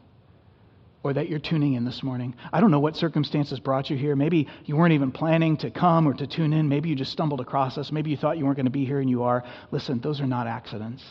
or 1.04 1.14
that 1.14 1.30
you're 1.30 1.40
tuning 1.40 1.74
in 1.74 1.86
this 1.86 2.04
morning. 2.04 2.36
I 2.52 2.60
don't 2.60 2.72
know 2.72 2.80
what 2.80 2.96
circumstances 2.96 3.60
brought 3.60 3.90
you 3.90 3.98
here. 3.98 4.16
Maybe 4.16 4.48
you 4.66 4.76
weren't 4.76 4.94
even 4.94 5.12
planning 5.12 5.56
to 5.58 5.72
come 5.72 6.08
or 6.08 6.14
to 6.14 6.28
tune 6.28 6.52
in. 6.52 6.68
Maybe 6.68 6.90
you 6.90 6.96
just 6.96 7.12
stumbled 7.12 7.40
across 7.40 7.78
us. 7.78 7.92
Maybe 7.92 8.12
you 8.12 8.18
thought 8.18 8.38
you 8.38 8.46
weren't 8.46 8.58
going 8.58 8.66
to 8.66 8.72
be 8.72 8.86
here 8.86 9.00
and 9.00 9.10
you 9.10 9.24
are. 9.24 9.44
Listen, 9.72 10.00
those 10.00 10.20
are 10.20 10.28
not 10.28 10.48
accidents. 10.48 11.04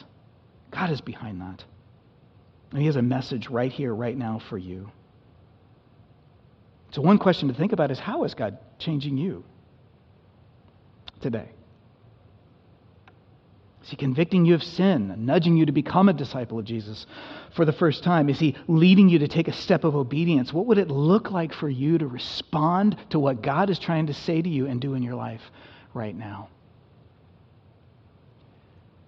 God 0.70 0.90
is 0.90 1.00
behind 1.00 1.40
that. 1.40 1.64
And 2.72 2.80
He 2.80 2.86
has 2.86 2.96
a 2.96 3.02
message 3.02 3.48
right 3.48 3.72
here, 3.72 3.94
right 3.94 4.16
now 4.16 4.40
for 4.50 4.58
you. 4.58 4.90
So, 6.90 7.02
one 7.02 7.18
question 7.18 7.48
to 7.48 7.54
think 7.54 7.72
about 7.72 7.90
is 7.90 7.98
how 7.98 8.24
is 8.24 8.34
God 8.34 8.58
changing 8.78 9.16
you 9.16 9.44
today? 11.20 11.48
Is 13.88 13.92
he 13.92 13.96
convicting 13.96 14.44
you 14.44 14.54
of 14.54 14.62
sin, 14.62 15.14
nudging 15.24 15.56
you 15.56 15.64
to 15.64 15.72
become 15.72 16.10
a 16.10 16.12
disciple 16.12 16.58
of 16.58 16.66
Jesus 16.66 17.06
for 17.56 17.64
the 17.64 17.72
first 17.72 18.04
time? 18.04 18.28
Is 18.28 18.38
he 18.38 18.54
leading 18.66 19.08
you 19.08 19.20
to 19.20 19.28
take 19.28 19.48
a 19.48 19.52
step 19.54 19.82
of 19.82 19.96
obedience? 19.96 20.52
What 20.52 20.66
would 20.66 20.76
it 20.76 20.88
look 20.88 21.30
like 21.30 21.54
for 21.54 21.70
you 21.70 21.96
to 21.96 22.06
respond 22.06 22.98
to 23.08 23.18
what 23.18 23.40
God 23.40 23.70
is 23.70 23.78
trying 23.78 24.08
to 24.08 24.12
say 24.12 24.42
to 24.42 24.48
you 24.48 24.66
and 24.66 24.78
do 24.78 24.92
in 24.92 25.02
your 25.02 25.14
life 25.14 25.40
right 25.94 26.14
now? 26.14 26.50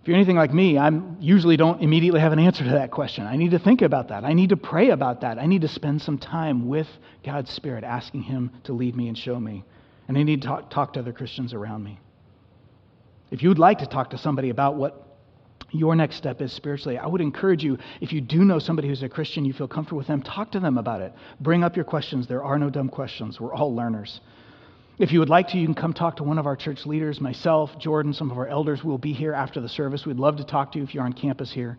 If 0.01 0.09
you're 0.09 0.17
anything 0.17 0.37
like 0.37 0.55
me, 0.55 0.79
I 0.79 0.91
usually 1.19 1.59
don't 1.59 1.83
immediately 1.83 2.21
have 2.21 2.33
an 2.33 2.39
answer 2.39 2.65
to 2.65 2.71
that 2.71 2.91
question. 2.91 3.27
I 3.27 3.37
need 3.37 3.51
to 3.51 3.59
think 3.59 3.83
about 3.83 4.09
that. 4.09 4.25
I 4.25 4.33
need 4.33 4.49
to 4.49 4.57
pray 4.57 4.89
about 4.89 5.21
that. 5.21 5.39
I 5.39 5.45
need 5.45 5.61
to 5.61 5.69
spend 5.69 6.01
some 6.01 6.17
time 6.17 6.69
with 6.69 6.89
God's 7.23 7.51
Spirit, 7.51 7.85
asking 7.85 8.23
Him 8.23 8.51
to 8.65 8.73
lead 8.73 8.97
me 8.97 9.09
and 9.09 9.19
show 9.19 9.39
me. 9.39 9.63
And 10.09 10.17
I 10.17 10.23
need 10.23 10.41
to 10.41 10.49
talk, 10.49 10.71
talk 10.71 10.95
to 10.95 11.01
other 11.01 11.13
Christians 11.13 11.53
around 11.53 11.85
me. 11.85 12.01
If 13.31 13.43
you 13.43 13.49
would 13.49 13.59
like 13.59 13.79
to 13.79 13.87
talk 13.87 14.11
to 14.11 14.19
somebody 14.19 14.51
about 14.51 14.75
what 14.75 15.07
your 15.71 15.95
next 15.95 16.17
step 16.17 16.41
is 16.41 16.53
spiritually, 16.53 16.99
I 16.99 17.07
would 17.07 17.21
encourage 17.21 17.63
you, 17.63 17.79
if 18.01 18.13
you 18.13 18.21
do 18.21 18.45
know 18.45 18.59
somebody 18.59 18.89
who's 18.89 19.05
a 19.05 19.09
Christian, 19.09 19.45
you 19.45 19.53
feel 19.53 19.69
comfortable 19.69 19.99
with 19.99 20.09
them, 20.09 20.21
talk 20.21 20.51
to 20.53 20.61
them 20.61 20.79
about 20.79 21.01
it. 21.01 21.13
Bring 21.41 21.63
up 21.63 21.77
your 21.77 21.85
questions. 21.85 22.27
There 22.27 22.43
are 22.43 22.59
no 22.59 22.71
dumb 22.71 22.89
questions. 22.89 23.41
We're 23.41 23.55
all 23.55 23.75
learners. 23.75 24.21
If 24.99 25.13
you 25.13 25.21
would 25.21 25.29
like 25.29 25.49
to, 25.49 25.59
you 25.59 25.67
can 25.67 25.75
come 25.75 25.95
talk 25.95 26.17
to 26.17 26.25
one 26.25 26.39
of 26.39 26.47
our 26.47 26.57
church 26.57 26.85
leaders, 26.87 27.21
myself, 27.21 27.79
Jordan, 27.79 28.13
some 28.13 28.31
of 28.31 28.37
our 28.37 28.49
elders 28.49 28.85
will 28.85 28.99
be 28.99 29.13
here 29.13 29.33
after 29.33 29.61
the 29.61 29.69
service. 29.69 30.05
We'd 30.05 30.19
love 30.19 30.37
to 30.37 30.45
talk 30.45 30.73
to 30.73 30.79
you 30.79 30.85
if 30.85 30.93
you're 30.93 31.05
on 31.05 31.13
campus 31.13 31.53
here. 31.53 31.79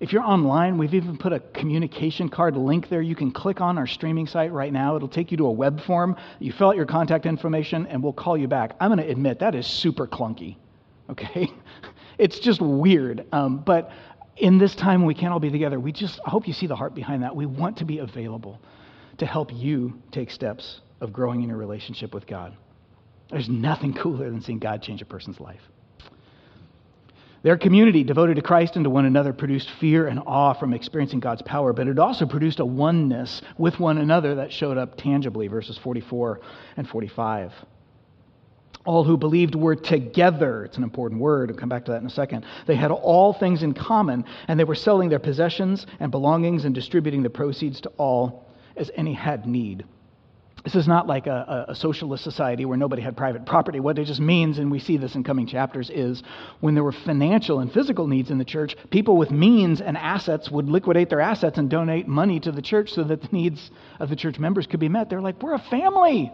If 0.00 0.12
you're 0.12 0.22
online, 0.22 0.78
we've 0.78 0.94
even 0.94 1.18
put 1.18 1.32
a 1.32 1.40
communication 1.40 2.28
card 2.28 2.56
link 2.56 2.88
there. 2.88 3.02
You 3.02 3.14
can 3.16 3.32
click 3.32 3.60
on 3.60 3.78
our 3.78 3.86
streaming 3.86 4.26
site 4.26 4.52
right 4.52 4.72
now. 4.72 4.96
It'll 4.96 5.08
take 5.08 5.30
you 5.30 5.36
to 5.38 5.46
a 5.46 5.52
web 5.52 5.82
form. 5.82 6.16
You 6.38 6.52
fill 6.52 6.68
out 6.68 6.76
your 6.76 6.86
contact 6.86 7.26
information, 7.26 7.86
and 7.86 8.02
we'll 8.02 8.12
call 8.12 8.36
you 8.36 8.48
back. 8.48 8.76
I'm 8.80 8.90
going 8.90 9.04
to 9.04 9.10
admit 9.10 9.40
that 9.40 9.54
is 9.54 9.66
super 9.66 10.06
clunky 10.06 10.56
okay? 11.10 11.52
It's 12.16 12.38
just 12.38 12.60
weird. 12.60 13.26
Um, 13.32 13.58
but 13.58 13.90
in 14.36 14.58
this 14.58 14.74
time 14.76 15.00
when 15.00 15.08
we 15.08 15.14
can't 15.14 15.32
all 15.32 15.40
be 15.40 15.50
together, 15.50 15.80
we 15.80 15.90
just, 15.90 16.20
I 16.24 16.30
hope 16.30 16.46
you 16.46 16.54
see 16.54 16.68
the 16.68 16.76
heart 16.76 16.94
behind 16.94 17.24
that. 17.24 17.34
We 17.34 17.46
want 17.46 17.78
to 17.78 17.84
be 17.84 17.98
available 17.98 18.60
to 19.18 19.26
help 19.26 19.52
you 19.52 20.00
take 20.12 20.30
steps 20.30 20.80
of 21.00 21.12
growing 21.12 21.42
in 21.42 21.48
your 21.48 21.58
relationship 21.58 22.14
with 22.14 22.26
God. 22.26 22.56
There's 23.30 23.48
nothing 23.48 23.94
cooler 23.94 24.30
than 24.30 24.42
seeing 24.42 24.58
God 24.58 24.82
change 24.82 25.02
a 25.02 25.04
person's 25.04 25.40
life. 25.40 25.60
Their 27.42 27.58
community, 27.58 28.04
devoted 28.04 28.36
to 28.36 28.42
Christ 28.42 28.76
and 28.76 28.84
to 28.84 28.90
one 28.90 29.04
another, 29.04 29.34
produced 29.34 29.68
fear 29.78 30.06
and 30.06 30.18
awe 30.24 30.54
from 30.54 30.72
experiencing 30.72 31.20
God's 31.20 31.42
power, 31.42 31.74
but 31.74 31.88
it 31.88 31.98
also 31.98 32.24
produced 32.24 32.58
a 32.58 32.64
oneness 32.64 33.42
with 33.58 33.78
one 33.78 33.98
another 33.98 34.36
that 34.36 34.50
showed 34.50 34.78
up 34.78 34.96
tangibly, 34.96 35.48
verses 35.48 35.76
44 35.76 36.40
and 36.78 36.88
45. 36.88 37.52
All 38.84 39.04
who 39.04 39.16
believed 39.16 39.54
were 39.54 39.76
together. 39.76 40.64
It's 40.64 40.76
an 40.76 40.82
important 40.82 41.20
word. 41.20 41.50
I'll 41.50 41.56
come 41.56 41.70
back 41.70 41.86
to 41.86 41.92
that 41.92 42.00
in 42.00 42.06
a 42.06 42.10
second. 42.10 42.44
They 42.66 42.76
had 42.76 42.90
all 42.90 43.32
things 43.32 43.62
in 43.62 43.72
common, 43.72 44.24
and 44.46 44.60
they 44.60 44.64
were 44.64 44.74
selling 44.74 45.08
their 45.08 45.18
possessions 45.18 45.86
and 46.00 46.10
belongings 46.10 46.64
and 46.64 46.74
distributing 46.74 47.22
the 47.22 47.30
proceeds 47.30 47.80
to 47.82 47.88
all 47.96 48.46
as 48.76 48.90
any 48.96 49.14
had 49.14 49.46
need. 49.46 49.84
This 50.64 50.74
is 50.74 50.88
not 50.88 51.06
like 51.06 51.26
a, 51.26 51.66
a, 51.68 51.74
socialist 51.74 52.24
society 52.24 52.64
where 52.64 52.78
nobody 52.78 53.02
had 53.02 53.18
private 53.18 53.44
property. 53.44 53.80
What 53.80 53.98
it 53.98 54.06
just 54.06 54.20
means, 54.20 54.58
and 54.58 54.70
we 54.70 54.78
see 54.78 54.96
this 54.96 55.14
in 55.14 55.22
coming 55.22 55.46
chapters, 55.46 55.90
is 55.90 56.22
when 56.60 56.74
there 56.74 56.82
were 56.82 56.92
financial 56.92 57.60
and 57.60 57.70
physical 57.70 58.06
needs 58.06 58.30
in 58.30 58.38
the 58.38 58.46
church, 58.46 58.74
people 58.90 59.18
with 59.18 59.30
means 59.30 59.82
and 59.82 59.94
assets 59.98 60.50
would 60.50 60.70
liquidate 60.70 61.10
their 61.10 61.20
assets 61.20 61.58
and 61.58 61.68
donate 61.68 62.08
money 62.08 62.40
to 62.40 62.50
the 62.50 62.62
church 62.62 62.92
so 62.92 63.04
that 63.04 63.20
the 63.20 63.28
needs 63.30 63.70
of 64.00 64.08
the 64.08 64.16
church 64.16 64.38
members 64.38 64.66
could 64.66 64.80
be 64.80 64.88
met. 64.88 65.10
They're 65.10 65.20
like, 65.20 65.42
we're 65.42 65.52
a 65.52 65.58
family. 65.58 66.32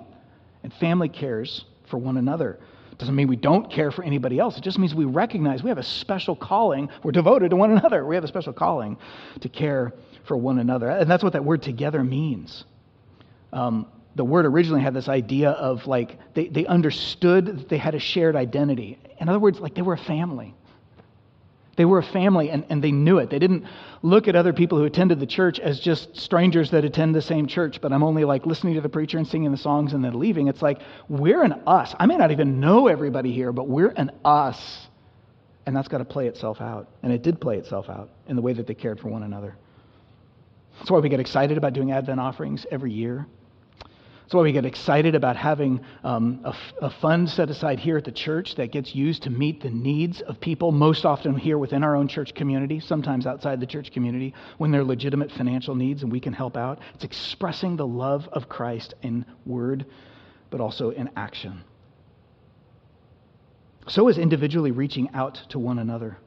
And 0.63 0.73
family 0.75 1.09
cares 1.09 1.65
for 1.91 1.99
one 1.99 2.17
another. 2.17 2.59
Doesn't 2.99 3.15
mean 3.15 3.29
we 3.29 3.37
don't 3.37 3.71
care 3.71 3.91
for 3.91 4.05
anybody 4.05 4.39
else. 4.39 4.59
It 4.59 4.63
just 4.63 4.79
means 4.79 4.95
we 4.95 5.07
recognize 5.07 5.63
we 5.63 5.71
have 5.71 5.79
a 5.79 5.83
special 5.83 6.37
calling. 6.37 6.91
We're 7.03 7.13
devoted 7.13 7.49
to 7.51 7.57
one 7.57 7.71
another. 7.71 8.05
We 8.05 8.15
have 8.15 8.25
a 8.25 8.29
special 8.29 8.53
calling 8.53 8.99
to 9.41 9.49
care 9.49 9.95
for 10.25 10.37
one 10.37 10.59
another. 10.59 10.89
And 10.91 11.11
that's 11.11 11.25
what 11.25 11.33
that 11.33 11.45
word 11.45 11.63
together 11.63 12.05
means. 12.05 12.65
Um, 13.55 13.87
the 14.17 14.25
word 14.25 14.45
originally 14.45 14.83
had 14.83 14.93
this 14.93 15.09
idea 15.09 15.51
of 15.51 15.87
like 15.87 16.19
they, 16.35 16.49
they 16.49 16.67
understood 16.67 17.47
that 17.47 17.69
they 17.71 17.79
had 17.79 17.95
a 17.95 17.99
shared 17.99 18.37
identity. 18.37 18.99
In 19.19 19.31
other 19.31 19.39
words, 19.39 19.61
like 19.61 19.75
they 19.75 19.83
were 19.83 19.95
a 19.95 19.99
family. 19.99 20.55
They 21.81 21.87
were 21.87 22.01
a 22.01 22.03
family 22.03 22.51
and, 22.51 22.67
and 22.69 22.85
they 22.85 22.93
knew 22.93 23.17
it. 23.17 23.31
They 23.31 23.39
didn't 23.39 23.65
look 24.03 24.29
at 24.29 24.37
other 24.37 24.53
people 24.53 24.77
who 24.77 24.85
attended 24.85 25.19
the 25.19 25.27
church 25.27 25.59
as 25.59 25.81
just 25.81 26.15
strangers 26.15 26.73
that 26.73 26.85
attend 26.85 27.15
the 27.15 27.23
same 27.23 27.47
church, 27.47 27.81
but 27.81 27.91
I'm 27.91 28.03
only 28.03 28.23
like 28.25 28.45
listening 28.45 28.75
to 28.75 28.83
the 28.83 28.91
preacher 28.91 29.17
and 29.17 29.27
singing 29.27 29.51
the 29.51 29.57
songs 29.57 29.95
and 29.95 30.05
then 30.05 30.19
leaving. 30.19 30.49
It's 30.49 30.61
like 30.61 30.83
we're 31.09 31.43
an 31.43 31.55
us. 31.67 31.95
I 31.99 32.05
may 32.05 32.19
not 32.19 32.33
even 32.33 32.61
know 32.61 32.87
everybody 32.87 33.33
here, 33.33 33.51
but 33.51 33.67
we're 33.67 33.95
an 33.97 34.11
us. 34.27 34.89
And 35.65 35.75
that's 35.75 35.89
got 35.89 35.99
to 35.99 36.05
play 36.05 36.27
itself 36.27 36.61
out. 36.61 36.91
And 37.03 37.15
it 37.15 37.23
did 37.23 37.41
play 37.41 37.57
itself 37.57 37.89
out 37.89 38.11
in 38.27 38.37
the 38.37 38.43
way 38.43 38.53
that 38.53 38.67
they 38.67 38.75
cared 38.75 39.01
for 39.01 39.09
one 39.09 39.23
another. 39.23 39.57
That's 40.77 40.91
why 40.91 40.99
we 40.99 41.09
get 41.09 41.19
excited 41.19 41.57
about 41.57 41.73
doing 41.73 41.93
Advent 41.93 42.21
offerings 42.21 42.67
every 42.71 42.93
year. 42.93 43.27
That's 44.31 44.37
why 44.37 44.43
we 44.43 44.53
get 44.53 44.65
excited 44.65 45.17
about 45.17 45.35
having 45.35 45.81
um, 46.05 46.43
a, 46.45 46.55
a, 46.83 46.91
fund 47.01 47.29
set 47.29 47.51
aside 47.51 47.81
here 47.81 47.97
at 47.97 48.05
the 48.05 48.13
church 48.13 48.55
that 48.55 48.71
gets 48.71 48.95
used 48.95 49.25
to 49.25 49.31
meet 49.31 49.61
the 49.61 49.71
needs 49.71 50.21
of 50.21 50.41
people, 50.41 50.71
most 50.71 51.05
often 51.05 51.37
here 51.37 51.59
within 51.59 51.83
our 51.83 51.97
own 51.97 52.07
church 52.07 52.33
community, 52.33 52.79
sometimes 52.79 53.27
outside 53.27 53.59
the 53.59 53.67
church 53.67 53.91
community, 53.91 54.33
when 54.59 54.71
they're 54.71 54.85
legitimate 54.85 55.33
financial 55.33 55.75
needs 55.75 56.05
and 56.05 56.13
we 56.13 56.21
can 56.21 56.33
help 56.33 56.57
out. 56.57 56.79
It's 56.95 57.03
expressing 57.03 57.75
the 57.75 57.89
love 57.89 58.29
of 58.31 58.49
Christ 58.49 58.95
in 59.03 59.27
word, 59.47 59.85
but 60.51 60.61
also 60.61 60.91
in 60.91 61.11
action. 61.17 61.65
So 63.89 64.07
is 64.07 64.17
individually 64.17 64.71
reaching 64.71 65.11
out 65.13 65.41
to 65.49 65.59
one 65.59 65.81
another. 65.81 66.19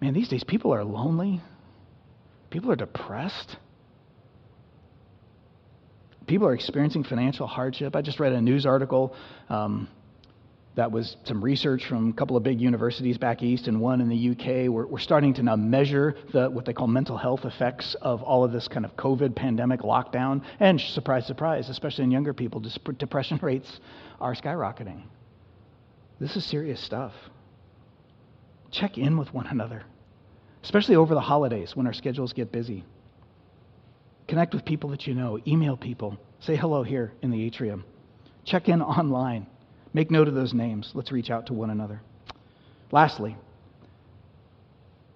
Man, 0.00 0.14
these 0.14 0.28
days 0.28 0.44
people 0.44 0.72
are 0.72 0.84
lonely, 0.84 1.40
people 2.48 2.70
are 2.70 2.76
depressed 2.76 3.56
people 6.30 6.46
are 6.46 6.54
experiencing 6.54 7.02
financial 7.02 7.44
hardship. 7.44 7.96
I 7.96 8.02
just 8.02 8.20
read 8.20 8.32
a 8.32 8.40
news 8.40 8.64
article 8.64 9.16
um, 9.48 9.88
that 10.76 10.92
was 10.92 11.16
some 11.24 11.42
research 11.42 11.84
from 11.86 12.10
a 12.10 12.12
couple 12.12 12.36
of 12.36 12.44
big 12.44 12.60
universities 12.60 13.18
back 13.18 13.42
east 13.42 13.66
and 13.66 13.80
one 13.80 14.00
in 14.00 14.08
the 14.08 14.30
UK. 14.30 14.70
We're, 14.72 14.86
we're 14.86 15.00
starting 15.00 15.34
to 15.34 15.42
now 15.42 15.56
measure 15.56 16.14
the, 16.32 16.48
what 16.48 16.66
they 16.66 16.72
call 16.72 16.86
mental 16.86 17.18
health 17.18 17.44
effects 17.44 17.96
of 18.00 18.22
all 18.22 18.44
of 18.44 18.52
this 18.52 18.68
kind 18.68 18.86
of 18.86 18.94
COVID 18.94 19.34
pandemic 19.34 19.80
lockdown. 19.80 20.44
And 20.60 20.80
surprise, 20.80 21.26
surprise, 21.26 21.68
especially 21.68 22.04
in 22.04 22.12
younger 22.12 22.32
people, 22.32 22.60
depression 22.98 23.40
rates 23.42 23.80
are 24.20 24.36
skyrocketing. 24.36 25.02
This 26.20 26.36
is 26.36 26.46
serious 26.46 26.80
stuff. 26.80 27.12
Check 28.70 28.98
in 28.98 29.18
with 29.18 29.34
one 29.34 29.48
another, 29.48 29.82
especially 30.62 30.94
over 30.94 31.12
the 31.12 31.20
holidays 31.20 31.74
when 31.74 31.88
our 31.88 31.92
schedules 31.92 32.32
get 32.32 32.52
busy. 32.52 32.84
Connect 34.30 34.54
with 34.54 34.64
people 34.64 34.90
that 34.90 35.08
you 35.08 35.14
know. 35.14 35.40
Email 35.44 35.76
people. 35.76 36.16
Say 36.38 36.54
hello 36.54 36.84
here 36.84 37.12
in 37.20 37.32
the 37.32 37.44
atrium. 37.44 37.84
Check 38.44 38.68
in 38.68 38.80
online. 38.80 39.48
Make 39.92 40.08
note 40.08 40.28
of 40.28 40.34
those 40.34 40.54
names. 40.54 40.92
Let's 40.94 41.10
reach 41.10 41.30
out 41.30 41.46
to 41.46 41.52
one 41.52 41.68
another. 41.68 42.00
Lastly, 42.92 43.36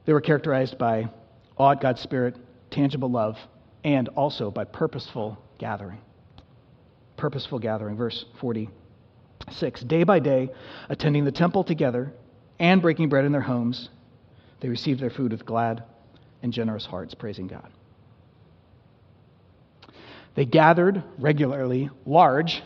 they 0.05 0.13
were 0.13 0.21
characterized 0.21 0.79
by 0.79 1.11
awe 1.57 1.71
at 1.71 1.81
God's 1.81 2.01
Spirit, 2.01 2.37
tangible 2.73 3.09
love, 3.09 3.37
and 3.85 4.09
also 4.09 4.51
by 4.51 4.65
purposeful 4.65 5.39
gathering. 5.59 6.01
Purposeful 7.17 7.61
gathering. 7.61 7.97
Verse 7.97 8.25
46 8.41 9.83
Day 9.83 10.03
by 10.03 10.19
day, 10.19 10.51
attending 10.89 11.25
the 11.25 11.31
temple 11.31 11.63
together 11.63 12.13
and 12.59 12.83
breaking 12.83 13.11
bread 13.11 13.25
in 13.25 13.31
their 13.31 13.43
homes, 13.43 13.91
they 14.59 14.69
received 14.69 14.99
their 14.99 15.09
food 15.09 15.31
with 15.31 15.47
glad 15.47 15.85
and 16.43 16.53
generous 16.53 16.85
hearts, 16.85 17.15
praising 17.15 17.47
God. 17.47 17.71
They 20.35 20.45
gathered 20.45 21.03
regularly, 21.19 21.91
large. 22.07 22.63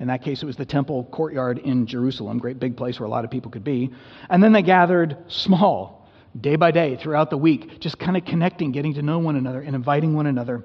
In 0.00 0.08
that 0.08 0.22
case, 0.22 0.42
it 0.42 0.46
was 0.46 0.56
the 0.56 0.66
temple 0.66 1.04
courtyard 1.04 1.58
in 1.58 1.86
Jerusalem, 1.86 2.38
great 2.38 2.58
big 2.58 2.76
place 2.76 2.98
where 2.98 3.06
a 3.06 3.10
lot 3.10 3.24
of 3.24 3.30
people 3.30 3.50
could 3.50 3.64
be. 3.64 3.92
And 4.28 4.42
then 4.42 4.52
they 4.52 4.62
gathered 4.62 5.16
small, 5.28 6.10
day 6.38 6.56
by 6.56 6.72
day, 6.72 6.96
throughout 6.96 7.30
the 7.30 7.38
week, 7.38 7.78
just 7.80 7.98
kind 7.98 8.16
of 8.16 8.24
connecting, 8.24 8.72
getting 8.72 8.94
to 8.94 9.02
know 9.02 9.20
one 9.20 9.36
another, 9.36 9.60
and 9.60 9.76
inviting 9.76 10.14
one 10.14 10.26
another 10.26 10.64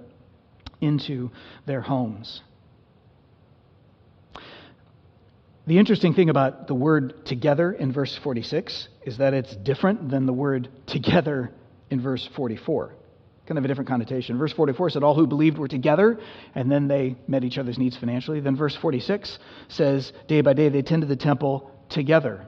into 0.82 1.30
their 1.66 1.82
homes. 1.82 2.42
The 5.68 5.78
interesting 5.78 6.16
thing 6.16 6.32
about 6.32 6.66
the 6.66 6.74
word 6.74 7.28
together 7.28 7.72
in 7.72 7.92
verse 7.92 8.18
46 8.18 8.88
is 9.06 9.18
that 9.18 9.36
it's 9.36 9.56
different 9.56 10.10
than 10.10 10.26
the 10.26 10.34
word 10.34 10.70
together 10.88 11.52
in 11.92 12.02
verse 12.02 12.28
44 12.36 12.96
kind 13.50 13.58
of 13.58 13.66
a 13.66 13.68
different 13.68 13.88
connotation. 13.88 14.38
Verse 14.38 14.54
44 14.54 14.92
said, 14.92 15.04
All 15.04 15.16
who 15.16 15.26
believed 15.26 15.58
were 15.58 15.68
together, 15.68 16.20
and 16.54 16.72
then 16.72 16.88
they 16.88 17.16
met 17.28 17.44
each 17.44 17.58
other's 17.58 17.80
needs 17.80 17.98
financially. 17.98 18.40
Then 18.40 18.56
verse 18.56 18.76
46 18.76 19.40
says, 19.68 20.14
Day 20.28 20.42
by 20.42 20.54
day 20.54 20.70
they 20.70 20.80
attended 20.80 21.10
the 21.10 21.16
temple 21.16 21.72
together. 21.90 22.48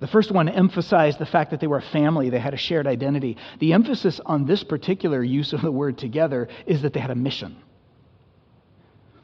The 0.00 0.06
first 0.06 0.30
one 0.30 0.50
emphasized 0.50 1.18
the 1.18 1.26
fact 1.26 1.50
that 1.50 1.60
they 1.60 1.66
were 1.66 1.78
a 1.78 1.82
family, 1.82 2.28
they 2.28 2.38
had 2.38 2.52
a 2.52 2.58
shared 2.58 2.86
identity. 2.86 3.38
The 3.58 3.72
emphasis 3.72 4.20
on 4.24 4.44
this 4.44 4.62
particular 4.62 5.24
use 5.24 5.54
of 5.54 5.62
the 5.62 5.72
word 5.72 5.96
together 5.96 6.48
is 6.66 6.82
that 6.82 6.92
they 6.92 7.00
had 7.00 7.10
a 7.10 7.16
mission. 7.16 7.56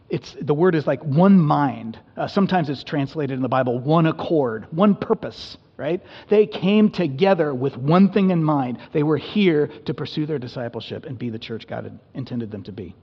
It's, 0.08 0.34
the 0.40 0.54
word 0.54 0.74
is 0.74 0.86
like 0.86 1.02
one 1.02 1.38
mind. 1.38 1.98
Uh, 2.16 2.28
sometimes 2.28 2.70
it's 2.70 2.82
translated 2.82 3.36
in 3.36 3.42
the 3.42 3.48
Bible 3.48 3.78
one 3.78 4.06
accord, 4.06 4.68
one 4.70 4.94
purpose 4.94 5.58
right? 5.76 6.02
They 6.28 6.46
came 6.46 6.90
together 6.90 7.52
with 7.54 7.76
one 7.76 8.12
thing 8.12 8.30
in 8.30 8.42
mind. 8.42 8.78
They 8.92 9.02
were 9.02 9.16
here 9.16 9.68
to 9.86 9.94
pursue 9.94 10.26
their 10.26 10.38
discipleship 10.38 11.04
and 11.04 11.18
be 11.18 11.30
the 11.30 11.38
church 11.38 11.66
God 11.66 11.84
had 11.84 11.98
intended 12.14 12.50
them 12.50 12.62
to 12.64 12.72
be. 12.72 12.94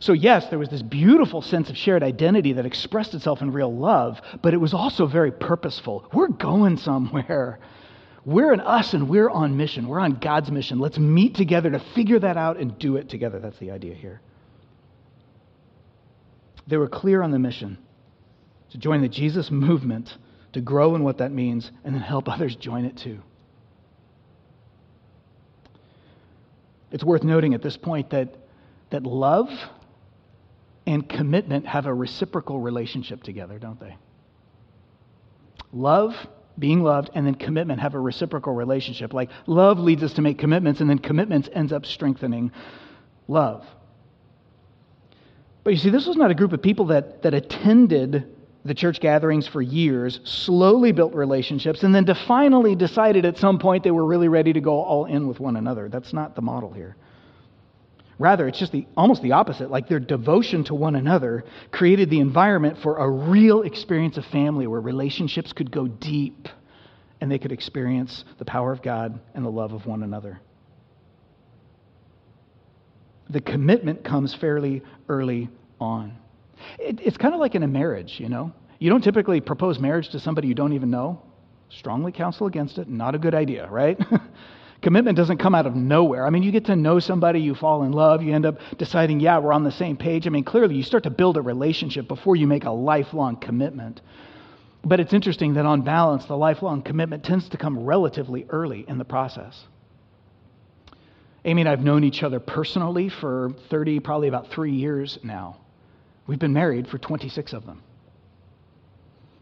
So, 0.00 0.12
yes, 0.12 0.48
there 0.48 0.58
was 0.58 0.68
this 0.68 0.82
beautiful 0.82 1.42
sense 1.42 1.70
of 1.70 1.76
shared 1.76 2.02
identity 2.02 2.54
that 2.54 2.66
expressed 2.66 3.14
itself 3.14 3.40
in 3.40 3.52
real 3.52 3.72
love, 3.72 4.20
but 4.42 4.52
it 4.52 4.56
was 4.56 4.74
also 4.74 5.06
very 5.06 5.30
purposeful. 5.30 6.08
We're 6.12 6.28
going 6.28 6.76
somewhere. 6.76 7.60
We're 8.24 8.52
in 8.52 8.60
us 8.60 8.92
and 8.94 9.08
we're 9.08 9.30
on 9.30 9.56
mission. 9.56 9.88
We're 9.88 10.00
on 10.00 10.14
God's 10.14 10.50
mission. 10.50 10.78
Let's 10.78 10.98
meet 10.98 11.36
together 11.36 11.70
to 11.70 11.78
figure 11.94 12.18
that 12.18 12.36
out 12.36 12.58
and 12.58 12.78
do 12.78 12.96
it 12.96 13.08
together. 13.08 13.38
That's 13.38 13.58
the 13.58 13.70
idea 13.70 13.94
here. 13.94 14.20
They 16.66 16.76
were 16.76 16.88
clear 16.88 17.22
on 17.22 17.30
the 17.30 17.38
mission 17.38 17.78
to 18.70 18.78
join 18.78 19.00
the 19.02 19.08
Jesus 19.08 19.50
movement 19.50 20.16
to 20.52 20.60
grow 20.60 20.94
in 20.94 21.04
what 21.04 21.18
that 21.18 21.32
means, 21.32 21.70
and 21.84 21.94
then 21.94 22.02
help 22.02 22.28
others 22.32 22.56
join 22.56 22.84
it 22.84 22.96
too. 22.96 23.20
It's 26.90 27.04
worth 27.04 27.22
noting 27.22 27.54
at 27.54 27.62
this 27.62 27.76
point 27.76 28.10
that, 28.10 28.36
that 28.90 29.04
love 29.04 29.48
and 30.86 31.08
commitment 31.08 31.66
have 31.66 31.86
a 31.86 31.94
reciprocal 31.94 32.58
relationship 32.58 33.22
together, 33.22 33.58
don't 33.58 33.78
they? 33.78 33.96
Love, 35.72 36.14
being 36.58 36.82
loved, 36.82 37.10
and 37.14 37.24
then 37.24 37.36
commitment 37.36 37.80
have 37.80 37.94
a 37.94 38.00
reciprocal 38.00 38.52
relationship. 38.52 39.14
Like 39.14 39.30
love 39.46 39.78
leads 39.78 40.02
us 40.02 40.14
to 40.14 40.22
make 40.22 40.38
commitments, 40.38 40.80
and 40.80 40.90
then 40.90 40.98
commitments 40.98 41.48
ends 41.52 41.72
up 41.72 41.86
strengthening 41.86 42.50
love. 43.28 43.64
But 45.62 45.74
you 45.74 45.78
see, 45.78 45.90
this 45.90 46.06
was 46.06 46.16
not 46.16 46.30
a 46.30 46.34
group 46.34 46.52
of 46.52 46.62
people 46.62 46.86
that, 46.86 47.22
that 47.22 47.34
attended 47.34 48.34
the 48.64 48.74
church 48.74 49.00
gatherings 49.00 49.46
for 49.46 49.62
years, 49.62 50.20
slowly 50.24 50.92
built 50.92 51.14
relationships, 51.14 51.82
and 51.82 51.94
then 51.94 52.04
to 52.06 52.14
finally 52.14 52.74
decided 52.74 53.24
at 53.24 53.38
some 53.38 53.58
point 53.58 53.84
they 53.84 53.90
were 53.90 54.04
really 54.04 54.28
ready 54.28 54.52
to 54.52 54.60
go 54.60 54.82
all 54.82 55.06
in 55.06 55.26
with 55.26 55.40
one 55.40 55.56
another. 55.56 55.88
That's 55.88 56.12
not 56.12 56.34
the 56.34 56.42
model 56.42 56.72
here. 56.72 56.96
Rather, 58.18 58.46
it's 58.46 58.58
just 58.58 58.72
the, 58.72 58.86
almost 58.98 59.22
the 59.22 59.32
opposite. 59.32 59.70
Like 59.70 59.88
their 59.88 59.98
devotion 59.98 60.62
to 60.64 60.74
one 60.74 60.94
another 60.94 61.42
created 61.70 62.10
the 62.10 62.20
environment 62.20 62.76
for 62.82 62.98
a 62.98 63.08
real 63.08 63.62
experience 63.62 64.18
of 64.18 64.26
family 64.26 64.66
where 64.66 64.80
relationships 64.80 65.54
could 65.54 65.70
go 65.70 65.88
deep 65.88 66.46
and 67.22 67.32
they 67.32 67.38
could 67.38 67.50
experience 67.50 68.24
the 68.38 68.44
power 68.44 68.72
of 68.72 68.82
God 68.82 69.18
and 69.34 69.42
the 69.42 69.50
love 69.50 69.72
of 69.72 69.86
one 69.86 70.02
another. 70.02 70.38
The 73.30 73.40
commitment 73.40 74.04
comes 74.04 74.34
fairly 74.34 74.82
early 75.08 75.48
on. 75.80 76.18
It, 76.78 77.00
it's 77.00 77.16
kind 77.16 77.34
of 77.34 77.40
like 77.40 77.54
in 77.54 77.62
a 77.62 77.68
marriage, 77.68 78.18
you 78.20 78.28
know. 78.28 78.52
You 78.78 78.90
don't 78.90 79.02
typically 79.02 79.40
propose 79.40 79.78
marriage 79.78 80.08
to 80.10 80.20
somebody 80.20 80.48
you 80.48 80.54
don't 80.54 80.72
even 80.72 80.90
know. 80.90 81.22
Strongly 81.68 82.12
counsel 82.12 82.46
against 82.46 82.78
it. 82.78 82.88
Not 82.88 83.14
a 83.14 83.18
good 83.18 83.34
idea, 83.34 83.68
right? 83.68 83.98
Commitment 84.82 85.16
doesn't 85.16 85.36
come 85.36 85.54
out 85.54 85.66
of 85.66 85.76
nowhere. 85.76 86.26
I 86.26 86.30
mean, 86.30 86.42
you 86.42 86.50
get 86.50 86.64
to 86.66 86.76
know 86.76 86.98
somebody, 86.98 87.40
you 87.40 87.54
fall 87.54 87.82
in 87.82 87.92
love, 87.92 88.22
you 88.22 88.34
end 88.34 88.46
up 88.46 88.58
deciding, 88.78 89.20
yeah, 89.20 89.38
we're 89.38 89.52
on 89.52 89.62
the 89.62 89.70
same 89.70 89.96
page. 89.96 90.26
I 90.26 90.30
mean, 90.30 90.44
clearly, 90.44 90.74
you 90.74 90.82
start 90.82 91.02
to 91.02 91.10
build 91.10 91.36
a 91.36 91.42
relationship 91.42 92.08
before 92.08 92.34
you 92.36 92.46
make 92.46 92.64
a 92.64 92.70
lifelong 92.70 93.36
commitment. 93.36 94.00
But 94.82 94.98
it's 94.98 95.12
interesting 95.12 95.54
that 95.54 95.66
on 95.66 95.82
balance, 95.82 96.24
the 96.24 96.36
lifelong 96.36 96.80
commitment 96.80 97.24
tends 97.24 97.50
to 97.50 97.58
come 97.58 97.84
relatively 97.84 98.46
early 98.48 98.86
in 98.88 98.96
the 98.96 99.04
process. 99.04 99.66
Amy 101.44 101.62
and 101.62 101.68
I 101.68 101.72
have 101.72 101.84
known 101.84 102.04
each 102.04 102.22
other 102.22 102.40
personally 102.40 103.10
for 103.10 103.52
30, 103.68 104.00
probably 104.00 104.28
about 104.28 104.48
three 104.50 104.72
years 104.72 105.18
now. 105.22 105.59
We've 106.30 106.38
been 106.38 106.52
married 106.52 106.86
for 106.86 106.96
26 106.96 107.52
of 107.54 107.66
them. 107.66 107.82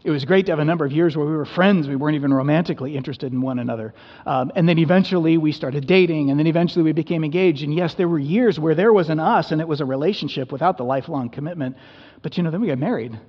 It 0.03 0.11
was 0.11 0.25
great 0.25 0.47
to 0.47 0.53
have 0.53 0.59
a 0.59 0.65
number 0.65 0.87
of 0.87 0.93
years 0.93 1.15
where 1.19 1.27
we 1.27 1.37
were 1.37 1.45
friends. 1.45 1.87
We 1.87 1.97
weren't 1.97 2.15
even 2.15 2.33
romantically 2.33 2.97
interested 2.97 3.31
in 3.31 3.43
one 3.43 3.59
another. 3.59 3.93
Um, 4.25 4.51
and 4.57 4.67
then 4.67 4.79
eventually 4.79 5.37
we 5.37 5.53
started 5.53 5.87
dating, 5.87 6.31
and 6.31 6.41
then 6.41 6.47
eventually 6.47 6.83
we 6.83 6.93
became 6.93 7.25
engaged. 7.25 7.63
And 7.63 7.75
yes, 7.75 7.93
there 7.93 8.09
were 8.09 8.19
years 8.19 8.59
where 8.59 8.75
there 8.75 8.91
was 8.91 9.11
an 9.11 9.21
us 9.21 9.53
and 9.53 9.61
it 9.61 9.69
was 9.69 9.83
a 9.83 9.85
relationship 9.85 10.51
without 10.51 10.79
the 10.79 10.83
lifelong 10.83 11.29
commitment. 11.29 11.77
But 12.23 12.39
you 12.39 12.43
know, 12.43 12.51
then 12.51 12.63
we 12.63 12.69
got 12.69 12.79
married. 12.79 13.21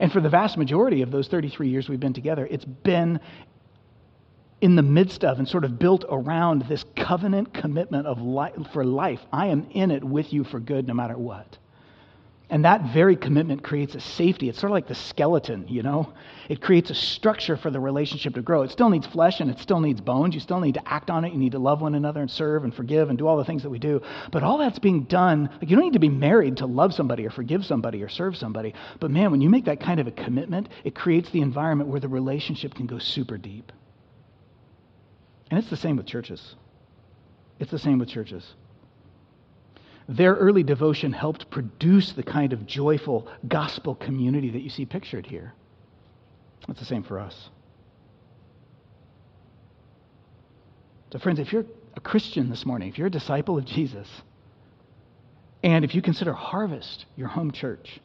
And 0.00 0.10
for 0.10 0.22
the 0.22 0.30
vast 0.30 0.56
majority 0.56 1.02
of 1.02 1.10
those 1.10 1.28
33 1.28 1.68
years 1.68 1.90
we've 1.90 2.00
been 2.00 2.14
together, 2.14 2.48
it's 2.50 2.64
been 2.64 3.20
in 4.62 4.76
the 4.76 4.82
midst 4.82 5.24
of 5.24 5.38
and 5.38 5.46
sort 5.46 5.64
of 5.64 5.78
built 5.78 6.06
around 6.08 6.62
this 6.70 6.86
covenant 6.96 7.52
commitment 7.52 8.06
of 8.06 8.22
life, 8.22 8.54
for 8.72 8.82
life. 8.82 9.20
I 9.30 9.48
am 9.48 9.66
in 9.72 9.90
it 9.90 10.02
with 10.02 10.32
you 10.32 10.42
for 10.42 10.58
good 10.58 10.88
no 10.88 10.94
matter 10.94 11.18
what. 11.18 11.58
And 12.50 12.66
that 12.66 12.92
very 12.92 13.16
commitment 13.16 13.62
creates 13.62 13.94
a 13.94 14.00
safety. 14.00 14.50
It's 14.50 14.58
sort 14.58 14.70
of 14.70 14.74
like 14.74 14.86
the 14.86 14.94
skeleton, 14.94 15.66
you 15.66 15.82
know? 15.82 16.12
It 16.48 16.60
creates 16.60 16.90
a 16.90 16.94
structure 16.94 17.56
for 17.56 17.70
the 17.70 17.80
relationship 17.80 18.34
to 18.34 18.42
grow. 18.42 18.62
It 18.62 18.70
still 18.70 18.90
needs 18.90 19.06
flesh 19.06 19.40
and 19.40 19.50
it 19.50 19.58
still 19.58 19.80
needs 19.80 20.02
bones. 20.02 20.34
You 20.34 20.40
still 20.40 20.60
need 20.60 20.74
to 20.74 20.86
act 20.86 21.08
on 21.08 21.24
it. 21.24 21.32
You 21.32 21.38
need 21.38 21.52
to 21.52 21.58
love 21.58 21.80
one 21.80 21.94
another 21.94 22.20
and 22.20 22.30
serve 22.30 22.64
and 22.64 22.74
forgive 22.74 23.08
and 23.08 23.16
do 23.16 23.26
all 23.26 23.38
the 23.38 23.46
things 23.46 23.62
that 23.62 23.70
we 23.70 23.78
do. 23.78 24.02
But 24.30 24.42
all 24.42 24.58
that's 24.58 24.78
being 24.78 25.04
done, 25.04 25.48
like 25.54 25.70
you 25.70 25.76
don't 25.76 25.86
need 25.86 25.94
to 25.94 25.98
be 25.98 26.10
married 26.10 26.58
to 26.58 26.66
love 26.66 26.92
somebody 26.92 27.26
or 27.26 27.30
forgive 27.30 27.64
somebody 27.64 28.02
or 28.02 28.10
serve 28.10 28.36
somebody. 28.36 28.74
But 29.00 29.10
man, 29.10 29.30
when 29.30 29.40
you 29.40 29.48
make 29.48 29.64
that 29.64 29.80
kind 29.80 29.98
of 29.98 30.06
a 30.06 30.12
commitment, 30.12 30.68
it 30.84 30.94
creates 30.94 31.30
the 31.30 31.40
environment 31.40 31.88
where 31.88 32.00
the 32.00 32.08
relationship 32.08 32.74
can 32.74 32.86
go 32.86 32.98
super 32.98 33.38
deep. 33.38 33.72
And 35.50 35.58
it's 35.58 35.70
the 35.70 35.78
same 35.78 35.96
with 35.96 36.06
churches. 36.06 36.56
It's 37.58 37.70
the 37.70 37.78
same 37.78 37.98
with 37.98 38.10
churches. 38.10 38.54
Their 40.08 40.34
early 40.34 40.62
devotion 40.62 41.12
helped 41.12 41.50
produce 41.50 42.12
the 42.12 42.22
kind 42.22 42.52
of 42.52 42.66
joyful 42.66 43.28
gospel 43.48 43.94
community 43.94 44.50
that 44.50 44.60
you 44.60 44.68
see 44.68 44.84
pictured 44.84 45.26
here. 45.26 45.54
It's 46.68 46.80
the 46.80 46.86
same 46.86 47.02
for 47.02 47.18
us. 47.18 47.50
So, 51.12 51.18
friends, 51.18 51.38
if 51.38 51.52
you're 51.52 51.64
a 51.96 52.00
Christian 52.00 52.50
this 52.50 52.66
morning, 52.66 52.88
if 52.88 52.98
you're 52.98 53.06
a 53.06 53.10
disciple 53.10 53.56
of 53.56 53.64
Jesus, 53.64 54.08
and 55.62 55.84
if 55.84 55.94
you 55.94 56.02
consider 56.02 56.32
Harvest 56.32 57.06
your 57.16 57.28
home 57.28 57.50
church, 57.52 58.00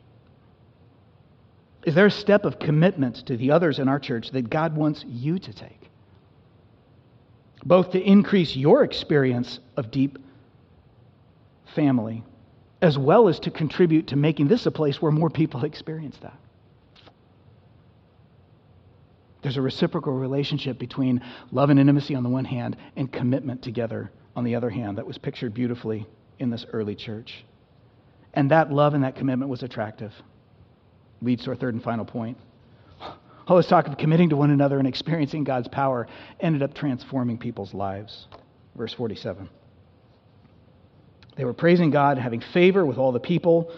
is 1.84 1.96
there 1.96 2.06
a 2.06 2.12
step 2.12 2.46
of 2.46 2.60
commitment 2.60 3.26
to 3.26 3.36
the 3.36 3.52
others 3.52 3.80
in 3.80 3.88
our 3.88 4.00
church 4.00 4.32
that 4.32 4.50
God 4.50 4.76
wants 4.76 5.04
you 5.08 5.40
to 5.40 5.54
take? 5.54 5.90
Both 7.66 7.92
to 7.92 8.02
increase 8.02 8.56
your 8.56 8.84
experience 8.84 9.60
of 9.76 9.92
deep 9.92 10.18
family, 11.76 12.24
as 12.82 12.98
well 12.98 13.28
as 13.28 13.40
to 13.42 13.52
contribute 13.52 14.08
to 14.08 14.16
making 14.16 14.48
this 14.48 14.66
a 14.66 14.72
place 14.72 15.02
where 15.02 15.12
more 15.12 15.30
people 15.30 15.64
experience 15.66 16.18
that. 16.22 16.38
There's 19.42 19.58
a 19.58 19.62
reciprocal 19.62 20.14
relationship 20.14 20.78
between 20.78 21.22
love 21.52 21.70
and 21.70 21.80
intimacy 21.80 22.14
on 22.14 22.24
the 22.24 22.30
one 22.30 22.46
hand 22.46 22.76
and 22.96 23.12
commitment 23.12 23.62
together 23.62 24.12
on 24.36 24.44
the 24.44 24.56
other 24.56 24.70
hand 24.70 24.98
that 24.98 25.08
was 25.08 25.18
pictured 25.18 25.54
beautifully 25.54 26.06
in 26.40 26.50
this 26.50 26.66
early 26.74 26.96
church. 26.96 27.46
And 28.34 28.52
that 28.52 28.72
love 28.72 28.94
and 28.94 29.04
that 29.04 29.16
commitment 29.16 29.50
was 29.50 29.64
attractive. 29.64 30.14
Leads 31.22 31.46
to 31.46 31.52
our 31.52 31.56
third 31.56 31.74
and 31.74 31.84
final 31.84 32.06
point. 32.06 32.38
All 33.48 33.58
this 33.58 33.68
talk 33.68 33.88
of 33.88 33.98
committing 33.98 34.30
to 34.30 34.38
one 34.38 34.52
another 34.52 34.78
and 34.78 34.88
experiencing 34.88 35.44
God's 35.44 35.68
power 35.68 36.08
ended 36.40 36.62
up 36.62 36.74
transforming 36.74 37.38
people's 37.38 37.74
lives. 37.74 38.28
Verse 38.76 38.94
47. 38.94 39.50
They 41.40 41.46
were 41.46 41.54
praising 41.54 41.90
God, 41.90 42.18
having 42.18 42.42
favor 42.42 42.86
with 42.86 42.98
all 42.98 43.14
the 43.14 43.20
people. 43.22 43.74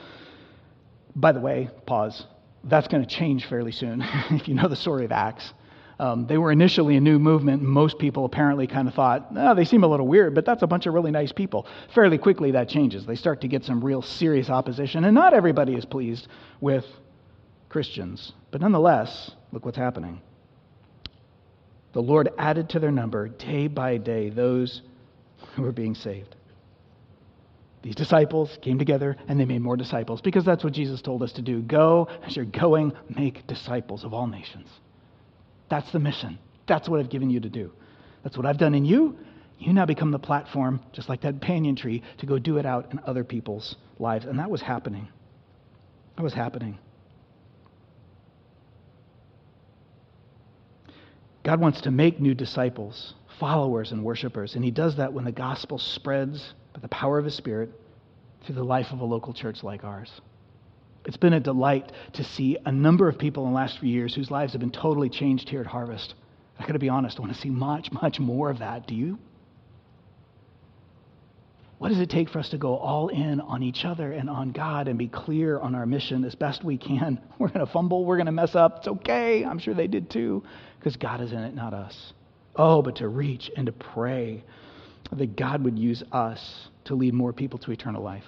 By 1.16 1.32
the 1.32 1.40
way, 1.40 1.70
pause. 1.86 2.26
That's 2.64 2.88
going 2.88 3.06
to 3.06 3.08
change 3.08 3.46
fairly 3.46 3.72
soon, 3.72 4.02
if 4.32 4.48
you 4.48 4.56
know 4.56 4.68
the 4.68 4.76
story 4.76 5.06
of 5.06 5.12
Acts. 5.12 5.54
Um, 6.00 6.26
they 6.26 6.40
were 6.40 6.52
initially 6.52 6.98
a 6.98 7.00
new 7.00 7.20
movement. 7.20 7.62
Most 7.62 8.00
people 8.00 8.26
apparently 8.26 8.66
kind 8.66 8.88
of 8.88 8.96
thought, 8.96 9.28
oh, 9.38 9.54
they 9.54 9.66
seem 9.66 9.84
a 9.84 9.88
little 9.88 10.08
weird, 10.08 10.34
but 10.34 10.44
that's 10.44 10.64
a 10.64 10.68
bunch 10.68 10.88
of 10.88 10.96
really 10.96 11.12
nice 11.12 11.32
people. 11.32 11.68
Fairly 11.94 12.18
quickly, 12.18 12.50
that 12.50 12.68
changes. 12.68 13.06
They 13.06 13.14
start 13.14 13.42
to 13.42 13.48
get 13.48 13.64
some 13.64 13.86
real 13.86 14.02
serious 14.02 14.50
opposition, 14.50 15.04
and 15.04 15.14
not 15.14 15.36
everybody 15.36 15.76
is 15.76 15.86
pleased 15.86 16.30
with 16.62 16.88
Christians. 17.70 18.34
But 18.50 18.62
nonetheless, 18.62 19.30
look 19.52 19.66
what's 19.66 19.78
happening. 19.78 20.20
The 21.94 22.02
Lord 22.02 22.30
added 22.40 22.70
to 22.70 22.80
their 22.80 22.90
number 22.90 23.28
day 23.28 23.68
by 23.68 23.98
day 23.98 24.32
those 24.32 24.82
who 25.54 25.62
were 25.62 25.72
being 25.72 25.94
saved. 25.94 26.38
These 27.82 27.96
disciples 27.96 28.60
came 28.62 28.78
together 28.78 29.18
and 29.28 29.40
they 29.40 29.46
made 29.46 29.62
more 29.62 29.76
disciples 29.76 30.22
because 30.22 30.46
that's 30.46 30.64
what 30.64 30.74
Jesus 30.74 31.02
told 31.02 31.24
us 31.24 31.32
to 31.34 31.42
do. 31.42 31.62
Go 31.62 32.08
as 32.24 32.36
you're 32.36 32.46
going, 32.46 32.94
make 33.10 33.48
disciples 33.48 34.04
of 34.04 34.14
all 34.14 34.28
nations. 34.28 34.68
That's 35.70 35.92
the 35.92 36.00
mission. 36.00 36.38
That's 36.68 36.88
what 36.88 37.00
I've 37.00 37.10
given 37.10 37.30
you 37.30 37.40
to 37.40 37.50
do. 37.50 37.72
That's 38.24 38.38
what 38.38 38.46
I've 38.46 38.58
done 38.58 38.76
in 38.76 38.86
you. 38.86 39.18
You 39.58 39.74
now 39.74 39.86
become 39.86 40.12
the 40.12 40.20
platform, 40.20 40.82
just 40.92 41.10
like 41.10 41.22
that 41.22 41.40
banyan 41.40 41.76
tree, 41.76 42.04
to 42.18 42.26
go 42.26 42.40
do 42.40 42.58
it 42.58 42.66
out 42.66 42.92
in 42.92 43.00
other 43.06 43.24
people's 43.24 43.76
lives. 44.00 44.26
And 44.26 44.38
that 44.40 44.50
was 44.50 44.62
happening. 44.62 45.08
That 46.18 46.24
was 46.24 46.34
happening. 46.34 46.78
God 51.44 51.60
wants 51.60 51.82
to 51.82 51.92
make 51.92 52.20
new 52.20 52.36
disciples, 52.36 53.16
followers, 53.40 53.92
and 53.92 54.04
worshipers. 54.04 54.56
And 54.56 54.64
He 54.64 54.72
does 54.72 54.98
that 54.98 55.14
when 55.14 55.26
the 55.26 55.32
gospel 55.32 55.80
spreads 55.80 56.54
by 56.74 56.80
the 56.80 56.88
power 56.88 57.18
of 57.18 57.26
His 57.26 57.36
Spirit 57.36 57.70
through 58.46 58.56
the 58.56 58.64
life 58.64 58.88
of 58.92 59.00
a 59.00 59.06
local 59.06 59.34
church 59.34 59.64
like 59.64 59.84
ours. 59.84 60.22
It's 61.06 61.18
been 61.18 61.34
a 61.34 61.40
delight 61.40 61.92
to 62.14 62.24
see 62.24 62.58
a 62.66 62.72
number 62.72 63.08
of 63.08 63.18
people 63.18 63.46
in 63.46 63.52
the 63.52 63.56
last 63.56 63.80
few 63.80 63.90
years 63.90 64.14
whose 64.14 64.30
lives 64.30 64.54
have 64.54 64.60
been 64.60 64.72
totally 64.72 65.10
changed 65.10 65.50
here 65.50 65.62
at 65.62 65.68
Harvest. 65.68 66.14
I 66.60 66.66
got 66.66 66.74
to 66.74 66.80
be 66.80 66.90
honest, 66.90 67.18
I 67.18 67.22
want 67.22 67.34
to 67.34 67.42
see 67.42 67.50
much, 67.50 67.92
much 67.92 68.20
more 68.20 68.50
of 68.50 68.60
that. 68.60 68.86
Do 68.88 68.94
you? 68.94 69.18
What 71.80 71.90
does 71.90 71.98
it 71.98 72.12
take 72.12 72.30
for 72.30 72.38
us 72.38 72.50
to 72.50 72.60
go 72.60 72.78
all 72.78 73.08
in 73.08 73.42
on 73.42 73.64
each 73.64 73.86
other 73.86 74.12
and 74.12 74.30
on 74.30 74.52
God 74.52 74.88
and 74.88 75.00
be 75.00 75.08
clear 75.08 75.58
on 75.58 75.74
our 75.74 75.88
mission 75.88 76.24
as 76.24 76.36
best 76.36 76.64
we 76.64 76.78
can? 76.78 77.20
We're 77.40 77.48
going 77.48 77.66
to 77.66 77.72
fumble, 77.72 78.06
we're 78.06 78.18
going 78.18 78.28
to 78.28 78.32
mess 78.32 78.54
up. 78.54 78.78
It's 78.78 78.88
okay. 78.88 79.44
I'm 79.44 79.58
sure 79.58 79.74
they 79.74 79.88
did 79.88 80.12
too, 80.12 80.44
because 80.78 80.96
God 80.96 81.22
is 81.22 81.32
in 81.32 81.40
it, 81.40 81.56
not 81.56 81.74
us. 81.74 82.14
Oh, 82.56 82.84
but 82.84 82.98
to 82.98 83.08
reach 83.08 83.50
and 83.58 83.66
to 83.66 83.72
pray 83.72 84.44
that 85.12 85.36
God 85.36 85.64
would 85.64 85.78
use 85.78 86.04
us 86.12 86.70
to 86.86 86.96
lead 86.96 87.14
more 87.14 87.34
people 87.34 87.60
to 87.60 87.72
eternal 87.72 88.02
life. 88.02 88.24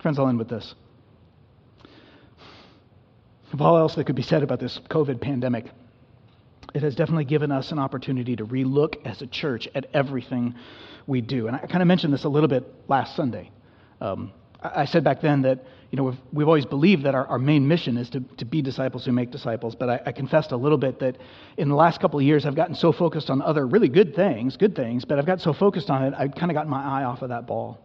Friends, 0.00 0.18
I'll 0.18 0.28
end 0.28 0.38
with 0.38 0.48
this. 0.48 0.74
Of 3.52 3.60
all 3.60 3.76
else 3.76 3.94
that 3.94 4.04
could 4.04 4.16
be 4.16 4.22
said 4.22 4.42
about 4.42 4.60
this 4.60 4.80
COVID 4.90 5.20
pandemic, 5.20 5.66
it 6.74 6.82
has 6.82 6.96
definitely 6.96 7.24
given 7.24 7.52
us 7.52 7.70
an 7.70 7.78
opportunity 7.78 8.34
to 8.36 8.44
relook 8.44 8.96
as 9.06 9.22
a 9.22 9.26
church 9.26 9.68
at 9.74 9.86
everything 9.94 10.54
we 11.06 11.20
do. 11.20 11.46
And 11.46 11.54
I 11.56 11.60
kind 11.60 11.80
of 11.80 11.86
mentioned 11.86 12.12
this 12.12 12.24
a 12.24 12.28
little 12.28 12.48
bit 12.48 12.64
last 12.88 13.14
Sunday. 13.14 13.50
Um, 14.00 14.32
I 14.60 14.86
said 14.86 15.04
back 15.04 15.20
then 15.20 15.42
that 15.42 15.64
you 15.94 15.96
know 15.96 16.06
we've, 16.06 16.18
we've 16.32 16.48
always 16.48 16.66
believed 16.66 17.04
that 17.04 17.14
our, 17.14 17.24
our 17.28 17.38
main 17.38 17.68
mission 17.68 17.96
is 17.96 18.10
to, 18.10 18.20
to 18.38 18.44
be 18.44 18.60
disciples 18.60 19.04
who 19.04 19.12
make 19.12 19.30
disciples. 19.30 19.76
But 19.76 19.88
I, 19.88 20.00
I 20.06 20.10
confessed 20.10 20.50
a 20.50 20.56
little 20.56 20.76
bit 20.76 20.98
that 20.98 21.18
in 21.56 21.68
the 21.68 21.76
last 21.76 22.00
couple 22.00 22.18
of 22.18 22.24
years 22.24 22.44
I've 22.44 22.56
gotten 22.56 22.74
so 22.74 22.90
focused 22.90 23.30
on 23.30 23.40
other 23.40 23.64
really 23.64 23.86
good 23.88 24.16
things, 24.16 24.56
good 24.56 24.74
things, 24.74 25.04
but 25.04 25.20
I've 25.20 25.26
got 25.26 25.40
so 25.40 25.52
focused 25.52 25.90
on 25.90 26.02
it 26.02 26.14
I've 26.18 26.34
kind 26.34 26.50
of 26.50 26.56
gotten 26.56 26.68
my 26.68 26.82
eye 26.82 27.04
off 27.04 27.22
of 27.22 27.28
that 27.28 27.46
ball. 27.46 27.78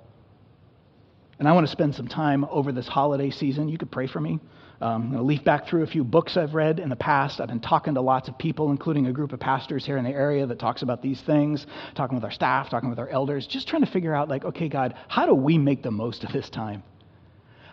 And 1.38 1.48
I 1.48 1.52
want 1.52 1.68
to 1.68 1.72
spend 1.72 1.94
some 1.94 2.08
time 2.08 2.46
over 2.46 2.72
this 2.72 2.88
holiday 2.88 3.30
season. 3.30 3.70
You 3.70 3.78
could 3.78 3.92
pray 3.92 4.08
for 4.08 4.20
me. 4.20 4.40
Um, 4.82 5.04
I'm 5.04 5.12
going 5.12 5.18
to 5.18 5.24
leaf 5.24 5.44
back 5.44 5.68
through 5.68 5.84
a 5.84 5.88
few 5.88 6.04
books 6.04 6.36
I've 6.36 6.56
read 6.56 6.80
in 6.80 6.90
the 6.90 6.96
past. 6.96 7.40
I've 7.40 7.50
been 7.50 7.60
talking 7.60 7.94
to 7.94 8.02
lots 8.02 8.28
of 8.28 8.40
people, 8.40 8.72
including 8.72 9.06
a 9.06 9.14
group 9.14 9.34
of 9.34 9.40
pastors 9.40 9.86
here 9.86 9.98
in 9.98 10.04
the 10.04 10.10
area 10.10 10.48
that 10.48 10.58
talks 10.58 10.82
about 10.82 11.04
these 11.04 11.22
things, 11.22 11.68
talking 11.94 12.16
with 12.16 12.24
our 12.24 12.32
staff, 12.32 12.72
talking 12.72 12.90
with 12.90 12.98
our 12.98 13.10
elders, 13.10 13.46
just 13.46 13.68
trying 13.68 13.86
to 13.86 13.92
figure 13.92 14.16
out, 14.16 14.30
like, 14.30 14.46
okay, 14.46 14.68
God, 14.68 14.96
how 15.10 15.28
do 15.28 15.36
we 15.36 15.60
make 15.60 15.84
the 15.84 15.92
most 15.92 16.24
of 16.24 16.34
this 16.34 16.50
time? 16.50 16.82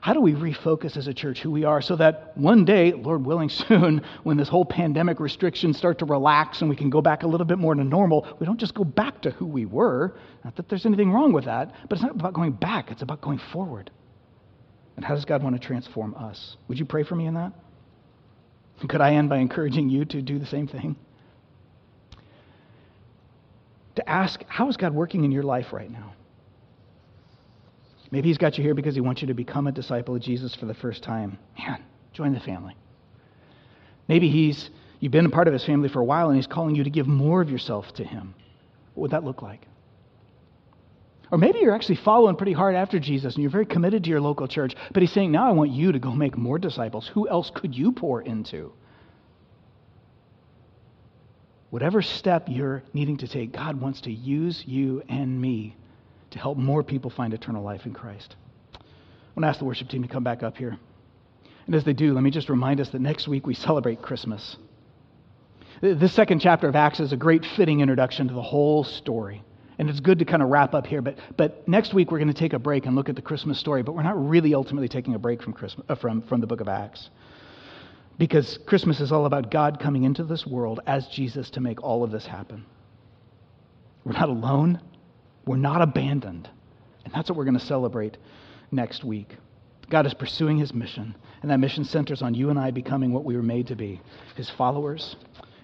How 0.06 0.12
do 0.12 0.20
we 0.20 0.34
refocus 0.34 0.96
as 0.96 1.08
a 1.08 1.12
church 1.12 1.40
who 1.40 1.50
we 1.50 1.64
are 1.64 1.82
so 1.82 1.96
that 1.96 2.30
one 2.36 2.64
day, 2.64 2.92
Lord 2.92 3.26
willing 3.26 3.48
soon, 3.66 4.02
when 4.22 4.36
this 4.36 4.48
whole 4.48 4.64
pandemic 4.64 5.18
restrictions 5.18 5.76
start 5.76 5.98
to 5.98 6.04
relax 6.04 6.60
and 6.60 6.70
we 6.70 6.76
can 6.76 6.90
go 6.90 7.02
back 7.02 7.24
a 7.24 7.26
little 7.26 7.44
bit 7.44 7.58
more 7.58 7.74
to 7.74 7.82
normal, 7.82 8.24
we 8.38 8.46
don't 8.46 8.60
just 8.60 8.72
go 8.72 8.84
back 8.84 9.20
to 9.22 9.32
who 9.32 9.44
we 9.44 9.66
were. 9.66 10.14
Not 10.44 10.54
that 10.54 10.68
there's 10.68 10.86
anything 10.86 11.10
wrong 11.10 11.32
with 11.32 11.46
that, 11.46 11.74
but 11.88 11.98
it's 11.98 12.04
not 12.04 12.12
about 12.12 12.34
going 12.34 12.52
back, 12.52 12.92
it's 12.92 13.02
about 13.02 13.20
going 13.20 13.40
forward. 13.50 13.90
And 14.94 15.04
how 15.04 15.16
does 15.16 15.24
God 15.24 15.42
want 15.42 15.60
to 15.60 15.66
transform 15.66 16.14
us? 16.14 16.56
Would 16.68 16.78
you 16.78 16.84
pray 16.84 17.02
for 17.02 17.16
me 17.16 17.26
in 17.26 17.34
that? 17.34 17.52
Could 18.88 19.00
I 19.00 19.14
end 19.14 19.28
by 19.28 19.38
encouraging 19.38 19.88
you 19.88 20.04
to 20.04 20.22
do 20.22 20.38
the 20.38 20.46
same 20.46 20.68
thing? 20.68 20.94
to 23.96 24.08
ask, 24.08 24.44
how 24.46 24.68
is 24.68 24.76
God 24.76 24.94
working 24.94 25.24
in 25.24 25.32
your 25.32 25.42
life 25.42 25.72
right 25.72 25.90
now? 25.90 26.12
Maybe 28.16 28.30
He's 28.30 28.38
got 28.38 28.56
you 28.56 28.64
here 28.64 28.72
because 28.72 28.94
He 28.94 29.02
wants 29.02 29.20
you 29.20 29.28
to 29.28 29.34
become 29.34 29.66
a 29.66 29.72
disciple 29.72 30.16
of 30.16 30.22
Jesus 30.22 30.54
for 30.54 30.64
the 30.64 30.72
first 30.72 31.02
time. 31.02 31.36
Man, 31.58 31.82
join 32.14 32.32
the 32.32 32.40
family. 32.40 32.74
Maybe 34.08 34.30
He's 34.30 34.70
you've 35.00 35.12
been 35.12 35.26
a 35.26 35.28
part 35.28 35.48
of 35.48 35.52
His 35.52 35.66
family 35.66 35.90
for 35.90 36.00
a 36.00 36.04
while 36.04 36.28
and 36.28 36.36
He's 36.36 36.46
calling 36.46 36.74
you 36.74 36.84
to 36.84 36.88
give 36.88 37.06
more 37.06 37.42
of 37.42 37.50
yourself 37.50 37.92
to 37.92 38.04
Him. 38.04 38.34
What 38.94 39.02
would 39.02 39.10
that 39.10 39.24
look 39.24 39.42
like? 39.42 39.66
Or 41.30 41.36
maybe 41.36 41.58
you're 41.58 41.74
actually 41.74 41.96
following 41.96 42.36
pretty 42.36 42.54
hard 42.54 42.74
after 42.74 42.98
Jesus 42.98 43.34
and 43.34 43.42
you're 43.42 43.50
very 43.50 43.66
committed 43.66 44.04
to 44.04 44.08
your 44.08 44.22
local 44.22 44.48
church, 44.48 44.74
but 44.94 45.02
He's 45.02 45.12
saying, 45.12 45.30
now 45.30 45.46
I 45.46 45.52
want 45.52 45.72
you 45.72 45.92
to 45.92 45.98
go 45.98 46.10
make 46.10 46.38
more 46.38 46.58
disciples. 46.58 47.08
Who 47.08 47.28
else 47.28 47.50
could 47.54 47.76
you 47.76 47.92
pour 47.92 48.22
into? 48.22 48.72
Whatever 51.68 52.00
step 52.00 52.46
you're 52.48 52.82
needing 52.94 53.18
to 53.18 53.28
take, 53.28 53.52
God 53.52 53.78
wants 53.78 54.00
to 54.00 54.10
use 54.10 54.64
you 54.66 55.02
and 55.06 55.38
me 55.38 55.76
to 56.30 56.38
help 56.38 56.58
more 56.58 56.82
people 56.82 57.10
find 57.10 57.32
eternal 57.32 57.62
life 57.62 57.86
in 57.86 57.94
Christ. 57.94 58.36
I 58.74 58.78
want 59.34 59.44
to 59.44 59.48
ask 59.48 59.58
the 59.58 59.64
worship 59.64 59.88
team 59.88 60.02
to 60.02 60.08
come 60.08 60.24
back 60.24 60.42
up 60.42 60.56
here. 60.56 60.78
And 61.66 61.74
as 61.74 61.84
they 61.84 61.92
do, 61.92 62.14
let 62.14 62.22
me 62.22 62.30
just 62.30 62.48
remind 62.48 62.80
us 62.80 62.88
that 62.90 63.00
next 63.00 63.28
week 63.28 63.46
we 63.46 63.54
celebrate 63.54 64.00
Christmas. 64.00 64.56
This 65.80 66.12
second 66.12 66.40
chapter 66.40 66.68
of 66.68 66.76
Acts 66.76 67.00
is 67.00 67.12
a 67.12 67.16
great 67.16 67.44
fitting 67.56 67.80
introduction 67.80 68.28
to 68.28 68.34
the 68.34 68.42
whole 68.42 68.84
story. 68.84 69.42
And 69.78 69.90
it's 69.90 70.00
good 70.00 70.20
to 70.20 70.24
kind 70.24 70.42
of 70.42 70.48
wrap 70.48 70.74
up 70.74 70.86
here. 70.86 71.02
But, 71.02 71.18
but 71.36 71.68
next 71.68 71.92
week 71.92 72.10
we're 72.10 72.18
going 72.18 72.32
to 72.32 72.34
take 72.34 72.54
a 72.54 72.58
break 72.58 72.86
and 72.86 72.96
look 72.96 73.10
at 73.10 73.16
the 73.16 73.22
Christmas 73.22 73.58
story. 73.58 73.82
But 73.82 73.92
we're 73.92 74.02
not 74.02 74.28
really 74.28 74.54
ultimately 74.54 74.88
taking 74.88 75.14
a 75.14 75.18
break 75.18 75.42
from, 75.42 75.52
Christmas, 75.52 75.84
uh, 75.88 75.96
from, 75.96 76.22
from 76.22 76.40
the 76.40 76.46
book 76.46 76.60
of 76.60 76.68
Acts. 76.68 77.10
Because 78.16 78.58
Christmas 78.64 79.00
is 79.00 79.12
all 79.12 79.26
about 79.26 79.50
God 79.50 79.78
coming 79.78 80.04
into 80.04 80.24
this 80.24 80.46
world 80.46 80.80
as 80.86 81.06
Jesus 81.08 81.50
to 81.50 81.60
make 81.60 81.82
all 81.82 82.02
of 82.02 82.10
this 82.10 82.24
happen. 82.24 82.64
We're 84.04 84.12
not 84.12 84.30
alone, 84.30 84.80
we're 85.46 85.56
not 85.56 85.82
abandoned. 85.82 86.48
And 87.04 87.14
that's 87.14 87.30
what 87.30 87.36
we're 87.36 87.44
going 87.44 87.58
to 87.58 87.64
celebrate 87.64 88.16
next 88.70 89.04
week. 89.04 89.36
God 89.88 90.06
is 90.06 90.14
pursuing 90.14 90.58
his 90.58 90.74
mission, 90.74 91.14
and 91.42 91.50
that 91.50 91.58
mission 91.58 91.84
centers 91.84 92.20
on 92.20 92.34
you 92.34 92.50
and 92.50 92.58
I 92.58 92.72
becoming 92.72 93.12
what 93.12 93.24
we 93.24 93.36
were 93.36 93.42
made 93.42 93.68
to 93.68 93.76
be 93.76 94.00
his 94.34 94.50
followers 94.50 95.14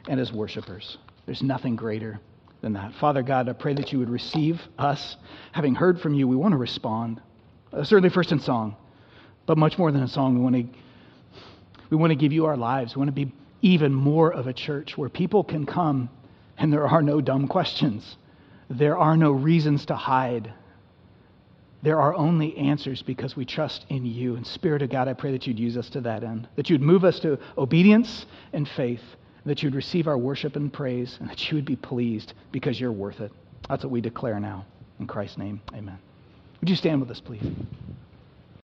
and 0.09 0.19
his 0.21 0.33
worshipers. 0.33 0.99
There's 1.27 1.43
nothing 1.43 1.75
greater 1.75 2.21
than 2.61 2.75
that. 2.75 2.95
Father 2.95 3.23
God, 3.23 3.49
I 3.49 3.53
pray 3.53 3.75
that 3.75 3.93
you 3.93 3.99
would 3.99 4.11
receive 4.11 4.61
us. 4.79 5.17
Having 5.51 5.75
heard 5.75 6.01
from 6.01 6.15
you, 6.15 6.29
we 6.29 6.37
want 6.37 6.53
to 6.53 6.59
respond. 6.59 7.21
Uh, 7.73 7.83
certainly, 7.83 8.11
first 8.11 8.31
in 8.31 8.39
song, 8.39 8.77
but 9.47 9.59
much 9.59 9.77
more 9.79 9.91
than 9.91 10.03
a 10.03 10.09
song, 10.09 10.35
we 10.35 10.41
want 10.41 10.55
to 10.55 10.79
we 11.91 11.97
want 11.97 12.11
to 12.11 12.17
give 12.17 12.33
you 12.33 12.47
our 12.47 12.57
lives. 12.57 12.95
We 12.95 13.01
want 13.01 13.09
to 13.09 13.27
be 13.27 13.33
even 13.61 13.93
more 13.93 14.33
of 14.33 14.47
a 14.47 14.53
church 14.53 14.97
where 14.97 15.09
people 15.09 15.45
can 15.45 15.67
come 15.67 16.09
and 16.57 16.73
there 16.73 16.87
are 16.87 17.03
no 17.03 17.21
dumb 17.21 17.49
questions. 17.49 18.17
There 18.73 18.97
are 18.97 19.19
no 19.19 19.33
reasons 19.33 19.85
to 19.87 19.95
hide. 19.95 20.51
There 21.83 22.01
are 22.01 22.15
only 22.15 22.57
answers 22.57 23.03
because 23.03 23.37
we 23.37 23.45
trust 23.45 23.85
in 23.91 24.07
you. 24.07 24.35
And 24.35 24.47
Spirit 24.47 24.81
of 24.81 24.89
God, 24.89 25.09
I 25.09 25.13
pray 25.13 25.33
that 25.33 25.47
you'd 25.47 25.59
use 25.59 25.77
us 25.77 25.91
to 25.91 26.01
that 26.03 26.25
end, 26.25 26.49
that 26.57 26.71
you'd 26.71 26.81
move 26.81 27.05
us 27.05 27.21
to 27.21 27.39
obedience 27.59 28.25
and 28.55 28.67
faith, 28.67 29.03
that 29.45 29.63
you'd 29.63 29.75
receive 29.75 30.09
our 30.09 30.17
worship 30.17 30.57
and 30.57 30.73
praise, 30.73 31.19
and 31.21 31.29
that 31.29 31.51
you 31.51 31.57
would 31.57 31.67
be 31.67 31.77
pleased 31.77 32.33
because 32.51 32.81
you're 32.81 32.93
worth 32.93 33.21
it. 33.21 33.31
That's 33.69 33.85
what 33.85 33.91
we 33.91 34.01
declare 34.01 34.41
now. 34.41 34.65
In 34.99 35.07
Christ's 35.07 35.37
name, 35.37 35.61
amen. 35.75 35.99
Would 36.61 36.71
you 36.71 36.77
stand 36.77 37.01
with 37.01 37.11
us, 37.11 37.21
please? 37.21 37.43